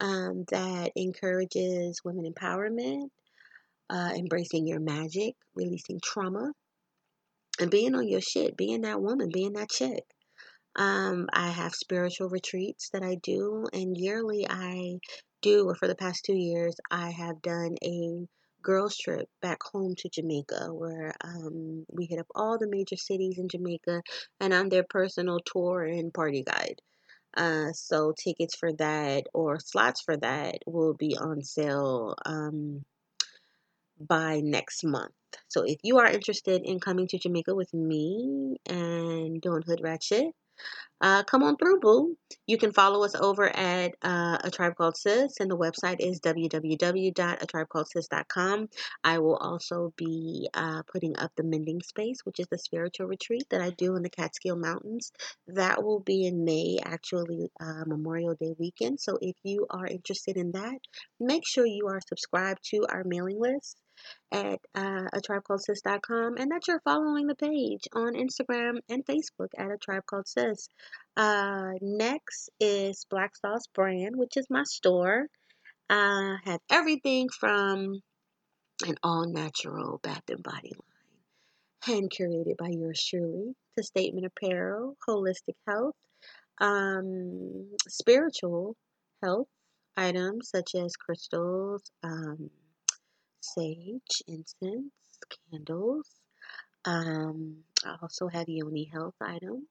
um, 0.00 0.44
that 0.50 0.92
encourages 0.96 2.00
women 2.04 2.32
empowerment, 2.32 3.08
uh, 3.90 4.12
embracing 4.16 4.66
your 4.66 4.80
magic, 4.80 5.34
releasing 5.54 6.00
trauma, 6.02 6.52
and 7.60 7.70
being 7.70 7.94
on 7.94 8.08
your 8.08 8.20
shit, 8.20 8.56
being 8.56 8.82
that 8.82 9.00
woman, 9.00 9.30
being 9.32 9.54
that 9.54 9.70
chick. 9.70 10.04
Um, 10.76 11.28
I 11.32 11.48
have 11.48 11.74
spiritual 11.74 12.28
retreats 12.28 12.90
that 12.92 13.02
I 13.02 13.16
do, 13.22 13.64
and 13.72 13.96
yearly 13.96 14.46
I 14.48 14.98
do, 15.40 15.66
or 15.66 15.74
for 15.74 15.88
the 15.88 15.94
past 15.94 16.24
two 16.24 16.36
years, 16.36 16.76
I 16.90 17.10
have 17.10 17.40
done 17.40 17.76
a 17.82 18.26
girls 18.66 18.96
trip 18.96 19.28
back 19.40 19.62
home 19.62 19.94
to 19.94 20.08
Jamaica 20.08 20.74
where 20.74 21.14
um, 21.22 21.86
we 21.88 22.04
hit 22.04 22.18
up 22.18 22.26
all 22.34 22.58
the 22.58 22.66
major 22.66 22.96
cities 22.96 23.38
in 23.38 23.48
Jamaica 23.48 24.02
and 24.40 24.52
I'm 24.52 24.68
their 24.68 24.82
personal 24.82 25.38
tour 25.38 25.84
and 25.84 26.12
party 26.12 26.42
guide. 26.42 26.82
Uh, 27.36 27.70
so 27.72 28.12
tickets 28.12 28.56
for 28.56 28.72
that 28.72 29.28
or 29.32 29.60
slots 29.60 30.00
for 30.00 30.16
that 30.16 30.56
will 30.66 30.94
be 30.94 31.16
on 31.16 31.44
sale 31.44 32.16
um, 32.26 32.84
by 34.00 34.40
next 34.40 34.82
month. 34.82 35.12
So 35.46 35.62
if 35.62 35.78
you 35.84 35.98
are 35.98 36.10
interested 36.10 36.62
in 36.64 36.80
coming 36.80 37.06
to 37.08 37.18
Jamaica 37.18 37.54
with 37.54 37.72
me 37.72 38.56
and 38.66 39.40
doing 39.40 39.62
hood 39.62 39.80
rat 39.80 40.02
shit, 40.02 40.34
uh, 41.00 41.22
come 41.24 41.42
on 41.42 41.56
through, 41.56 41.80
boo. 41.80 42.16
You 42.46 42.56
can 42.56 42.72
follow 42.72 43.04
us 43.04 43.14
over 43.14 43.54
at 43.54 43.92
uh, 44.02 44.38
A 44.42 44.50
Tribe 44.50 44.76
Called 44.76 44.96
Sis, 44.96 45.40
and 45.40 45.50
the 45.50 45.56
website 45.56 46.00
is 46.00 46.20
www.atribecalledsis.com. 46.20 48.68
I 49.04 49.18
will 49.18 49.36
also 49.36 49.92
be 49.96 50.48
uh, 50.54 50.82
putting 50.90 51.18
up 51.18 51.32
the 51.36 51.42
Mending 51.42 51.82
Space, 51.82 52.20
which 52.24 52.40
is 52.40 52.46
the 52.50 52.56
spiritual 52.58 53.08
retreat 53.08 53.44
that 53.50 53.60
I 53.60 53.68
do 53.70 53.96
in 53.96 54.02
the 54.02 54.10
Catskill 54.10 54.56
Mountains. 54.56 55.12
That 55.48 55.84
will 55.84 56.00
be 56.00 56.26
in 56.26 56.44
May, 56.44 56.78
actually, 56.82 57.50
uh, 57.60 57.84
Memorial 57.86 58.34
Day 58.34 58.54
weekend. 58.58 58.98
So 58.98 59.18
if 59.20 59.36
you 59.42 59.66
are 59.68 59.86
interested 59.86 60.38
in 60.38 60.52
that, 60.52 60.78
make 61.20 61.46
sure 61.46 61.66
you 61.66 61.88
are 61.88 62.00
subscribed 62.08 62.64
to 62.70 62.86
our 62.88 63.04
mailing 63.04 63.38
list 63.38 63.76
at 64.32 64.60
uh, 64.74 65.06
a 65.12 65.20
tribe 65.20 65.44
called 65.44 65.62
sis.com 65.62 66.36
and 66.36 66.50
that 66.50 66.66
you're 66.68 66.80
following 66.80 67.26
the 67.26 67.34
page 67.34 67.84
on 67.94 68.14
Instagram 68.14 68.80
and 68.88 69.04
Facebook 69.04 69.48
at 69.56 69.70
a 69.70 69.78
tribe 69.78 70.04
called 70.06 70.28
sis. 70.28 70.68
Uh, 71.16 71.72
next 71.80 72.50
is 72.60 73.06
Black 73.10 73.36
Sauce 73.36 73.66
Brand, 73.74 74.16
which 74.16 74.36
is 74.36 74.46
my 74.50 74.64
store. 74.64 75.26
I 75.88 76.36
uh, 76.44 76.50
have 76.50 76.60
everything 76.70 77.28
from 77.28 78.02
an 78.84 78.96
all 79.02 79.26
natural 79.26 79.98
bath 80.02 80.28
and 80.28 80.42
body 80.42 80.72
line, 80.72 81.20
hand 81.82 82.10
curated 82.10 82.56
by 82.56 82.68
yours 82.68 83.02
truly, 83.08 83.54
to 83.76 83.82
statement 83.82 84.26
apparel, 84.26 84.96
holistic 85.08 85.54
health, 85.66 85.94
um, 86.58 87.70
spiritual 87.88 88.76
health 89.22 89.48
items 89.96 90.50
such 90.50 90.74
as 90.74 90.96
crystals, 90.96 91.82
um, 92.02 92.50
sage, 93.54 94.22
incense, 94.26 94.92
candles. 95.50 96.08
Um, 96.84 97.64
I 97.84 97.96
also 98.00 98.28
have 98.28 98.48
yoni 98.48 98.90
health 98.92 99.14
items 99.20 99.66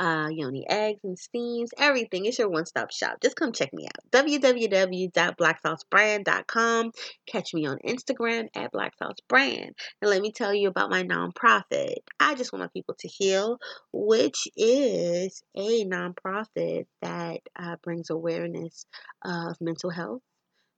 uh, 0.00 0.28
Yoni 0.30 0.64
eggs 0.68 1.00
and 1.04 1.16
steams, 1.18 1.70
everything. 1.78 2.24
It's 2.24 2.38
your 2.38 2.48
one 2.48 2.64
stop 2.64 2.90
shop. 2.90 3.18
Just 3.22 3.36
come 3.36 3.52
check 3.52 3.74
me 3.74 3.86
out. 3.86 3.92
www.blacksaucebrand.com. 4.10 6.92
Catch 7.26 7.54
me 7.54 7.66
on 7.66 7.78
Instagram 7.86 8.48
at 8.56 8.72
blacksaucebrand. 8.72 9.72
And 10.00 10.10
let 10.10 10.22
me 10.22 10.32
tell 10.32 10.54
you 10.54 10.68
about 10.68 10.88
my 10.90 11.02
nonprofit. 11.02 11.96
I 12.18 12.34
just 12.34 12.50
want 12.52 12.62
my 12.62 12.68
people 12.68 12.94
to 12.98 13.08
heal, 13.08 13.58
which 13.92 14.48
is 14.56 15.42
a 15.54 15.84
nonprofit 15.84 16.86
that 17.02 17.40
uh, 17.56 17.76
brings 17.82 18.08
awareness 18.08 18.86
of 19.22 19.60
mental 19.60 19.90
health 19.90 20.22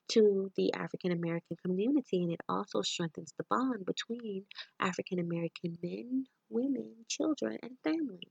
to 0.09 0.51
the 0.55 0.73
African 0.73 1.11
American 1.11 1.57
community, 1.63 2.23
and 2.23 2.31
it 2.31 2.41
also 2.49 2.81
strengthens 2.81 3.33
the 3.37 3.43
bond 3.49 3.85
between 3.85 4.45
African 4.79 5.19
American 5.19 5.77
men, 5.81 6.25
women, 6.49 7.05
children, 7.07 7.57
and 7.63 7.77
families. 7.83 8.29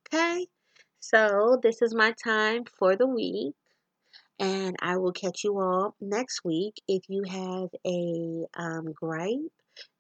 Okay? 0.08 0.48
So 1.00 1.60
this 1.62 1.84
is 1.84 1.94
my 1.94 2.16
time 2.24 2.64
for 2.66 2.96
the 2.96 3.06
week. 3.06 3.54
And 4.40 4.76
I 4.82 4.98
will 4.98 5.14
catch 5.14 5.44
you 5.44 5.60
all 5.60 5.96
next 6.02 6.42
week. 6.44 6.74
If 6.88 7.04
you 7.08 7.24
have 7.24 7.70
a 7.86 8.46
um, 8.56 8.92
gripe 8.94 9.52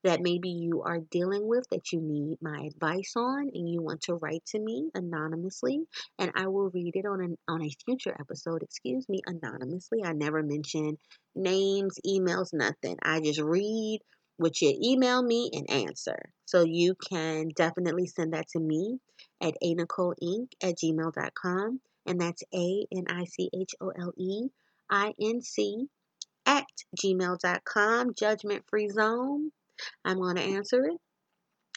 that 0.03 0.21
maybe 0.21 0.49
you 0.49 0.83
are 0.83 0.99
dealing 1.11 1.47
with 1.47 1.65
that 1.71 1.91
you 1.91 2.01
need 2.01 2.37
my 2.41 2.67
advice 2.67 3.13
on 3.15 3.49
and 3.53 3.69
you 3.69 3.81
want 3.81 4.01
to 4.01 4.15
write 4.15 4.45
to 4.45 4.59
me 4.59 4.89
anonymously 4.93 5.81
and 6.19 6.31
I 6.35 6.47
will 6.47 6.69
read 6.69 6.95
it 6.95 7.05
on 7.05 7.21
an 7.21 7.37
on 7.47 7.63
a 7.63 7.71
future 7.85 8.15
episode, 8.19 8.63
excuse 8.63 9.07
me, 9.09 9.21
anonymously. 9.25 10.03
I 10.03 10.13
never 10.13 10.43
mention 10.43 10.97
names, 11.35 11.97
emails, 12.05 12.49
nothing. 12.53 12.97
I 13.01 13.21
just 13.21 13.39
read 13.39 14.01
what 14.37 14.61
you 14.61 14.77
email 14.83 15.21
me 15.21 15.49
and 15.53 15.69
answer. 15.69 16.19
So 16.45 16.63
you 16.63 16.95
can 17.09 17.49
definitely 17.55 18.07
send 18.07 18.33
that 18.33 18.47
to 18.49 18.59
me 18.59 18.99
at 19.41 19.55
a 19.61 19.75
nichole 19.75 20.15
inc 20.21 20.47
at 20.61 20.75
gmail.com 20.77 21.79
and 22.05 22.19
that's 22.19 22.43
a 22.53 22.85
n 22.91 23.05
i 23.09 23.25
c 23.25 23.49
h 23.53 23.75
o 23.81 23.89
l 23.89 24.13
e 24.17 24.49
i 24.89 25.13
n 25.19 25.41
c 25.41 25.87
at 26.45 26.67
gmail.com 27.01 28.13
judgment 28.13 28.63
free 28.69 28.89
zone 28.89 29.51
I'm 30.05 30.17
going 30.17 30.35
to 30.35 30.41
answer 30.41 30.85
it 30.85 30.99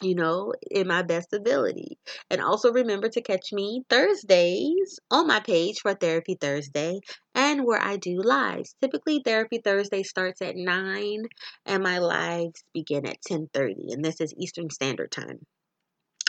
you 0.01 0.13
know, 0.13 0.53
in 0.69 0.87
my 0.87 1.01
best 1.01 1.33
ability. 1.33 1.97
And 2.29 2.41
also 2.41 2.71
remember 2.71 3.09
to 3.09 3.21
catch 3.21 3.51
me 3.51 3.83
Thursdays 3.89 4.99
on 5.09 5.27
my 5.27 5.39
page 5.39 5.79
for 5.79 5.93
Therapy 5.93 6.37
Thursday 6.39 6.99
and 7.33 7.65
where 7.65 7.81
I 7.81 7.97
do 7.97 8.21
lives. 8.21 8.75
Typically 8.81 9.21
Therapy 9.25 9.59
Thursday 9.63 10.03
starts 10.03 10.41
at 10.41 10.55
9 10.55 11.23
and 11.65 11.83
my 11.83 11.97
lives 11.97 12.63
begin 12.73 13.07
at 13.07 13.21
10:30 13.27 13.93
and 13.93 14.05
this 14.05 14.21
is 14.21 14.33
Eastern 14.37 14.69
Standard 14.69 15.11
Time. 15.11 15.45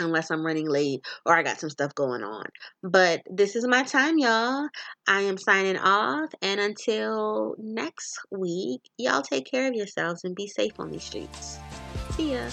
Unless 0.01 0.31
I'm 0.31 0.45
running 0.45 0.69
late 0.69 1.05
or 1.27 1.37
I 1.37 1.43
got 1.43 1.61
some 1.61 1.71
stuff 1.71 1.95
going 1.95 2.23
on. 2.23 2.45
But 2.83 3.23
this 3.31 3.57
is 3.57 3.67
my 3.67 3.83
time, 3.83 4.19
y'all. 4.19 4.69
I 5.07 5.23
am 5.23 5.39
signing 5.39 5.79
off. 5.79 6.31
And 6.43 6.61
until 6.61 7.55
next 7.59 8.19
week, 8.31 8.83
y'all 8.97 9.23
take 9.23 9.51
care 9.51 9.69
of 9.69 9.75
yourselves 9.75 10.25
and 10.25 10.35
be 10.35 10.47
safe 10.47 10.73
on 10.79 10.91
these 10.91 11.05
streets. 11.05 11.59
See 12.13 12.33
ya. 12.33 12.51